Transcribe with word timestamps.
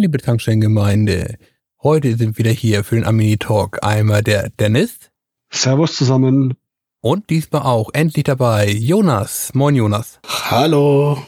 Moin, 0.00 0.04
liebe 0.04 0.16
Tankstellengemeinde. 0.16 1.36
Heute 1.82 2.16
sind 2.16 2.38
wieder 2.38 2.50
hier 2.50 2.84
für 2.84 2.94
den 2.94 3.04
Amini 3.04 3.36
Talk 3.36 3.84
einmal 3.84 4.22
der 4.22 4.48
Dennis. 4.48 4.96
Servus 5.52 5.94
zusammen. 5.94 6.54
Und 7.02 7.28
diesmal 7.28 7.64
auch 7.64 7.90
endlich 7.92 8.24
dabei 8.24 8.70
Jonas. 8.70 9.52
Moin, 9.52 9.74
Jonas. 9.74 10.18
Hallo. 10.26 11.22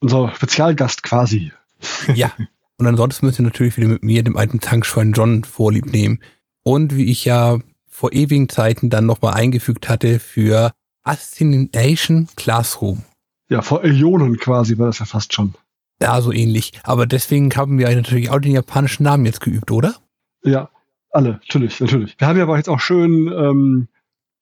Unser 0.00 0.34
Spezialgast 0.34 1.04
quasi. 1.04 1.52
Ja. 2.12 2.32
Und 2.76 2.88
ansonsten 2.88 3.24
müsst 3.24 3.38
ihr 3.38 3.44
natürlich 3.44 3.76
wieder 3.76 3.86
mit 3.86 4.02
mir, 4.02 4.24
dem 4.24 4.36
alten 4.36 4.58
Tankschwein 4.58 5.12
John, 5.12 5.44
vorlieb 5.44 5.92
nehmen. 5.92 6.18
Und 6.64 6.96
wie 6.96 7.08
ich 7.08 7.24
ja 7.24 7.60
vor 7.86 8.12
ewigen 8.12 8.48
Zeiten 8.48 8.90
dann 8.90 9.06
nochmal 9.06 9.34
eingefügt 9.34 9.88
hatte 9.88 10.18
für 10.18 10.72
Assimilation 11.04 12.26
Classroom. 12.34 13.04
Ja, 13.48 13.62
vor 13.62 13.84
Äonen 13.84 14.38
quasi 14.38 14.76
war 14.76 14.86
das 14.86 14.98
ja 14.98 15.04
fast 15.04 15.32
schon. 15.32 15.54
Ja, 16.02 16.20
so 16.20 16.32
ähnlich. 16.32 16.72
Aber 16.82 17.06
deswegen 17.06 17.54
haben 17.54 17.78
wir 17.78 17.88
natürlich 17.94 18.28
auch 18.28 18.40
den 18.40 18.52
japanischen 18.52 19.04
Namen 19.04 19.24
jetzt 19.24 19.40
geübt, 19.40 19.70
oder? 19.70 19.94
Ja, 20.42 20.68
alle, 21.10 21.34
natürlich, 21.34 21.78
natürlich. 21.78 22.16
Wir 22.18 22.26
haben 22.26 22.36
ja 22.36 22.42
aber 22.42 22.56
jetzt 22.56 22.68
auch 22.68 22.80
schön 22.80 23.28
ähm, 23.28 23.86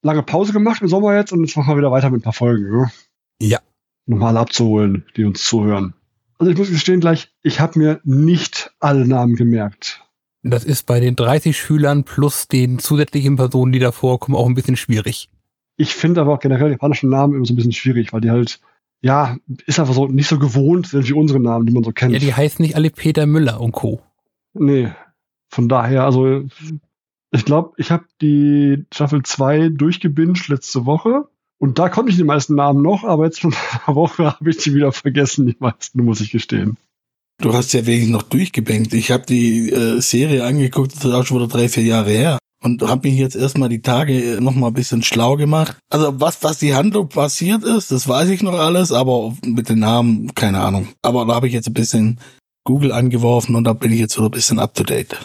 lange 0.01 0.23
Pause 0.23 0.55
gemacht 0.55 0.81
im 0.81 0.89
Sommer 0.89 1.15
jetzt 1.15 1.33
und 1.35 1.45
jetzt 1.45 1.55
machen 1.59 1.69
wir 1.71 1.77
wieder 1.77 1.91
weiter 1.91 2.09
mit 2.09 2.21
ein 2.21 2.23
paar 2.23 2.33
Folgen. 2.33 2.71
Ne? 2.71 2.91
Ja. 3.43 3.59
Nochmal 4.07 4.39
abzuholen, 4.39 5.05
die 5.19 5.25
uns 5.27 5.45
zuhören. 5.45 5.93
Also 6.39 6.51
ich 6.51 6.57
muss 6.57 6.71
gestehen 6.71 7.01
gleich, 7.01 7.29
ich 7.43 7.61
habe 7.61 7.79
mir 7.79 8.01
nicht 8.05 8.73
alle 8.81 9.07
Namen 9.07 9.37
gemerkt. 9.37 10.03
Das 10.43 10.65
ist 10.65 10.87
bei 10.87 10.99
den 10.99 11.15
30 11.15 11.59
Schülern 11.59 12.05
plus 12.05 12.49
den 12.49 12.79
zusätzlichen 12.79 13.37
Personen, 13.37 13.73
die 13.73 13.81
da 13.81 13.93
vorkommen, 13.93 14.35
auch 14.35 14.47
ein 14.47 14.55
bisschen 14.55 14.77
schwierig. 14.77 15.29
Ich 15.77 15.95
finde 15.95 16.23
aber 16.23 16.33
auch 16.33 16.41
generell 16.41 16.71
japanische 16.71 17.07
Namen 17.07 17.35
immer 17.35 17.45
so 17.45 17.53
ein 17.53 17.57
bisschen 17.57 17.73
schwierig, 17.73 18.15
weil 18.15 18.23
die 18.23 18.31
halt 18.31 18.61
ja, 19.03 19.37
ist 19.67 19.81
einfach 19.81 19.95
so 19.95 20.07
nicht 20.07 20.29
so 20.29 20.39
gewohnt 20.39 20.89
sind 20.89 21.09
wie 21.09 21.15
unsere 21.15 21.41
Namen, 21.41 21.67
die 21.67 21.73
man 21.73 21.85
so 21.85 21.93
kennt. 21.93 22.13
Ja, 22.13 22.19
die 22.19 22.35
heißen 22.35 22.63
nicht 22.63 22.77
alle 22.77 22.91
Peter 22.91 23.27
Müller 23.27 23.61
und 23.61 23.73
Co. 23.73 24.01
Nee. 24.53 24.91
Von 25.49 25.69
daher, 25.69 26.05
also 26.05 26.45
ich 27.33 27.45
glaube, 27.45 27.73
ich 27.77 27.91
habe 27.91 28.05
die 28.21 28.85
Staffel 28.93 29.23
2 29.23 29.71
durchgebinged 29.71 30.49
letzte 30.49 30.87
Woche. 30.87 31.29
Und 31.59 31.79
da 31.79 31.89
konnte 31.89 32.11
ich 32.11 32.17
die 32.17 32.25
meisten 32.25 32.55
Namen 32.55 32.83
noch, 32.83 33.05
aber 33.05 33.27
jetzt 33.27 33.41
von 33.41 33.55
einer 33.55 33.95
Woche 33.97 34.27
habe 34.27 34.51
ich 34.51 34.59
die 34.59 34.75
wieder 34.75 34.93
vergessen, 34.93 35.47
die 35.47 35.57
meisten, 35.59 36.03
muss 36.05 36.21
ich 36.21 36.31
gestehen. 36.31 36.77
Du 37.39 37.53
hast 37.55 37.73
ja 37.73 37.87
wenigstens 37.87 38.13
noch 38.13 38.23
durchgebankt. 38.23 38.93
Ich 38.93 39.11
habe 39.11 39.25
die 39.27 39.71
äh, 39.71 40.01
Serie 40.01 40.45
angeguckt, 40.45 40.95
das 40.95 41.05
ist 41.05 41.13
auch 41.13 41.25
schon 41.25 41.39
wieder 41.39 41.49
drei, 41.49 41.69
vier 41.69 41.85
Jahre 41.85 42.11
her 42.11 42.39
und 42.63 42.83
habe 42.83 43.09
mich 43.09 43.19
jetzt 43.19 43.37
erstmal 43.37 43.69
die 43.69 43.83
Tage 43.83 44.39
noch 44.41 44.55
mal 44.55 44.69
ein 44.69 44.75
bisschen 44.75 45.03
schlau 45.03 45.37
gemacht. 45.37 45.77
Also 45.91 46.21
was 46.21 46.43
was 46.43 46.59
die 46.59 46.75
Handlung 46.75 47.09
passiert 47.09 47.65
ist, 47.65 47.91
das 47.91 48.09
weiß 48.09 48.29
ich 48.29 48.43
noch 48.43 48.59
alles, 48.59 48.93
aber 48.93 49.35
mit 49.45 49.69
den 49.69 49.81
Namen 49.81 50.35
keine 50.35 50.61
Ahnung. 50.61 50.89
Aber 51.03 51.25
da 51.27 51.35
habe 51.35 51.47
ich 51.47 51.53
jetzt 51.53 51.69
ein 51.69 51.75
bisschen 51.75 52.21
Google 52.65 52.93
angeworfen 52.93 53.55
und 53.55 53.65
da 53.65 53.73
bin 53.73 53.93
ich 53.93 54.01
jetzt 54.01 54.15
so 54.15 54.25
ein 54.25 54.31
bisschen 54.31 54.59
up 54.59 54.75
to 54.75 54.85
date. 54.85 55.17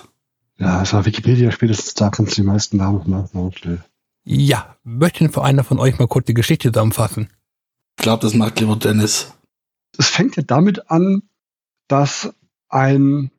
Ja, 0.57 0.79
also 0.79 1.05
Wikipedia 1.05 1.51
spätestens 1.51 1.93
da 1.95 2.09
kannst 2.09 2.37
du 2.37 2.41
die 2.41 2.47
meisten 2.47 2.77
Namen 2.77 3.27
noch 3.33 3.53
schnell. 3.55 3.83
Ja, 4.23 4.75
möchte 4.83 5.27
denn 5.27 5.35
einer 5.35 5.63
von 5.63 5.79
euch 5.79 5.99
mal 5.99 6.07
kurz 6.07 6.25
die 6.25 6.33
Geschichte 6.33 6.71
zusammenfassen? 6.71 7.29
Ich 7.97 8.03
glaube, 8.03 8.23
das 8.23 8.33
macht 8.33 8.59
lieber 8.59 8.75
Dennis. 8.75 9.33
Es 9.97 10.09
fängt 10.09 10.35
ja 10.35 10.43
damit 10.43 10.89
an, 10.89 11.23
dass 11.87 12.33
ein 12.69 13.31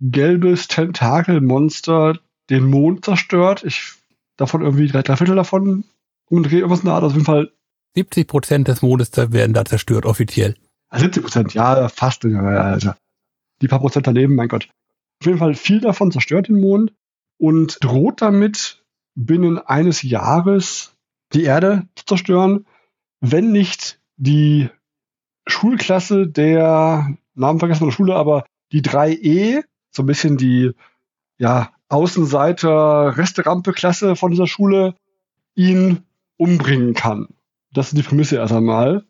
gelbes 0.00 0.66
Tentakelmonster 0.66 2.18
den 2.50 2.64
Mond 2.64 3.04
zerstört. 3.04 3.64
Ich 3.64 3.94
davon 4.36 4.62
irgendwie 4.62 4.88
drei, 4.88 5.02
drei 5.02 5.16
Viertel 5.16 5.36
davon 5.36 5.84
umdrehe, 6.26 6.60
irgendwas 6.60 6.80
in 6.80 6.86
der 6.86 6.94
Art. 6.94 7.04
Auf 7.04 7.12
jeden 7.12 7.24
Fall. 7.24 7.52
70 7.94 8.26
Prozent 8.26 8.68
des 8.68 8.82
Mondes 8.82 9.10
werden 9.14 9.52
da 9.52 9.64
zerstört, 9.64 10.06
offiziell. 10.06 10.56
70 10.94 11.22
Prozent, 11.22 11.54
ja, 11.54 11.88
fast. 11.88 12.24
Alter. 12.24 12.96
Die 13.60 13.68
paar 13.68 13.80
Prozent 13.80 14.06
daneben, 14.06 14.34
mein 14.34 14.48
Gott. 14.48 14.68
Auf 15.20 15.26
jeden 15.26 15.38
Fall 15.38 15.54
viel 15.54 15.80
davon 15.80 16.10
zerstört 16.10 16.48
den 16.48 16.60
Mond 16.60 16.92
und 17.38 17.78
droht 17.82 18.22
damit, 18.22 18.82
binnen 19.14 19.58
eines 19.58 20.02
Jahres 20.02 20.94
die 21.32 21.44
Erde 21.44 21.86
zu 21.94 22.04
zerstören, 22.06 22.66
wenn 23.20 23.52
nicht 23.52 24.00
die 24.16 24.68
Schulklasse 25.46 26.26
der, 26.26 27.16
Namen 27.34 27.58
vergessen 27.58 27.84
der 27.84 27.92
Schule, 27.92 28.16
aber 28.16 28.44
die 28.72 28.82
3E, 28.82 29.64
so 29.90 30.02
ein 30.02 30.06
bisschen 30.06 30.36
die, 30.36 30.72
ja, 31.38 31.72
Außenseiter 31.92 33.16
Resterampe-Klasse 33.16 34.16
von 34.16 34.30
dieser 34.30 34.46
Schule 34.46 34.94
ihn 35.54 36.02
umbringen 36.36 36.94
kann. 36.94 37.28
Das 37.72 37.88
ist 37.88 37.98
die 37.98 38.02
Prämisse 38.02 38.36
erst 38.36 38.52
einmal. 38.52 39.04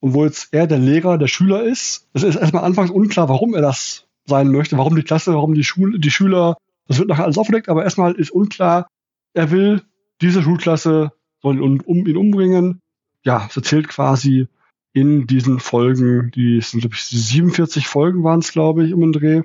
Und 0.00 0.14
wo 0.14 0.24
jetzt 0.24 0.48
er 0.52 0.66
der 0.66 0.78
Lehrer 0.78 1.18
der 1.18 1.28
Schüler 1.28 1.62
ist, 1.62 2.08
es 2.12 2.22
ist 2.22 2.36
erstmal 2.36 2.64
anfangs 2.64 2.90
unklar, 2.90 3.28
warum 3.28 3.54
er 3.54 3.62
das 3.62 4.06
sein 4.26 4.50
möchte, 4.50 4.78
warum 4.78 4.96
die 4.96 5.02
Klasse, 5.02 5.34
warum 5.34 5.54
die 5.54 5.64
Schule, 5.64 5.98
die 5.98 6.10
Schüler, 6.10 6.56
das 6.86 6.98
wird 6.98 7.08
nachher 7.08 7.24
alles 7.24 7.38
aufgedeckt, 7.38 7.68
aber 7.68 7.84
erstmal 7.84 8.14
ist 8.14 8.30
unklar, 8.30 8.88
er 9.32 9.50
will 9.50 9.82
diese 10.20 10.42
Schulklasse 10.42 11.12
soll 11.40 11.56
ihn, 11.56 11.80
um 11.80 12.06
ihn 12.06 12.16
umbringen. 12.16 12.80
Ja, 13.24 13.46
es 13.48 13.56
erzählt 13.56 13.88
quasi 13.88 14.48
in 14.92 15.26
diesen 15.26 15.60
Folgen, 15.60 16.30
die 16.32 16.60
sind, 16.60 16.80
glaube 16.80 16.96
ich, 16.96 17.02
47 17.02 17.86
Folgen 17.86 18.24
waren 18.24 18.40
es, 18.40 18.52
glaube 18.52 18.84
ich, 18.84 18.92
um 18.92 19.00
den 19.00 19.12
Dreh, 19.12 19.42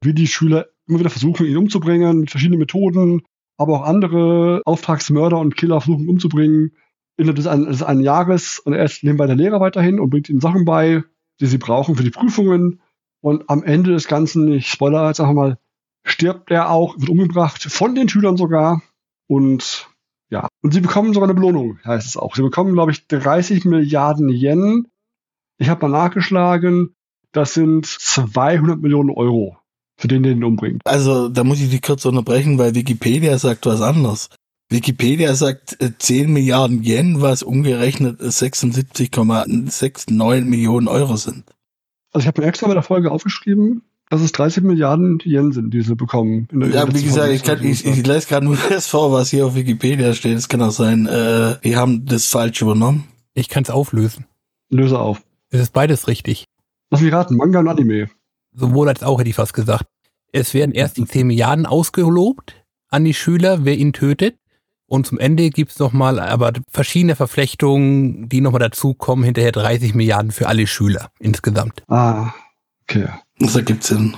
wie 0.00 0.14
die 0.14 0.26
Schüler 0.26 0.66
immer 0.86 1.00
wieder 1.00 1.10
versuchen, 1.10 1.46
ihn 1.46 1.56
umzubringen 1.56 2.20
mit 2.20 2.30
verschiedenen 2.30 2.60
Methoden, 2.60 3.22
aber 3.56 3.80
auch 3.80 3.82
andere 3.84 4.62
Auftragsmörder 4.64 5.38
und 5.38 5.56
Killer 5.56 5.80
versuchen 5.80 6.08
umzubringen. 6.08 6.72
Innerhalb 7.16 7.36
des, 7.36 7.44
des 7.44 7.82
einen 7.82 8.02
Jahres 8.02 8.58
und 8.58 8.74
er 8.74 8.84
ist 8.84 9.02
nebenbei 9.02 9.26
der 9.26 9.36
Lehrer 9.36 9.60
weiterhin 9.60 9.98
und 10.00 10.10
bringt 10.10 10.28
ihnen 10.28 10.40
Sachen 10.40 10.64
bei, 10.64 11.02
die 11.40 11.46
sie 11.46 11.58
brauchen 11.58 11.96
für 11.96 12.04
die 12.04 12.10
Prüfungen. 12.10 12.80
Und 13.22 13.48
am 13.48 13.62
Ende 13.62 13.92
des 13.92 14.06
Ganzen, 14.06 14.52
ich 14.52 14.68
spoiler 14.68 15.08
jetzt 15.08 15.20
einfach 15.20 15.34
mal, 15.34 15.58
stirbt 16.04 16.50
er 16.50 16.70
auch, 16.70 16.98
wird 16.98 17.08
umgebracht, 17.08 17.62
von 17.62 17.94
den 17.94 18.08
Schülern 18.08 18.36
sogar. 18.36 18.82
Und 19.26 19.88
ja, 20.28 20.48
und 20.62 20.74
sie 20.74 20.80
bekommen 20.80 21.14
sogar 21.14 21.28
eine 21.28 21.34
Belohnung, 21.34 21.78
heißt 21.84 22.06
es 22.06 22.16
auch. 22.16 22.36
Sie 22.36 22.42
bekommen, 22.42 22.74
glaube 22.74 22.92
ich, 22.92 23.06
30 23.06 23.64
Milliarden 23.64 24.28
Yen. 24.28 24.88
Ich 25.58 25.70
habe 25.70 25.88
mal 25.88 25.98
nachgeschlagen, 25.98 26.94
das 27.32 27.54
sind 27.54 27.86
200 27.86 28.80
Millionen 28.80 29.10
Euro 29.10 29.56
für 29.96 30.08
den, 30.08 30.22
den 30.22 30.38
ihn 30.38 30.44
umbringt. 30.44 30.80
Also, 30.84 31.28
da 31.28 31.44
muss 31.44 31.60
ich 31.60 31.70
dich 31.70 31.82
kurz 31.82 32.04
unterbrechen, 32.04 32.58
weil 32.58 32.74
Wikipedia 32.74 33.38
sagt 33.38 33.66
was 33.66 33.80
anderes. 33.80 34.28
Wikipedia 34.68 35.34
sagt 35.34 35.78
10 35.98 36.24
äh, 36.24 36.28
Milliarden 36.28 36.82
Yen, 36.82 37.20
was 37.20 37.44
umgerechnet 37.44 38.20
76,69 38.20 40.44
Millionen 40.44 40.88
Euro 40.88 41.14
sind. 41.16 41.44
Also 42.12 42.24
ich 42.24 42.28
habe 42.28 42.40
mir 42.40 42.48
extra 42.48 42.66
bei 42.66 42.74
der 42.74 42.82
Folge 42.82 43.12
aufgeschrieben, 43.12 43.82
dass 44.10 44.22
es 44.22 44.32
30 44.32 44.64
Milliarden 44.64 45.20
Yen 45.24 45.52
sind, 45.52 45.72
die 45.72 45.82
sie 45.82 45.94
bekommen. 45.94 46.48
ja, 46.52 46.92
wie 46.92 47.02
gesagt, 47.02 47.32
ich, 47.32 47.44
kann, 47.44 47.62
ich, 47.62 47.86
ich 47.86 48.04
lese 48.06 48.26
gerade 48.26 48.44
nur 48.44 48.58
das 48.68 48.88
vor, 48.88 49.12
was 49.12 49.30
hier 49.30 49.46
auf 49.46 49.54
Wikipedia 49.54 50.12
steht. 50.14 50.36
Es 50.36 50.48
kann 50.48 50.62
auch 50.62 50.72
sein, 50.72 51.06
äh, 51.06 51.58
die 51.62 51.76
haben 51.76 52.04
das 52.04 52.26
falsch 52.26 52.60
übernommen. 52.60 53.04
Ich 53.34 53.48
kann 53.48 53.62
es 53.62 53.70
auflösen. 53.70 54.26
Löse 54.68 54.98
auf. 54.98 55.22
Es 55.50 55.60
ist 55.60 55.72
beides 55.72 56.08
richtig. 56.08 56.46
Lass 56.90 57.02
mich 57.02 57.12
raten, 57.12 57.36
Manga 57.36 57.60
und 57.60 57.68
Anime 57.68 58.08
sowohl 58.56 58.88
als 58.88 59.02
auch 59.02 59.20
hätte 59.20 59.30
ich 59.30 59.36
fast 59.36 59.54
gesagt. 59.54 59.84
Es 60.32 60.54
werden 60.54 60.72
erst 60.72 60.96
die 60.96 61.04
10 61.04 61.26
Milliarden 61.26 61.66
ausgelobt 61.66 62.64
an 62.88 63.04
die 63.04 63.14
Schüler, 63.14 63.64
wer 63.64 63.76
ihn 63.76 63.92
tötet. 63.92 64.36
Und 64.88 65.06
zum 65.06 65.18
Ende 65.18 65.50
gibt's 65.50 65.78
nochmal 65.78 66.20
aber 66.20 66.52
verschiedene 66.70 67.16
Verflechtungen, 67.16 68.28
die 68.28 68.40
nochmal 68.40 68.60
dazukommen, 68.60 69.24
hinterher 69.24 69.52
30 69.52 69.94
Milliarden 69.94 70.30
für 70.30 70.46
alle 70.46 70.66
Schüler 70.66 71.10
insgesamt. 71.18 71.82
Ah, 71.88 72.32
okay. 72.82 73.08
Das 73.38 73.56
ergibt 73.56 73.82
Sinn. 73.82 74.16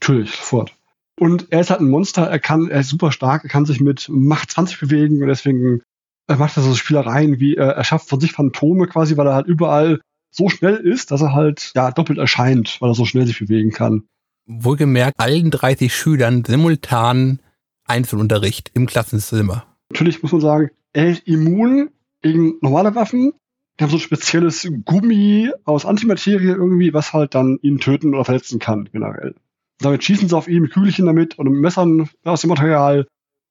Natürlich, 0.00 0.32
sofort. 0.32 0.74
Und 1.18 1.50
er 1.50 1.60
ist 1.60 1.70
halt 1.70 1.80
ein 1.80 1.88
Monster, 1.88 2.24
er 2.24 2.38
kann, 2.38 2.68
er 2.68 2.80
ist 2.80 2.90
super 2.90 3.10
stark, 3.10 3.44
er 3.44 3.50
kann 3.50 3.64
sich 3.64 3.80
mit 3.80 4.06
Macht 4.10 4.50
20 4.50 4.78
bewegen 4.80 5.22
und 5.22 5.28
deswegen 5.28 5.80
er 6.26 6.36
macht 6.36 6.56
er 6.56 6.62
so 6.62 6.74
Spielereien 6.74 7.40
wie 7.40 7.54
er, 7.54 7.70
er 7.70 7.84
schafft 7.84 8.08
von 8.08 8.20
sich 8.20 8.32
Phantome 8.32 8.86
quasi, 8.88 9.16
weil 9.16 9.26
er 9.26 9.34
halt 9.34 9.46
überall 9.46 10.00
so 10.36 10.48
schnell 10.48 10.76
ist, 10.76 11.10
dass 11.10 11.22
er 11.22 11.32
halt 11.32 11.72
ja 11.74 11.90
doppelt 11.90 12.18
erscheint, 12.18 12.80
weil 12.80 12.90
er 12.90 12.94
so 12.94 13.04
schnell 13.04 13.26
sich 13.26 13.38
bewegen 13.38 13.70
kann. 13.70 14.04
Wohlgemerkt, 14.46 15.18
allen 15.18 15.50
30 15.50 15.94
Schülern 15.94 16.44
simultan 16.44 17.40
Einzelunterricht 17.84 18.70
im 18.74 18.86
Klassenzimmer. 18.86 19.66
Natürlich 19.90 20.22
muss 20.22 20.32
man 20.32 20.40
sagen, 20.40 20.70
er 20.92 21.10
ist 21.10 21.26
immun 21.26 21.90
gegen 22.22 22.54
normale 22.60 22.94
Waffen. 22.94 23.32
Die 23.78 23.84
haben 23.84 23.90
so 23.90 23.96
ein 23.96 24.00
spezielles 24.00 24.68
Gummi 24.84 25.50
aus 25.64 25.84
Antimaterie 25.84 26.48
irgendwie, 26.48 26.94
was 26.94 27.12
halt 27.12 27.34
dann 27.34 27.58
ihn 27.62 27.78
töten 27.78 28.14
oder 28.14 28.24
verletzen 28.24 28.58
kann, 28.58 28.88
generell. 28.92 29.34
Damit 29.80 30.04
schießen 30.04 30.28
sie 30.28 30.36
auf 30.36 30.48
ihn 30.48 30.62
mit 30.62 30.72
Kügelchen 30.72 31.06
damit 31.06 31.38
oder 31.38 31.50
mit 31.50 31.60
Messern 31.60 32.08
aus 32.24 32.40
dem 32.40 32.48
Material, 32.48 33.06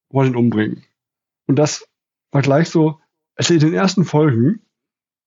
wollen 0.10 0.32
ihn 0.32 0.36
umbringen. 0.36 0.84
Und 1.48 1.58
das 1.58 1.88
war 2.32 2.42
gleich 2.42 2.70
so, 2.70 3.00
also 3.36 3.54
in 3.54 3.60
den 3.60 3.74
ersten 3.74 4.06
Folgen 4.06 4.62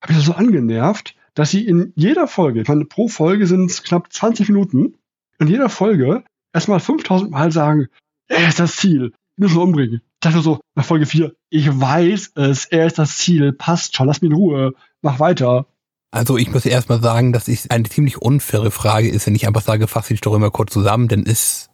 habe 0.02 0.12
ich 0.12 0.18
das 0.18 0.26
so 0.26 0.32
angenervt, 0.32 1.14
dass 1.38 1.52
sie 1.52 1.64
in 1.64 1.92
jeder 1.94 2.26
Folge, 2.26 2.62
ich 2.62 2.68
meine, 2.68 2.84
pro 2.84 3.06
Folge 3.06 3.46
sind 3.46 3.70
es 3.70 3.84
knapp 3.84 4.12
20 4.12 4.48
Minuten, 4.48 4.96
in 5.38 5.46
jeder 5.46 5.68
Folge 5.68 6.24
erstmal 6.52 6.80
5000 6.80 7.30
Mal 7.30 7.52
sagen, 7.52 7.86
er 8.26 8.48
ist 8.48 8.58
das 8.58 8.74
Ziel, 8.74 9.12
ich 9.36 9.42
muss 9.44 9.52
ihn 9.52 9.58
umbringen. 9.58 10.00
Ich 10.02 10.20
dachte 10.20 10.40
so, 10.40 10.58
nach 10.74 10.84
Folge 10.84 11.06
4, 11.06 11.32
ich 11.50 11.68
weiß 11.68 12.32
es, 12.34 12.64
er 12.64 12.86
ist 12.86 12.98
das 12.98 13.18
Ziel, 13.18 13.52
passt 13.52 13.94
schon, 13.94 14.08
lass 14.08 14.20
mich 14.20 14.32
in 14.32 14.36
Ruhe, 14.36 14.72
mach 15.00 15.20
weiter. 15.20 15.68
Also 16.10 16.38
ich 16.38 16.50
muss 16.50 16.66
erstmal 16.66 17.00
sagen, 17.00 17.32
dass 17.32 17.46
es 17.46 17.70
eine 17.70 17.88
ziemlich 17.88 18.20
unfaire 18.20 18.72
Frage 18.72 19.08
ist, 19.08 19.28
wenn 19.28 19.36
ich 19.36 19.46
einfach 19.46 19.62
sage, 19.62 19.86
fasse 19.86 20.14
die 20.14 20.18
Story 20.18 20.40
mal 20.40 20.50
kurz 20.50 20.72
zusammen, 20.72 21.06
denn 21.06 21.24
es, 21.24 21.70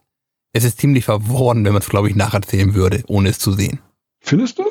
es 0.52 0.64
ist 0.64 0.78
ziemlich 0.78 1.06
verworren, 1.06 1.64
wenn 1.64 1.72
man 1.72 1.80
es, 1.80 1.88
glaube 1.88 2.10
ich, 2.10 2.16
nacherzählen 2.16 2.74
würde, 2.74 3.02
ohne 3.06 3.30
es 3.30 3.38
zu 3.38 3.52
sehen. 3.52 3.78
Findest 4.20 4.58
du? 4.58 4.64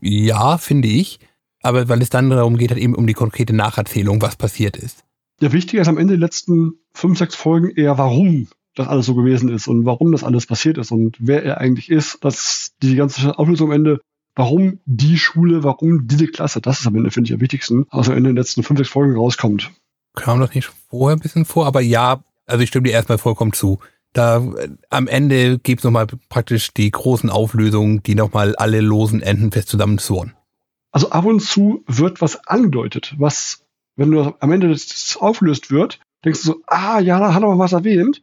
Ja, 0.00 0.56
finde 0.56 0.88
ich. 0.88 1.20
Aber 1.62 1.88
weil 1.88 2.02
es 2.02 2.10
dann 2.10 2.30
darum 2.30 2.56
geht, 2.56 2.70
halt 2.70 2.80
eben 2.80 2.94
um 2.94 3.06
die 3.06 3.14
konkrete 3.14 3.54
Nacherzählung, 3.54 4.20
was 4.20 4.36
passiert 4.36 4.76
ist. 4.76 5.04
Ja, 5.40 5.52
wichtiger 5.52 5.82
ist 5.82 5.88
am 5.88 5.98
Ende 5.98 6.14
der 6.14 6.20
letzten 6.20 6.74
fünf, 6.92 7.18
sechs 7.18 7.34
Folgen 7.34 7.70
eher, 7.70 7.98
warum 7.98 8.48
das 8.74 8.88
alles 8.88 9.06
so 9.06 9.14
gewesen 9.14 9.48
ist 9.48 9.68
und 9.68 9.84
warum 9.84 10.12
das 10.12 10.24
alles 10.24 10.46
passiert 10.46 10.78
ist 10.78 10.92
und 10.92 11.16
wer 11.18 11.44
er 11.44 11.58
eigentlich 11.58 11.90
ist, 11.90 12.24
dass 12.24 12.72
die 12.82 12.96
ganze 12.96 13.38
Auflösung 13.38 13.68
am 13.68 13.76
Ende, 13.76 14.00
warum 14.34 14.80
die 14.86 15.18
Schule, 15.18 15.62
warum 15.62 16.06
diese 16.06 16.26
Klasse, 16.26 16.60
das 16.60 16.80
ist 16.80 16.86
am 16.86 16.96
Ende, 16.96 17.10
finde 17.10 17.28
ich, 17.28 17.34
am 17.34 17.40
wichtigsten, 17.40 17.86
also 17.90 18.12
in 18.12 18.24
den 18.24 18.36
letzten 18.36 18.62
fünf, 18.62 18.78
sechs 18.78 18.90
Folgen 18.90 19.16
rauskommt. 19.16 19.70
Kam 20.14 20.40
das 20.40 20.54
nicht 20.54 20.70
vorher 20.88 21.16
ein 21.16 21.20
bisschen 21.20 21.44
vor, 21.44 21.66
aber 21.66 21.80
ja, 21.80 22.22
also 22.46 22.62
ich 22.62 22.68
stimme 22.68 22.84
dir 22.84 22.92
erstmal 22.92 23.18
vollkommen 23.18 23.52
zu. 23.52 23.78
Da 24.12 24.38
äh, 24.38 24.68
am 24.90 25.08
Ende 25.08 25.58
gibt's 25.58 25.84
nochmal 25.84 26.06
praktisch 26.28 26.72
die 26.74 26.90
großen 26.90 27.30
Auflösungen, 27.30 28.02
die 28.02 28.14
nochmal 28.14 28.54
alle 28.56 28.80
losen 28.80 29.22
Enden 29.22 29.52
fest 29.52 29.68
zusammenzurren. 29.68 30.34
Also 30.92 31.10
ab 31.10 31.24
und 31.24 31.40
zu 31.40 31.82
wird 31.86 32.20
was 32.20 32.46
angedeutet, 32.46 33.14
was, 33.18 33.64
wenn 33.96 34.10
du 34.10 34.34
am 34.38 34.52
Ende 34.52 34.68
das 34.68 35.16
auflöst 35.18 35.70
wird, 35.70 36.00
denkst 36.24 36.42
du 36.42 36.46
so, 36.46 36.60
ah 36.66 37.00
ja, 37.00 37.18
da 37.18 37.34
hat 37.34 37.42
er 37.42 37.48
mal 37.48 37.58
was 37.58 37.72
erwähnt, 37.72 38.22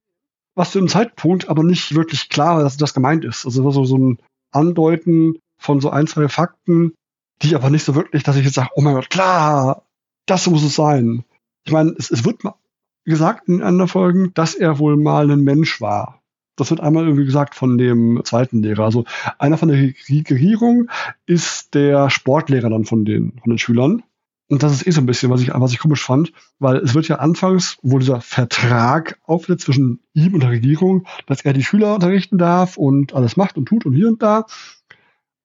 was 0.56 0.72
zu 0.72 0.78
einem 0.78 0.88
Zeitpunkt 0.88 1.50
aber 1.50 1.64
nicht 1.64 1.96
wirklich 1.96 2.30
klar 2.30 2.58
war, 2.58 2.64
dass 2.64 2.78
das 2.78 2.94
gemeint 2.94 3.26
ist. 3.26 3.46
Also 3.46 3.70
so, 3.72 3.84
so 3.84 3.98
ein 3.98 4.20
Andeuten 4.52 5.40
von 5.58 5.82
so 5.82 5.90
ein, 5.90 6.08
zwei 6.08 6.30
Fakten, 6.30 6.94
die 7.42 7.56
aber 7.56 7.70
nicht 7.70 7.84
so 7.84 7.96
wirklich, 7.96 8.24
dass 8.24 8.36
ich 8.36 8.46
jetzt 8.46 8.56
sage, 8.56 8.70
oh 8.76 8.82
mein 8.82 8.94
Gott, 8.94 9.10
klar, 9.10 9.84
das 10.26 10.48
muss 10.48 10.64
es 10.64 10.76
sein. 10.76 11.24
Ich 11.66 11.72
meine, 11.72 11.96
es, 11.98 12.12
es 12.12 12.24
wird 12.24 12.44
mal 12.44 12.56
gesagt 13.04 13.48
in 13.48 13.64
einer 13.64 13.88
Folgen, 13.88 14.32
dass 14.34 14.54
er 14.54 14.78
wohl 14.78 14.96
mal 14.96 15.30
ein 15.32 15.44
Mensch 15.44 15.82
war. 15.82 16.19
Das 16.60 16.70
wird 16.70 16.82
einmal 16.82 17.06
irgendwie 17.06 17.26
gesagt 17.26 17.56
von 17.56 17.78
dem 17.78 18.22
zweiten 18.24 18.62
Lehrer. 18.62 18.84
Also 18.84 19.06
einer 19.38 19.58
von 19.58 19.70
der 19.70 19.78
Regierung 19.78 20.90
ist 21.26 21.74
der 21.74 22.10
Sportlehrer 22.10 22.70
dann 22.70 22.86
von 22.86 23.06
den, 23.06 23.40
von 23.42 23.52
den 23.52 23.58
Schülern. 23.58 24.04
Und 24.50 24.64
das 24.64 24.74
ist 24.74 24.88
eh 24.88 24.92
so 24.92 25.02
ein 25.02 25.06
bisschen, 25.06 25.30
was 25.30 25.42
ich, 25.42 25.52
was 25.54 25.72
ich 25.72 25.80
komisch 25.80 26.04
fand, 26.04 26.34
weil 26.58 26.78
es 26.78 26.96
wird 26.96 27.08
ja 27.08 27.18
anfangs, 27.18 27.78
wo 27.84 28.00
dieser 28.00 28.20
Vertrag 28.20 29.20
auftritt 29.24 29.62
zwischen 29.62 30.00
ihm 30.14 30.34
und 30.34 30.42
der 30.42 30.50
Regierung, 30.50 31.06
dass 31.28 31.46
er 31.46 31.54
die 31.54 31.64
Schüler 31.64 31.94
unterrichten 31.94 32.40
darf 32.40 32.76
und 32.76 33.14
alles 33.14 33.38
macht 33.38 33.58
und 33.58 33.68
tut 33.68 33.86
und 33.86 33.94
hier 33.94 34.08
und 34.08 34.24
da 34.24 34.46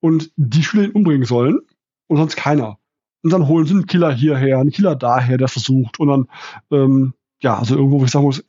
und 0.00 0.32
die 0.36 0.62
Schüler 0.62 0.84
ihn 0.84 0.92
umbringen 0.92 1.26
sollen 1.26 1.60
und 2.06 2.16
sonst 2.16 2.36
keiner. 2.36 2.78
Und 3.22 3.32
dann 3.32 3.46
holen 3.46 3.66
sie 3.66 3.74
einen 3.74 3.86
Killer 3.86 4.12
hierher, 4.12 4.58
einen 4.58 4.70
Killer 4.70 4.96
daher, 4.96 5.36
der 5.36 5.48
versucht 5.48 6.00
und 6.00 6.08
dann, 6.08 6.28
ähm, 6.70 7.14
ja, 7.40 7.58
also 7.58 7.76
irgendwo, 7.76 8.00
wo 8.00 8.04
ich 8.04 8.10
sagen 8.10 8.24
muss, 8.24 8.44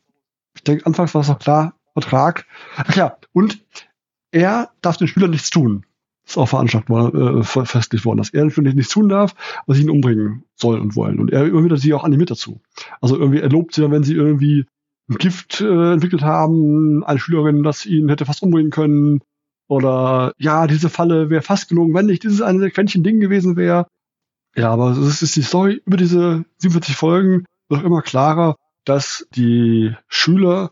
ich 0.54 0.62
denke, 0.64 0.86
anfangs 0.86 1.14
war 1.14 1.20
es 1.20 1.28
doch 1.28 1.38
klar, 1.38 1.74
Vertrag. 2.02 2.46
Ach 2.76 2.94
ja, 2.94 3.16
und 3.32 3.64
er 4.30 4.70
darf 4.82 4.96
den 4.96 5.08
Schülern 5.08 5.30
nichts 5.30 5.50
tun. 5.50 5.86
Das 6.24 6.32
ist 6.32 6.38
auch 6.38 6.48
veranschlagt 6.48 6.90
worden, 6.90 7.38
äh, 7.38 7.42
festgelegt 7.42 8.04
worden, 8.04 8.18
dass 8.18 8.30
er 8.30 8.42
den 8.42 8.50
Schülern 8.50 8.74
nichts 8.74 8.92
tun 8.92 9.08
darf, 9.08 9.34
was 9.66 9.76
sie 9.76 9.84
ihn 9.84 9.90
umbringen 9.90 10.44
sollen 10.56 10.82
und 10.82 10.96
wollen. 10.96 11.20
Und 11.20 11.30
er 11.30 11.46
wieder 11.64 11.76
sie 11.76 11.94
auch 11.94 12.04
animiert 12.04 12.30
dazu. 12.30 12.60
Also 13.00 13.16
irgendwie, 13.16 13.38
er 13.38 13.48
lobt 13.48 13.74
sie 13.74 13.80
dann, 13.80 13.92
wenn 13.92 14.02
sie 14.02 14.14
irgendwie 14.14 14.66
ein 15.08 15.16
Gift 15.16 15.60
äh, 15.60 15.92
entwickelt 15.92 16.22
haben, 16.22 17.04
eine 17.04 17.18
Schülerin, 17.18 17.62
das 17.62 17.86
ihn 17.86 18.08
hätte 18.08 18.26
fast 18.26 18.42
umbringen 18.42 18.72
können. 18.72 19.20
Oder 19.68 20.32
ja, 20.38 20.66
diese 20.66 20.90
Falle 20.90 21.30
wäre 21.30 21.42
fast 21.42 21.68
gelungen, 21.68 21.94
wenn 21.94 22.06
nicht 22.06 22.24
dieses 22.24 22.42
eine 22.42 22.70
Quäntchen 22.70 23.04
Ding 23.04 23.20
gewesen 23.20 23.56
wäre. 23.56 23.86
Ja, 24.54 24.70
aber 24.70 24.90
es 24.90 25.22
ist 25.22 25.36
die 25.36 25.42
Story 25.42 25.80
über 25.86 25.96
diese 25.96 26.44
47 26.58 26.96
Folgen 26.96 27.44
noch 27.68 27.82
immer 27.82 28.02
klarer, 28.02 28.56
dass 28.84 29.26
die 29.34 29.94
Schüler 30.08 30.70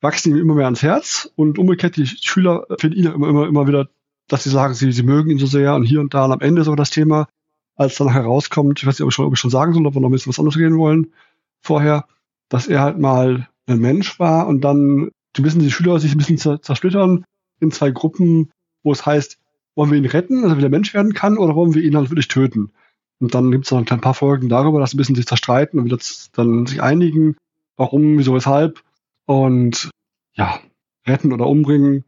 wachsen 0.00 0.30
ihm 0.30 0.38
immer 0.38 0.54
mehr 0.54 0.66
ans 0.66 0.82
Herz 0.82 1.30
und 1.36 1.58
umgekehrt 1.58 1.96
die 1.96 2.06
Schüler 2.06 2.66
finden 2.78 2.98
ihn 2.98 3.06
immer, 3.06 3.28
immer, 3.28 3.46
immer 3.46 3.66
wieder, 3.66 3.88
dass 4.28 4.44
sie 4.44 4.50
sagen, 4.50 4.74
sie, 4.74 4.92
sie 4.92 5.02
mögen 5.02 5.30
ihn 5.30 5.38
so 5.38 5.46
sehr 5.46 5.74
und 5.74 5.84
hier 5.84 6.00
und 6.00 6.14
da 6.14 6.24
und 6.24 6.32
am 6.32 6.40
Ende 6.40 6.64
sogar 6.64 6.76
das 6.76 6.90
Thema, 6.90 7.28
als 7.74 7.96
dann 7.96 8.12
herauskommt, 8.12 8.80
ich 8.80 8.86
weiß 8.86 8.98
nicht, 8.98 9.04
ob 9.04 9.10
ich 9.10 9.14
schon, 9.14 9.26
ob 9.26 9.34
ich 9.34 9.40
schon 9.40 9.50
sagen 9.50 9.72
soll, 9.72 9.86
ob 9.86 9.94
wir 9.94 10.00
noch 10.00 10.08
ein 10.08 10.12
bisschen 10.12 10.30
was 10.30 10.38
anderes 10.38 10.58
reden 10.58 10.78
wollen 10.78 11.12
vorher, 11.60 12.06
dass 12.48 12.66
er 12.66 12.80
halt 12.80 12.98
mal 12.98 13.48
ein 13.66 13.78
Mensch 13.78 14.18
war 14.18 14.46
und 14.46 14.62
dann 14.62 15.10
die 15.36 15.42
müssen 15.42 15.60
die 15.60 15.70
Schüler 15.70 15.98
sich 15.98 16.12
ein 16.12 16.18
bisschen 16.18 16.38
zersplittern 16.38 17.24
in 17.60 17.70
zwei 17.70 17.90
Gruppen, 17.90 18.50
wo 18.82 18.92
es 18.92 19.04
heißt, 19.04 19.38
wollen 19.74 19.90
wir 19.90 19.98
ihn 19.98 20.06
retten, 20.06 20.42
dass 20.42 20.52
er 20.52 20.58
wieder 20.58 20.68
Mensch 20.68 20.94
werden 20.94 21.12
kann, 21.12 21.38
oder 21.38 21.54
wollen 21.54 21.74
wir 21.74 21.82
ihn 21.82 21.96
halt 21.96 22.10
wirklich 22.10 22.28
töten? 22.28 22.72
Und 23.18 23.34
dann 23.34 23.50
gibt 23.50 23.64
es 23.64 23.70
dann 23.70 23.86
ein 23.88 24.00
paar 24.00 24.14
Folgen 24.14 24.48
darüber, 24.48 24.80
dass 24.80 24.90
sie 24.90 24.96
ein 24.96 24.98
bisschen 24.98 25.14
sich 25.14 25.26
zerstreiten 25.26 25.78
und 25.78 25.86
wieder 25.86 25.98
dann 26.32 26.66
sich 26.66 26.82
einigen, 26.82 27.36
warum, 27.76 28.18
wieso, 28.18 28.34
weshalb. 28.34 28.82
Und 29.26 29.90
ja, 30.34 30.60
retten 31.06 31.32
oder 31.32 31.46
umbringen. 31.46 32.04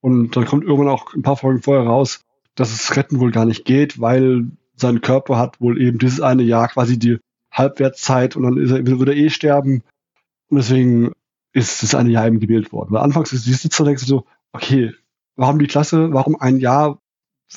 Und 0.00 0.36
dann 0.36 0.44
kommt 0.44 0.64
irgendwann 0.64 0.88
auch 0.88 1.14
ein 1.14 1.22
paar 1.22 1.36
Folgen 1.36 1.62
vorher 1.62 1.86
raus, 1.86 2.20
dass 2.54 2.72
es 2.72 2.96
retten 2.96 3.20
wohl 3.20 3.32
gar 3.32 3.44
nicht 3.44 3.64
geht, 3.64 4.00
weil 4.00 4.46
sein 4.76 5.00
Körper 5.00 5.38
hat 5.38 5.60
wohl 5.60 5.80
eben 5.80 5.98
dieses 5.98 6.20
eine 6.20 6.42
Jahr 6.42 6.68
quasi 6.68 6.98
die 6.98 7.18
Halbwertszeit 7.50 8.36
und 8.36 8.42
dann 8.42 8.58
ist 8.58 8.70
er, 8.70 8.86
würde 8.86 9.12
er 9.12 9.18
eh 9.18 9.30
sterben. 9.30 9.82
Und 10.48 10.58
deswegen 10.58 11.12
ist 11.52 11.82
das 11.82 11.94
eine 11.94 12.10
Jahr 12.10 12.26
eben 12.26 12.40
gewählt 12.40 12.72
worden. 12.72 12.92
Weil 12.92 13.02
anfangs 13.02 13.32
ist 13.32 13.46
die 13.46 13.68
du 13.68 13.96
so, 13.96 14.26
okay, 14.52 14.92
warum 15.36 15.58
die 15.58 15.66
Klasse, 15.66 16.12
warum 16.12 16.36
ein 16.40 16.58
Jahr, 16.58 16.98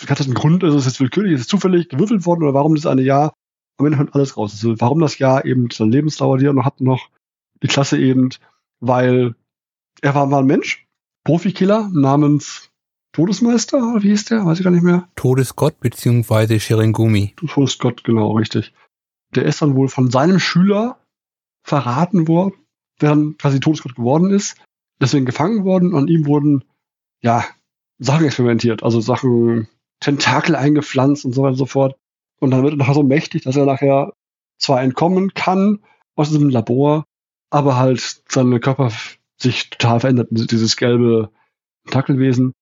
hat 0.07 0.19
das 0.19 0.27
einen 0.27 0.35
Grund, 0.35 0.63
ist 0.63 0.75
es 0.75 0.85
jetzt 0.85 0.99
willkürlich, 0.99 1.33
ist 1.33 1.41
es 1.41 1.47
zufällig 1.47 1.89
gewürfelt 1.89 2.25
worden 2.25 2.43
oder 2.43 2.53
warum 2.53 2.75
das 2.75 2.85
eine 2.85 3.01
Jahr, 3.01 3.33
am 3.77 3.85
Ende 3.85 3.97
kommt 3.97 4.15
alles 4.15 4.37
raus. 4.37 4.53
Also 4.53 4.79
warum 4.79 4.99
das 4.99 5.19
Jahr 5.19 5.45
eben 5.45 5.69
seine 5.71 5.91
Lebensdauer, 5.91 6.37
die 6.37 6.45
er 6.45 6.53
noch 6.53 6.65
hat, 6.65 6.81
noch 6.81 7.09
die 7.63 7.67
Klasse 7.67 7.99
eben, 7.99 8.29
weil 8.79 9.35
er 10.01 10.15
war, 10.15 10.29
war 10.31 10.39
ein 10.39 10.45
Mensch, 10.45 10.87
Profikiller 11.23 11.89
namens 11.91 12.71
Todesmeister, 13.11 13.79
wie 14.01 14.09
hieß 14.09 14.25
der? 14.25 14.45
Weiß 14.45 14.59
ich 14.59 14.63
gar 14.63 14.71
nicht 14.71 14.83
mehr. 14.83 15.09
Todesgott 15.15 15.79
beziehungsweise 15.79 16.59
Shiringumi. 16.59 17.33
Todesgott, 17.35 18.03
genau, 18.03 18.33
richtig. 18.33 18.73
Der 19.35 19.45
ist 19.45 19.61
dann 19.61 19.75
wohl 19.75 19.89
von 19.89 20.11
seinem 20.11 20.39
Schüler 20.39 20.99
verraten 21.63 22.27
worden, 22.27 22.53
der 23.01 23.09
dann 23.09 23.37
quasi 23.37 23.59
Todesgott 23.59 23.95
geworden 23.95 24.29
ist, 24.29 24.57
deswegen 25.01 25.25
gefangen 25.25 25.63
worden 25.63 25.93
und 25.93 26.09
ihm 26.09 26.25
wurden, 26.25 26.63
ja, 27.21 27.43
Sachen 27.99 28.25
experimentiert, 28.25 28.83
also 28.83 29.01
Sachen, 29.01 29.67
Tentakel 29.99 30.55
eingepflanzt 30.55 31.25
und 31.25 31.33
so 31.33 31.41
weiter 31.41 31.53
und 31.53 31.57
so 31.57 31.65
fort. 31.65 31.97
Und 32.39 32.51
dann 32.51 32.63
wird 32.63 32.73
er 32.73 32.77
nachher 32.77 32.93
so 32.93 33.03
mächtig, 33.03 33.43
dass 33.43 33.55
er 33.55 33.65
nachher 33.65 34.13
zwar 34.59 34.81
entkommen 34.81 35.33
kann 35.33 35.79
aus 36.15 36.29
diesem 36.29 36.49
Labor, 36.49 37.05
aber 37.49 37.77
halt 37.77 38.21
seine 38.27 38.59
Körper 38.59 38.91
sich 39.37 39.69
total 39.69 39.99
verändert, 39.99 40.29
dieses 40.31 40.75
gelbe 40.75 41.31
Tentakelwesen. 41.85 42.53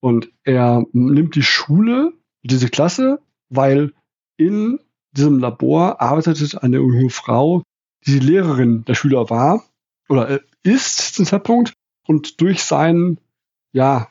Und 0.00 0.30
er 0.44 0.84
nimmt 0.92 1.34
die 1.34 1.42
Schule, 1.42 2.12
diese 2.42 2.68
Klasse, 2.68 3.20
weil 3.48 3.92
in 4.36 4.78
diesem 5.12 5.38
Labor 5.38 6.00
arbeitet 6.00 6.62
eine 6.62 6.76
junge 6.76 7.10
Frau, 7.10 7.62
die 8.06 8.18
Lehrerin 8.18 8.84
der 8.84 8.94
Schüler 8.94 9.28
war 9.28 9.64
oder 10.08 10.40
ist 10.62 11.14
zum 11.14 11.26
Zeitpunkt 11.26 11.74
und 12.06 12.40
durch 12.40 12.62
sein 12.62 13.18
ja 13.72 14.08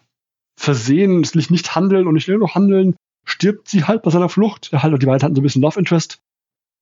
versehentlich 0.55 1.49
nicht 1.49 1.75
handeln 1.75 2.07
und 2.07 2.13
nicht 2.13 2.27
nur 2.27 2.37
noch 2.37 2.55
handeln 2.55 2.95
stirbt 3.25 3.67
sie 3.67 3.85
halt 3.85 4.01
bei 4.01 4.11
seiner 4.11 4.29
Flucht. 4.29 4.71
Er 4.73 4.83
halt 4.83 5.01
die 5.01 5.05
beiden 5.05 5.23
hatten 5.23 5.35
so 5.35 5.41
ein 5.41 5.43
bisschen 5.43 5.61
Love 5.61 5.79
Interest. 5.79 6.19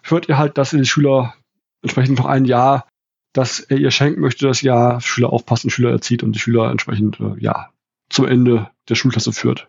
Hört 0.01 0.29
ihr 0.29 0.37
halt, 0.37 0.57
dass 0.57 0.71
die 0.71 0.85
Schüler 0.85 1.35
entsprechend 1.81 2.17
noch 2.17 2.25
ein 2.25 2.45
Jahr 2.45 2.87
dass 3.37 3.59
er 3.59 3.77
ihr 3.77 3.91
schenken 3.91 4.19
möchte, 4.19 4.47
dass 4.47 4.61
ja 4.61 4.99
Schüler 4.99 5.31
aufpassen, 5.31 5.69
Schüler 5.69 5.91
erzieht 5.91 6.23
und 6.23 6.33
die 6.33 6.39
Schüler 6.39 6.71
entsprechend 6.71 7.19
äh, 7.19 7.39
ja 7.39 7.69
zum 8.09 8.25
Ende 8.25 8.71
der 8.89 8.95
Schulklasse 8.95 9.31
führt, 9.31 9.67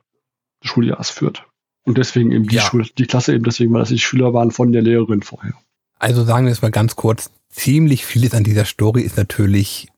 des 0.65 0.71
Schuljahres 0.71 1.11
führt. 1.11 1.45
Und 1.85 1.99
deswegen 1.99 2.33
eben 2.33 2.49
die, 2.49 2.57
ja. 2.57 2.63
Schule, 2.63 2.87
die 2.97 3.05
Klasse 3.05 3.35
eben 3.35 3.45
deswegen, 3.45 3.73
weil 3.75 3.81
das 3.81 3.91
die 3.91 3.99
Schüler 3.99 4.33
waren 4.33 4.53
von 4.53 4.73
der 4.73 4.81
Lehrerin 4.81 5.21
vorher. 5.21 5.53
Also 5.99 6.25
sagen 6.25 6.47
wir 6.47 6.53
es 6.53 6.63
mal 6.63 6.71
ganz 6.71 6.97
kurz, 6.97 7.31
ziemlich 7.51 8.07
vieles 8.07 8.33
an 8.33 8.43
dieser 8.43 8.65
Story 8.65 9.03
ist 9.03 9.19
natürlich 9.19 9.89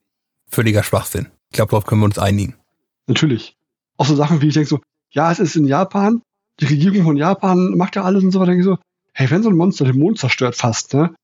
völliger 0.48 0.82
Schwachsinn. 0.82 1.28
Ich 1.50 1.56
glaube, 1.56 1.70
darauf 1.70 1.86
können 1.86 2.00
wir 2.00 2.06
uns 2.06 2.18
einigen. 2.18 2.56
Natürlich. 3.06 3.56
Auch 3.98 4.06
so 4.06 4.16
Sachen 4.16 4.42
wie 4.42 4.48
ich 4.48 4.54
denke 4.54 4.68
so, 4.68 4.80
ja, 5.12 5.30
es 5.30 5.38
ist 5.38 5.54
in 5.54 5.66
Japan, 5.66 6.22
die 6.58 6.66
Regierung 6.66 7.04
von 7.04 7.16
Japan 7.16 7.76
macht 7.76 7.94
ja 7.94 8.02
alles 8.02 8.24
und 8.24 8.32
so 8.32 8.40
weiter. 8.40 8.50
Denke 8.50 8.62
ich 8.62 8.66
so, 8.66 8.78
hey, 9.12 9.30
wenn 9.30 9.44
so 9.44 9.48
ein 9.48 9.56
Monster 9.56 9.84
den 9.84 9.98
Mond 9.98 10.18
zerstört 10.18 10.56
fast, 10.56 10.94
ne, 10.94 11.14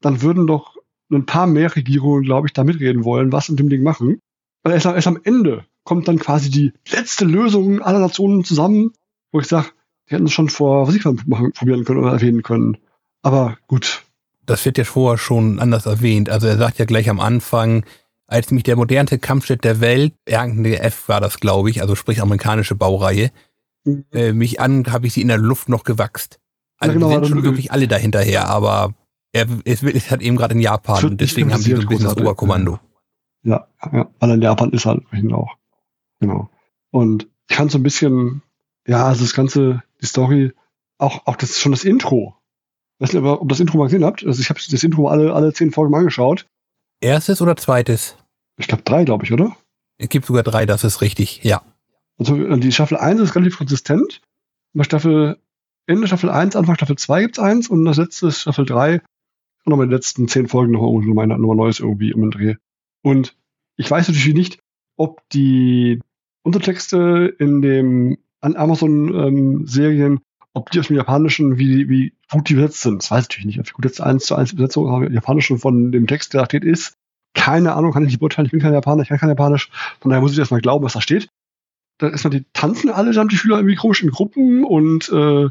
dann 0.00 0.22
würden 0.22 0.46
doch 0.46 0.76
ein 1.16 1.26
paar 1.26 1.46
mehr 1.46 1.74
Regierungen, 1.74 2.24
glaube 2.24 2.46
ich, 2.46 2.52
da 2.52 2.64
mitreden 2.64 3.04
wollen, 3.04 3.32
was 3.32 3.48
in 3.48 3.56
dem 3.56 3.68
Ding 3.68 3.82
machen. 3.82 4.20
Weil 4.62 4.74
erst, 4.74 4.86
erst 4.86 5.06
am 5.06 5.18
Ende 5.22 5.64
kommt 5.84 6.08
dann 6.08 6.18
quasi 6.18 6.50
die 6.50 6.72
letzte 6.90 7.24
Lösung 7.24 7.80
aller 7.82 7.98
Nationen 7.98 8.44
zusammen, 8.44 8.92
wo 9.32 9.40
ich 9.40 9.46
sage, 9.46 9.68
die 10.08 10.14
hätten 10.14 10.26
es 10.26 10.32
schon 10.32 10.48
vor, 10.48 10.86
was 10.86 10.94
ich 10.94 11.04
machen, 11.04 11.52
probieren 11.52 11.84
können 11.84 12.00
oder 12.00 12.12
erwähnen 12.12 12.42
können. 12.42 12.78
Aber 13.22 13.56
gut. 13.66 14.02
Das 14.46 14.64
wird 14.64 14.78
ja 14.78 14.84
vorher 14.84 15.18
schon 15.18 15.58
anders 15.58 15.86
erwähnt. 15.86 16.28
Also 16.28 16.46
er 16.46 16.58
sagt 16.58 16.78
ja 16.78 16.84
gleich 16.84 17.08
am 17.08 17.20
Anfang, 17.20 17.84
als 18.26 18.50
mich 18.50 18.62
der 18.62 18.76
modernste 18.76 19.18
Kampfjet 19.18 19.64
der 19.64 19.80
Welt, 19.80 20.14
F 20.26 21.08
war 21.08 21.20
das, 21.20 21.38
glaube 21.38 21.70
ich, 21.70 21.82
also 21.82 21.94
sprich 21.94 22.20
amerikanische 22.20 22.74
Baureihe, 22.74 23.30
mhm. 23.84 24.04
äh, 24.12 24.32
mich 24.32 24.60
an, 24.60 24.90
habe 24.90 25.06
ich 25.06 25.12
sie 25.12 25.22
in 25.22 25.28
der 25.28 25.38
Luft 25.38 25.68
noch 25.68 25.84
gewachst. 25.84 26.40
Also 26.78 26.94
ja, 26.94 26.98
genau, 26.98 27.10
sind 27.10 27.28
schon 27.28 27.44
wirklich 27.44 27.70
alle 27.70 27.86
dahinterher, 27.86 28.48
aber 28.48 28.94
Er 29.32 29.46
ist, 29.64 29.82
ist 29.82 30.10
halt 30.10 30.20
eben 30.22 30.36
gerade 30.36 30.54
in 30.54 30.60
Japan, 30.60 31.02
nicht 31.04 31.20
deswegen 31.20 31.52
haben 31.52 31.62
die 31.64 31.70
so 31.74 31.80
ein 31.80 31.86
bisschen 31.88 32.04
das. 32.04 32.16
Oberkommando. 32.16 32.78
Ja, 33.44 33.66
ja, 33.92 34.08
weil 34.20 34.30
in 34.30 34.42
Japan 34.42 34.70
ist 34.70 34.84
halt 34.86 35.02
auch. 35.32 35.56
Genau. 36.20 36.50
Und 36.90 37.28
ich 37.48 37.56
fand 37.56 37.70
so 37.70 37.78
ein 37.78 37.82
bisschen, 37.82 38.42
ja, 38.86 39.06
also 39.06 39.22
das 39.24 39.34
ganze, 39.34 39.82
die 40.00 40.06
Story, 40.06 40.52
auch, 40.98 41.26
auch 41.26 41.36
das 41.36 41.58
schon 41.58 41.72
das 41.72 41.84
Intro. 41.84 42.36
Ich 42.98 43.04
weiß 43.04 43.14
nicht, 43.14 43.22
ob 43.24 43.42
ihr- 43.42 43.46
das 43.48 43.58
Intro 43.60 43.78
mal 43.78 43.84
gesehen 43.84 44.04
habt. 44.04 44.24
Also 44.24 44.40
ich 44.40 44.50
habe 44.50 44.60
das 44.70 44.82
Intro 44.82 45.08
alle, 45.08 45.32
alle 45.32 45.52
zehn 45.52 45.72
Folgen 45.72 45.90
mal 45.90 45.98
angeschaut. 45.98 46.46
Erstes 47.00 47.42
oder 47.42 47.56
zweites? 47.56 48.16
Ich 48.58 48.68
glaube 48.68 48.84
drei, 48.84 49.04
glaube 49.04 49.24
ich, 49.24 49.32
oder? 49.32 49.56
Es 49.98 50.08
gibt 50.08 50.26
sogar 50.26 50.42
drei, 50.44 50.66
das 50.66 50.84
ist 50.84 51.00
richtig, 51.00 51.42
ja. 51.42 51.62
Also 52.18 52.36
die 52.56 52.70
Staffel 52.70 52.98
1 52.98 53.18
ist 53.20 53.34
relativ 53.34 53.58
konsistent. 53.58 54.20
Bei 54.74 54.84
Staffel, 54.84 55.38
Ende 55.86 56.06
Staffel 56.06 56.30
1, 56.30 56.54
Anfang 56.54 56.76
Staffel 56.76 56.96
2 56.96 57.22
gibt's 57.22 57.38
eins 57.40 57.68
und 57.68 57.84
das 57.86 57.96
letzte 57.96 58.28
ist 58.28 58.42
Staffel 58.42 58.66
3. 58.66 59.00
Und 59.64 59.70
nochmal 59.70 59.88
die 59.88 59.94
letzten 59.94 60.28
zehn 60.28 60.48
Folgen 60.48 60.72
noch 60.72 60.82
irgendwie 60.82 61.08
nochmal 61.08 61.26
nochmal 61.26 61.56
Neues 61.56 61.80
irgendwie 61.80 62.12
den 62.12 62.30
Dreh. 62.30 62.54
Und 63.02 63.36
ich 63.76 63.90
weiß 63.90 64.08
natürlich 64.08 64.34
nicht, 64.34 64.58
ob 64.96 65.28
die 65.30 66.00
Untertexte 66.42 67.34
in 67.38 67.62
dem 67.62 68.18
an 68.40 68.56
Amazon-Serien, 68.56 70.20
ob 70.52 70.70
die 70.70 70.80
aus 70.80 70.88
dem 70.88 70.96
Japanischen, 70.96 71.58
wie, 71.58 71.88
wie 71.88 72.12
gut 72.30 72.48
die 72.48 72.54
besetzt 72.54 72.80
sind. 72.80 73.02
Das 73.02 73.10
weiß 73.10 73.22
ich 73.22 73.28
natürlich 73.28 73.46
nicht. 73.46 73.60
Ob 73.60 73.72
gut 73.72 73.84
jetzt 73.84 74.00
eins 74.00 74.26
zu 74.26 74.34
eins 74.34 74.54
Besetzung 74.54 74.88
aus 74.88 75.04
dem 75.04 75.14
Japanischen 75.14 75.58
von 75.58 75.92
dem 75.92 76.06
Text, 76.06 76.34
der 76.34 76.42
da 76.42 76.46
steht, 76.46 76.64
ist. 76.64 76.94
Keine 77.34 77.74
Ahnung, 77.74 77.92
kann 77.92 78.02
ich 78.02 78.08
nicht 78.08 78.18
beurteilen. 78.18 78.46
Ich 78.46 78.52
bin 78.52 78.60
kein 78.60 78.74
Japaner, 78.74 79.02
ich 79.02 79.08
kann 79.08 79.18
kein 79.18 79.30
Japanisch. 79.30 79.70
Von 80.00 80.10
daher 80.10 80.20
muss 80.20 80.32
ich 80.32 80.38
erstmal 80.38 80.60
glauben, 80.60 80.84
was 80.84 80.92
da 80.92 81.00
steht. 81.00 81.28
Da 81.98 82.08
ist 82.08 82.24
man, 82.24 82.32
die 82.32 82.44
tanzen 82.52 82.90
alle, 82.90 83.12
die 83.12 83.36
Schüler 83.36 83.56
irgendwie 83.56 83.76
komisch 83.76 84.02
in 84.02 84.10
Gruppen 84.10 84.64
und 84.64 85.08
äh, 85.08 85.48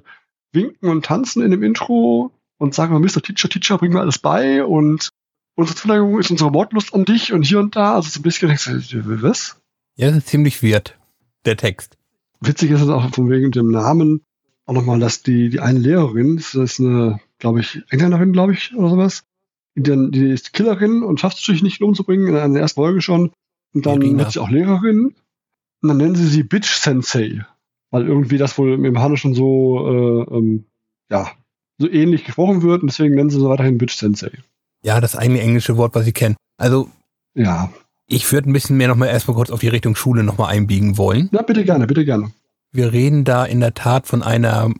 winken 0.51 0.89
und 0.89 1.05
tanzen 1.05 1.41
in 1.41 1.51
dem 1.51 1.63
Intro 1.63 2.31
und 2.61 2.75
sagen, 2.75 2.93
Mr. 3.01 3.23
Teacher, 3.23 3.49
Teacher, 3.49 3.79
bring 3.79 3.91
mir 3.91 4.01
alles 4.01 4.19
bei 4.19 4.63
und 4.63 5.09
unsere 5.55 5.75
Zuneigung 5.75 6.19
ist 6.19 6.29
unsere 6.29 6.53
Wortlust 6.53 6.93
an 6.93 7.05
dich 7.05 7.33
und 7.33 7.41
hier 7.41 7.59
und 7.59 7.75
da. 7.75 7.95
Also 7.95 8.09
so 8.09 8.19
ein 8.19 8.21
bisschen, 8.21 8.49
du, 8.49 9.21
was? 9.23 9.59
Ja, 9.95 10.09
das 10.09 10.17
ist 10.17 10.27
ziemlich 10.27 10.61
weird, 10.61 10.95
der 11.45 11.57
Text. 11.57 11.97
Witzig 12.39 12.69
ist 12.69 12.81
es 12.81 12.89
auch 12.89 13.09
von 13.09 13.31
wegen 13.31 13.49
dem 13.49 13.71
Namen 13.71 14.23
auch 14.67 14.75
nochmal, 14.75 14.99
dass 14.99 15.23
die, 15.23 15.49
die 15.49 15.59
eine 15.59 15.79
Lehrerin, 15.79 16.37
das 16.37 16.53
ist 16.53 16.79
eine, 16.79 17.19
glaube 17.39 17.61
ich, 17.61 17.81
Engländerin, 17.89 18.31
glaube 18.31 18.53
ich, 18.53 18.75
oder 18.75 18.89
sowas, 18.89 19.23
die, 19.75 19.81
dann, 19.81 20.11
die 20.11 20.29
ist 20.29 20.53
Killerin 20.53 21.01
und 21.01 21.19
schafft 21.19 21.37
es 21.37 21.43
natürlich 21.47 21.63
nicht 21.63 21.81
umzubringen, 21.81 22.27
in 22.27 22.53
der 22.53 22.61
ersten 22.61 22.79
Folge 22.79 23.01
schon. 23.01 23.31
Und 23.73 23.87
dann 23.87 24.01
wird 24.19 24.31
sie 24.31 24.39
auch 24.39 24.51
Lehrerin. 24.51 25.15
Und 25.81 25.87
dann 25.89 25.97
nennen 25.97 26.15
sie 26.15 26.27
sie 26.27 26.43
Bitch 26.43 26.75
Sensei. 26.75 27.43
Weil 27.89 28.05
irgendwie 28.05 28.37
das 28.37 28.55
wohl 28.59 28.73
im 28.73 28.85
Japanischen 28.85 29.33
so, 29.33 30.27
äh, 30.29 30.37
ähm, 30.37 30.65
ja, 31.09 31.31
so 31.81 31.89
ähnlich 31.89 32.23
gesprochen 32.25 32.61
wird 32.61 32.81
und 32.81 32.89
deswegen 32.91 33.15
nennen 33.15 33.29
sie 33.29 33.39
sie 33.39 33.47
weiterhin 33.49 33.77
Bitch 33.77 33.95
Sensei. 33.95 34.31
Ja, 34.83 34.99
das 35.01 35.15
eine 35.15 35.41
englische 35.41 35.77
Wort, 35.77 35.93
was 35.95 36.07
ich 36.07 36.13
kenne. 36.13 36.35
Also, 36.57 36.89
Ja. 37.35 37.71
ich 38.07 38.31
würde 38.31 38.49
ein 38.49 38.53
bisschen 38.53 38.77
mehr 38.77 38.87
nochmal 38.87 39.09
erstmal 39.09 39.35
kurz 39.35 39.51
auf 39.51 39.59
die 39.59 39.67
Richtung 39.67 39.95
Schule 39.95 40.23
nochmal 40.23 40.51
einbiegen 40.53 40.97
wollen. 40.97 41.29
Ja, 41.31 41.41
bitte 41.41 41.63
gerne, 41.63 41.85
bitte 41.87 42.05
gerne. 42.05 42.31
Wir 42.71 42.93
reden 42.93 43.23
da 43.25 43.45
in 43.45 43.59
der 43.59 43.73
Tat 43.73 44.07
von 44.07 44.23
einer 44.23 44.71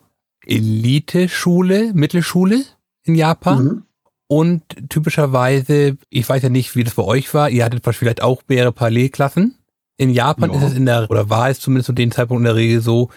Elite-Schule, 0.82 1.92
Mittelschule 1.94 2.64
in 3.04 3.16
Japan. 3.16 3.64
Mhm. 3.64 3.84
Und 4.28 4.64
typischerweise, 4.90 5.98
ich 6.10 6.28
weiß 6.28 6.42
ja 6.44 6.50
nicht, 6.50 6.76
wie 6.76 6.86
das 6.86 6.94
bei 6.96 7.04
euch 7.04 7.34
war, 7.34 7.50
ihr 7.50 7.66
hattet 7.66 7.84
vielleicht 7.96 8.22
auch 8.22 8.42
mehrere 8.48 8.72
Parallelklassen. 8.72 9.56
In 9.98 10.10
Japan 10.10 10.52
Ja. 10.52 10.58
ist 10.58 10.64
es 10.72 10.74
in 10.78 10.86
der, 10.86 11.12
oder 11.12 11.30
war 11.30 11.50
es 11.50 11.60
zumindest 11.60 11.88
zu 11.88 11.94
dem 11.94 12.12
Zeitpunkt 12.12 12.40
in 12.40 12.46
der 12.46 12.56
Regel 12.56 12.80
so, 12.82 13.10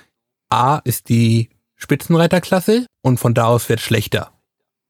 A 0.50 0.78
ist 0.84 1.08
die 1.08 1.50
Spitzenreiterklasse 1.84 2.86
und 3.02 3.18
von 3.18 3.34
da 3.34 3.44
aus 3.44 3.68
wird 3.68 3.80
schlechter. 3.80 4.32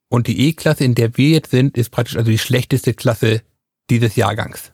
Und 0.08 0.28
die 0.28 0.48
E-Klasse, 0.48 0.84
in 0.84 0.94
der 0.94 1.16
wir 1.16 1.30
jetzt 1.30 1.50
sind, 1.50 1.76
ist 1.76 1.90
praktisch 1.90 2.16
also 2.16 2.30
die 2.30 2.38
schlechteste 2.38 2.94
Klasse 2.94 3.42
dieses 3.90 4.14
Jahrgangs. 4.14 4.72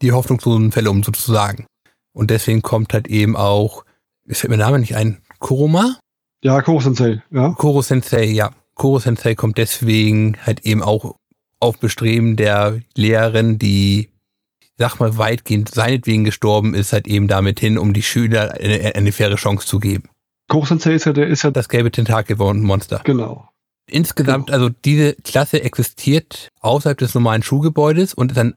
Die 0.00 0.12
hoffnungslosen 0.12 0.72
Fälle, 0.72 0.90
um 0.90 1.02
sozusagen. 1.02 1.66
Und 2.14 2.30
deswegen 2.30 2.62
kommt 2.62 2.94
halt 2.94 3.06
eben 3.06 3.36
auch, 3.36 3.84
ist 4.24 4.40
fällt 4.40 4.50
mir 4.50 4.56
der 4.56 4.66
Name 4.66 4.78
nicht 4.78 4.96
ein, 4.96 5.20
Kuruma? 5.40 5.98
Ja, 6.42 6.62
Koro 6.62 6.80
Sensei, 6.80 7.22
ja. 7.30 7.50
Koro 7.52 7.82
Sensei, 7.82 8.24
ja. 8.24 8.52
Koro 8.74 8.98
Sensei 8.98 9.34
kommt 9.34 9.58
deswegen 9.58 10.38
halt 10.46 10.64
eben 10.64 10.82
auch 10.82 11.16
auf 11.60 11.78
Bestreben 11.78 12.36
der 12.36 12.80
Lehrerin, 12.96 13.58
die, 13.58 14.08
sag 14.78 14.98
mal, 15.00 15.18
weitgehend 15.18 15.68
seinetwegen 15.68 16.24
gestorben 16.24 16.74
ist, 16.74 16.94
halt 16.94 17.06
eben 17.06 17.28
damit 17.28 17.60
hin, 17.60 17.76
um 17.76 17.92
die 17.92 18.02
Schüler 18.02 18.54
eine, 18.54 18.94
eine 18.94 19.12
faire 19.12 19.36
Chance 19.36 19.66
zu 19.66 19.80
geben. 19.80 20.08
Sensei 20.66 20.94
ist 20.94 21.06
ja, 21.06 21.12
der 21.12 21.26
ist 21.26 21.42
ja, 21.42 21.50
Das 21.50 21.68
gelbe 21.68 21.90
Tentakelmonster. 21.90 23.00
genau. 23.04 23.48
Insgesamt, 23.86 24.50
also 24.50 24.68
diese 24.68 25.14
Klasse 25.14 25.62
existiert 25.62 26.48
außerhalb 26.60 26.96
des 26.96 27.14
normalen 27.14 27.42
Schulgebäudes 27.42 28.14
und 28.14 28.32
ist 28.32 28.38
ein 28.38 28.54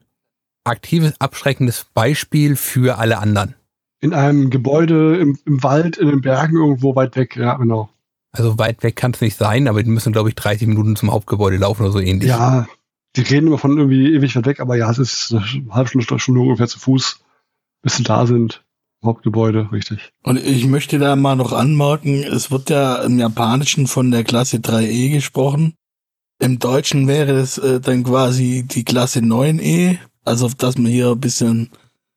aktives, 0.64 1.14
abschreckendes 1.20 1.86
Beispiel 1.94 2.56
für 2.56 2.98
alle 2.98 3.18
anderen. 3.18 3.54
In 4.00 4.14
einem 4.14 4.50
Gebäude 4.50 5.16
im, 5.16 5.38
im 5.44 5.62
Wald, 5.62 5.96
in 5.96 6.08
den 6.08 6.20
Bergen 6.20 6.56
irgendwo 6.56 6.94
weit 6.94 7.16
weg, 7.16 7.36
ja, 7.36 7.54
genau. 7.54 7.90
Also 8.32 8.58
weit 8.58 8.82
weg 8.82 8.96
kann 8.96 9.12
es 9.12 9.20
nicht 9.20 9.36
sein, 9.36 9.68
aber 9.68 9.82
die 9.82 9.90
müssen, 9.90 10.12
glaube 10.12 10.28
ich, 10.28 10.34
30 10.34 10.68
Minuten 10.68 10.94
zum 10.96 11.10
Hauptgebäude 11.10 11.56
laufen 11.56 11.82
oder 11.82 11.92
so 11.92 12.00
ähnlich. 12.00 12.28
Ja, 12.28 12.66
die 13.16 13.22
reden 13.22 13.46
immer 13.46 13.58
von 13.58 13.76
irgendwie 13.76 14.14
ewig 14.14 14.36
weit 14.36 14.46
weg, 14.46 14.60
aber 14.60 14.76
ja, 14.76 14.90
es 14.90 14.98
ist 14.98 15.32
eine 15.32 15.74
halbe 15.74 15.88
Stunde, 15.88 16.18
Stunde 16.20 16.40
ungefähr 16.40 16.68
zu 16.68 16.78
Fuß, 16.78 17.20
bis 17.82 17.96
sie 17.96 18.02
da 18.02 18.26
sind. 18.26 18.62
Hauptgebäude, 19.06 19.70
richtig. 19.72 20.12
Und 20.22 20.38
ich 20.38 20.66
möchte 20.66 20.98
da 20.98 21.16
mal 21.16 21.36
noch 21.36 21.52
anmerken, 21.52 22.22
es 22.22 22.50
wird 22.50 22.70
ja 22.70 22.96
im 23.02 23.18
Japanischen 23.18 23.86
von 23.86 24.10
der 24.10 24.24
Klasse 24.24 24.58
3e 24.58 25.12
gesprochen. 25.12 25.74
Im 26.38 26.58
Deutschen 26.58 27.08
wäre 27.08 27.32
es 27.32 27.56
äh, 27.58 27.80
dann 27.80 28.04
quasi 28.04 28.64
die 28.66 28.84
Klasse 28.84 29.20
9e. 29.20 29.98
Also, 30.24 30.48
dass 30.48 30.76
man 30.76 30.90
hier 30.90 31.10
ein 31.12 31.20
bisschen 31.20 31.70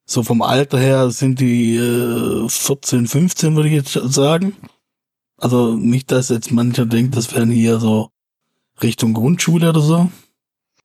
so 0.05 0.23
vom 0.23 0.41
Alter 0.41 0.79
her 0.79 1.11
sind 1.11 1.39
die 1.39 1.77
äh, 1.77 2.49
14, 2.49 3.07
15, 3.07 3.55
würde 3.55 3.69
ich 3.69 3.75
jetzt 3.75 3.93
sagen. 3.93 4.57
Also 5.37 5.75
nicht, 5.75 6.11
dass 6.11 6.29
jetzt 6.29 6.51
mancher 6.51 6.85
denkt, 6.85 7.15
das 7.15 7.33
wären 7.33 7.51
hier 7.51 7.79
so 7.79 8.09
Richtung 8.81 9.13
Grundschule 9.13 9.69
oder 9.69 9.79
so. 9.79 10.09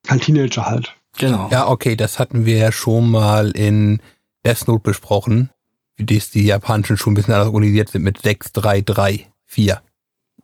Ein 0.07 0.21
Teenager 0.21 0.65
halt. 0.65 0.95
Genau. 1.17 1.49
Ja, 1.51 1.67
okay, 1.67 1.95
das 1.95 2.19
hatten 2.19 2.45
wir 2.45 2.57
ja 2.57 2.71
schon 2.71 3.09
mal 3.09 3.51
in 3.51 4.01
Death 4.45 4.67
Note 4.67 4.83
besprochen, 4.83 5.49
wie 5.95 6.05
dies 6.05 6.29
die 6.29 6.45
japanischen 6.45 6.97
Schulen 6.97 7.13
ein 7.13 7.15
bisschen 7.15 7.33
anders 7.33 7.47
organisiert 7.47 7.89
sind 7.89 8.03
mit 8.03 8.21
6, 8.21 8.51
3, 8.53 8.81
3, 8.81 9.27
4 9.45 9.81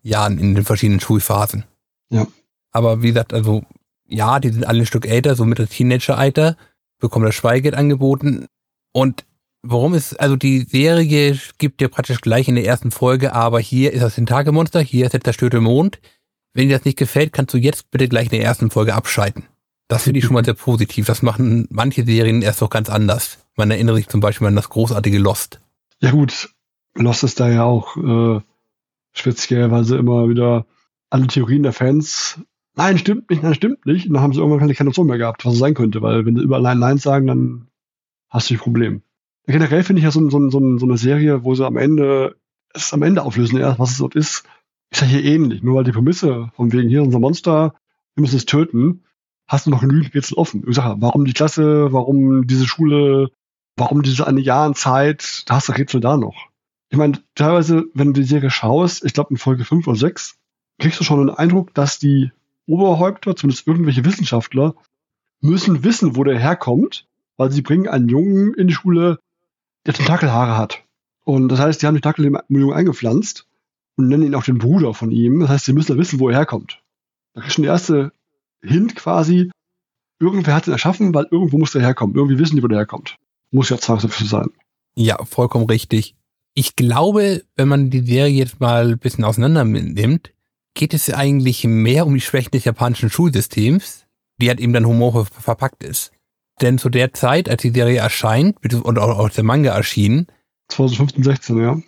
Jahren 0.01 0.37
in 0.37 0.55
den 0.55 0.65
verschiedenen 0.65 0.99
Schulphasen. 0.99 1.65
Ja. 2.09 2.27
Aber 2.71 3.01
wie 3.01 3.09
gesagt, 3.09 3.33
also 3.33 3.63
ja, 4.07 4.39
die 4.39 4.49
sind 4.49 4.65
alle 4.65 4.81
ein 4.81 4.85
Stück 4.85 5.05
älter, 5.05 5.35
so 5.35 5.45
mittel 5.45 5.67
Teenager-Alter, 5.67 6.57
bekommen 6.99 7.25
das 7.25 7.35
Schweigeld 7.35 7.75
angeboten. 7.75 8.47
Und 8.93 9.25
warum 9.61 9.93
ist, 9.93 10.19
also 10.19 10.35
die 10.35 10.61
Serie 10.61 11.37
gibt 11.57 11.79
dir 11.79 11.87
praktisch 11.87 12.21
gleich 12.21 12.47
in 12.47 12.55
der 12.55 12.65
ersten 12.65 12.91
Folge, 12.91 13.33
aber 13.33 13.59
hier 13.59 13.93
ist 13.93 14.01
das 14.01 14.15
Tentakelmonster, 14.15 14.81
hier 14.81 15.05
ist 15.05 15.13
der 15.13 15.21
zerstörte 15.21 15.61
Mond. 15.61 15.99
Wenn 16.53 16.67
dir 16.67 16.77
das 16.77 16.85
nicht 16.85 16.97
gefällt, 16.97 17.31
kannst 17.31 17.53
du 17.53 17.57
jetzt 17.57 17.91
bitte 17.91 18.09
gleich 18.09 18.25
in 18.25 18.37
der 18.37 18.43
ersten 18.43 18.71
Folge 18.71 18.93
abschalten. 18.93 19.45
Das 19.87 20.03
finde 20.03 20.19
ich 20.19 20.25
schon 20.25 20.33
mal 20.33 20.45
sehr 20.45 20.53
positiv. 20.53 21.05
Das 21.05 21.21
machen 21.21 21.67
manche 21.69 22.05
Serien 22.05 22.41
erst 22.41 22.61
doch 22.61 22.69
ganz 22.69 22.89
anders. 22.89 23.39
Man 23.55 23.71
erinnert 23.71 23.95
sich 23.97 24.07
zum 24.07 24.21
Beispiel 24.21 24.47
an 24.47 24.55
das 24.55 24.69
großartige 24.69 25.19
Lost. 25.19 25.59
Ja 25.99 26.11
gut, 26.11 26.49
Lost 26.95 27.23
ist 27.23 27.39
da 27.39 27.49
ja 27.49 27.63
auch 27.63 27.97
äh, 27.97 28.41
speziell, 29.13 29.71
weil 29.71 29.83
sie 29.83 29.97
immer 29.97 30.29
wieder 30.29 30.65
alle 31.09 31.27
Theorien 31.27 31.63
der 31.63 31.73
Fans, 31.73 32.39
nein, 32.75 32.97
stimmt 32.97 33.29
nicht, 33.29 33.43
nein, 33.43 33.53
stimmt 33.53 33.85
nicht. 33.85 34.07
Und 34.07 34.13
dann 34.13 34.23
haben 34.23 34.33
sie 34.33 34.39
irgendwann 34.39 34.59
keine, 34.59 34.91
keine 34.91 35.05
mehr 35.05 35.17
gehabt, 35.17 35.45
was 35.45 35.53
es 35.53 35.59
sein 35.59 35.73
könnte, 35.73 36.01
weil 36.01 36.25
wenn 36.25 36.35
sie 36.35 36.43
überall 36.43 36.61
Nein, 36.61 36.79
Nein 36.79 36.97
sagen, 36.97 37.27
dann 37.27 37.67
hast 38.29 38.49
du 38.49 38.55
ein 38.55 38.59
Problem. 38.59 39.01
Generell 39.45 39.83
finde 39.83 39.99
ich 39.99 40.05
ja 40.05 40.11
so, 40.11 40.29
so, 40.29 40.49
so, 40.49 40.77
so 40.77 40.85
eine 40.85 40.97
Serie, 40.97 41.43
wo 41.43 41.55
sie 41.55 41.65
am 41.65 41.77
Ende, 41.77 42.37
es 42.73 42.93
am 42.93 43.03
Ende 43.03 43.23
auflösen, 43.23 43.57
erst 43.59 43.79
was 43.79 43.91
es 43.91 43.97
dort 43.97 44.15
ist, 44.15 44.43
ist 44.91 45.01
ja 45.01 45.07
hier 45.07 45.23
ähnlich. 45.23 45.63
Nur 45.63 45.75
weil 45.75 45.83
die 45.83 45.91
Prämisse 45.91 46.51
von 46.55 46.71
wegen 46.71 46.89
hier 46.89 47.01
unser 47.01 47.19
Monster, 47.19 47.73
wir 48.15 48.21
müssen 48.21 48.37
es 48.37 48.45
töten, 48.45 49.03
hast 49.47 49.65
du 49.65 49.71
noch 49.71 49.81
genügend 49.81 50.13
Rätsel 50.13 50.37
offen. 50.37 50.63
Ich 50.67 50.75
sage, 50.75 51.01
warum 51.01 51.25
die 51.25 51.33
Klasse, 51.33 51.91
warum 51.91 52.47
diese 52.47 52.67
Schule, 52.67 53.31
warum 53.81 54.03
diese 54.03 54.27
eine 54.27 54.39
Jahr 54.41 54.71
Zeit, 54.75 55.43
da 55.47 55.55
hast 55.55 55.67
du 55.67 55.71
Rätsel 55.73 56.01
da 56.01 56.15
noch. 56.15 56.49
Ich 56.89 56.97
meine, 56.99 57.19
teilweise, 57.33 57.85
wenn 57.95 58.13
du 58.13 58.21
die 58.21 58.27
Serie 58.27 58.51
schaust, 58.51 59.03
ich 59.03 59.13
glaube 59.13 59.31
in 59.31 59.37
Folge 59.37 59.65
5 59.65 59.87
oder 59.87 59.97
6, 59.97 60.37
kriegst 60.77 60.99
du 60.99 61.03
schon 61.03 61.25
den 61.25 61.35
Eindruck, 61.35 61.73
dass 61.73 61.97
die 61.97 62.31
Oberhäupter, 62.67 63.35
zumindest 63.35 63.65
irgendwelche 63.65 64.05
Wissenschaftler, 64.05 64.75
müssen 65.41 65.83
wissen, 65.83 66.15
wo 66.15 66.23
der 66.23 66.37
herkommt, 66.37 67.07
weil 67.37 67.51
sie 67.51 67.63
bringen 67.63 67.87
einen 67.87 68.07
Jungen 68.07 68.53
in 68.53 68.67
die 68.67 68.73
Schule, 68.75 69.17
der 69.87 69.95
Tentakelhaare 69.95 70.57
hat. 70.57 70.83
Und 71.23 71.49
das 71.49 71.59
heißt, 71.59 71.81
die 71.81 71.87
haben 71.87 71.95
Tentakel 71.95 72.25
im 72.25 72.37
Jungen 72.49 72.75
eingepflanzt 72.75 73.47
und 73.95 74.09
nennen 74.09 74.23
ihn 74.23 74.35
auch 74.35 74.43
den 74.43 74.59
Bruder 74.59 74.93
von 74.93 75.09
ihm. 75.09 75.39
Das 75.39 75.49
heißt, 75.49 75.65
sie 75.65 75.73
müssen 75.73 75.97
wissen, 75.97 76.19
wo 76.19 76.29
er 76.29 76.35
herkommt. 76.35 76.83
Da 77.33 77.41
kriegst 77.41 77.57
du 77.57 77.61
schon 77.61 77.63
der 77.63 77.73
erste 77.73 78.11
Hint 78.61 78.95
quasi, 78.95 79.49
irgendwer 80.19 80.53
hat 80.53 80.67
ihn 80.67 80.73
erschaffen, 80.73 81.15
weil 81.15 81.27
irgendwo 81.31 81.57
muss 81.57 81.71
der 81.71 81.81
herkommen. 81.81 82.15
Irgendwie 82.15 82.37
wissen 82.37 82.57
die, 82.57 82.63
wo 82.63 82.67
der 82.67 82.77
herkommt. 82.77 83.17
Muss 83.51 83.69
ja 83.69 83.77
so 83.77 83.97
sein. 83.97 84.49
Ja, 84.95 85.23
vollkommen 85.25 85.65
richtig. 85.65 86.15
Ich 86.53 86.75
glaube, 86.75 87.43
wenn 87.55 87.67
man 87.67 87.89
die 87.89 88.05
Serie 88.05 88.33
jetzt 88.33 88.59
mal 88.59 88.91
ein 88.91 88.99
bisschen 88.99 89.23
auseinander 89.23 89.63
nimmt, 89.63 90.33
geht 90.73 90.93
es 90.93 91.09
eigentlich 91.13 91.63
mehr 91.65 92.05
um 92.05 92.13
die 92.13 92.21
Schwächen 92.21 92.51
des 92.51 92.65
japanischen 92.65 93.09
Schulsystems, 93.09 94.05
die 94.41 94.49
halt 94.49 94.59
eben 94.59 94.73
dann 94.73 94.85
humorvoll 94.85 95.25
verpackt 95.25 95.83
ist. 95.83 96.11
Denn 96.61 96.77
zu 96.77 96.89
der 96.89 97.13
Zeit, 97.13 97.49
als 97.49 97.61
die 97.61 97.71
Serie 97.71 97.99
erscheint 97.99 98.57
und 98.73 98.99
auch 98.99 99.17
aus 99.17 99.33
der 99.33 99.43
Manga 99.43 99.73
erschien, 99.75 100.27
2015, 100.69 101.23
16, 101.23 101.57
ja. 101.57 101.81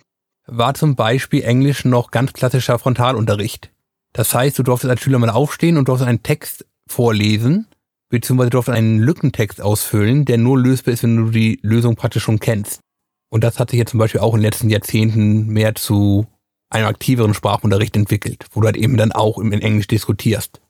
war 0.46 0.74
zum 0.74 0.96
Beispiel 0.96 1.42
Englisch 1.42 1.84
noch 1.84 2.10
ganz 2.10 2.32
klassischer 2.32 2.78
Frontalunterricht. 2.78 3.70
Das 4.12 4.34
heißt, 4.34 4.58
du 4.58 4.62
durftest 4.62 4.90
als 4.90 5.00
Schüler 5.00 5.18
mal 5.18 5.30
aufstehen 5.30 5.76
und 5.76 5.88
durftest 5.88 6.08
einen 6.08 6.22
Text 6.22 6.66
vorlesen, 6.86 7.66
beziehungsweise 8.14 8.50
durftest 8.50 8.76
einen 8.76 8.98
Lückentext 8.98 9.60
ausfüllen, 9.60 10.24
der 10.24 10.38
nur 10.38 10.58
lösbar 10.58 10.94
ist, 10.94 11.02
wenn 11.02 11.16
du 11.16 11.30
die 11.30 11.58
Lösung 11.62 11.96
praktisch 11.96 12.22
schon 12.22 12.40
kennst. 12.40 12.80
Und 13.28 13.42
das 13.42 13.58
hat 13.58 13.70
sich 13.70 13.78
jetzt 13.78 13.90
zum 13.90 13.98
Beispiel 13.98 14.20
auch 14.20 14.34
in 14.34 14.40
den 14.40 14.46
letzten 14.46 14.70
Jahrzehnten 14.70 15.48
mehr 15.48 15.74
zu 15.74 16.26
einem 16.70 16.86
aktiveren 16.86 17.34
Sprachunterricht 17.34 17.96
entwickelt, 17.96 18.46
wo 18.52 18.60
du 18.60 18.66
halt 18.66 18.76
eben 18.76 18.96
dann 18.96 19.12
auch 19.12 19.38
in 19.38 19.52
Englisch 19.52 19.88
diskutierst. 19.88 20.60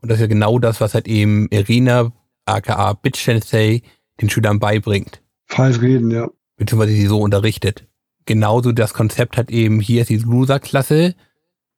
Und 0.00 0.10
das 0.10 0.18
ist 0.18 0.22
ja 0.22 0.26
genau 0.28 0.58
das, 0.58 0.80
was 0.80 0.94
halt 0.94 1.08
eben 1.08 1.48
Irina, 1.50 2.12
aka 2.44 2.92
Bitch 2.92 3.24
Sensei, 3.24 3.82
den 4.20 4.30
Schülern 4.30 4.60
beibringt. 4.60 5.22
Falsch 5.46 5.80
reden, 5.80 6.10
ja. 6.10 6.30
Beziehungsweise 6.56 6.92
sie 6.92 7.06
so 7.06 7.20
unterrichtet. 7.20 7.86
Genauso 8.24 8.72
das 8.72 8.94
Konzept 8.94 9.36
hat 9.36 9.50
eben, 9.50 9.80
hier 9.80 10.02
ist 10.02 10.10
die 10.10 10.18
Loser-Klasse, 10.18 11.14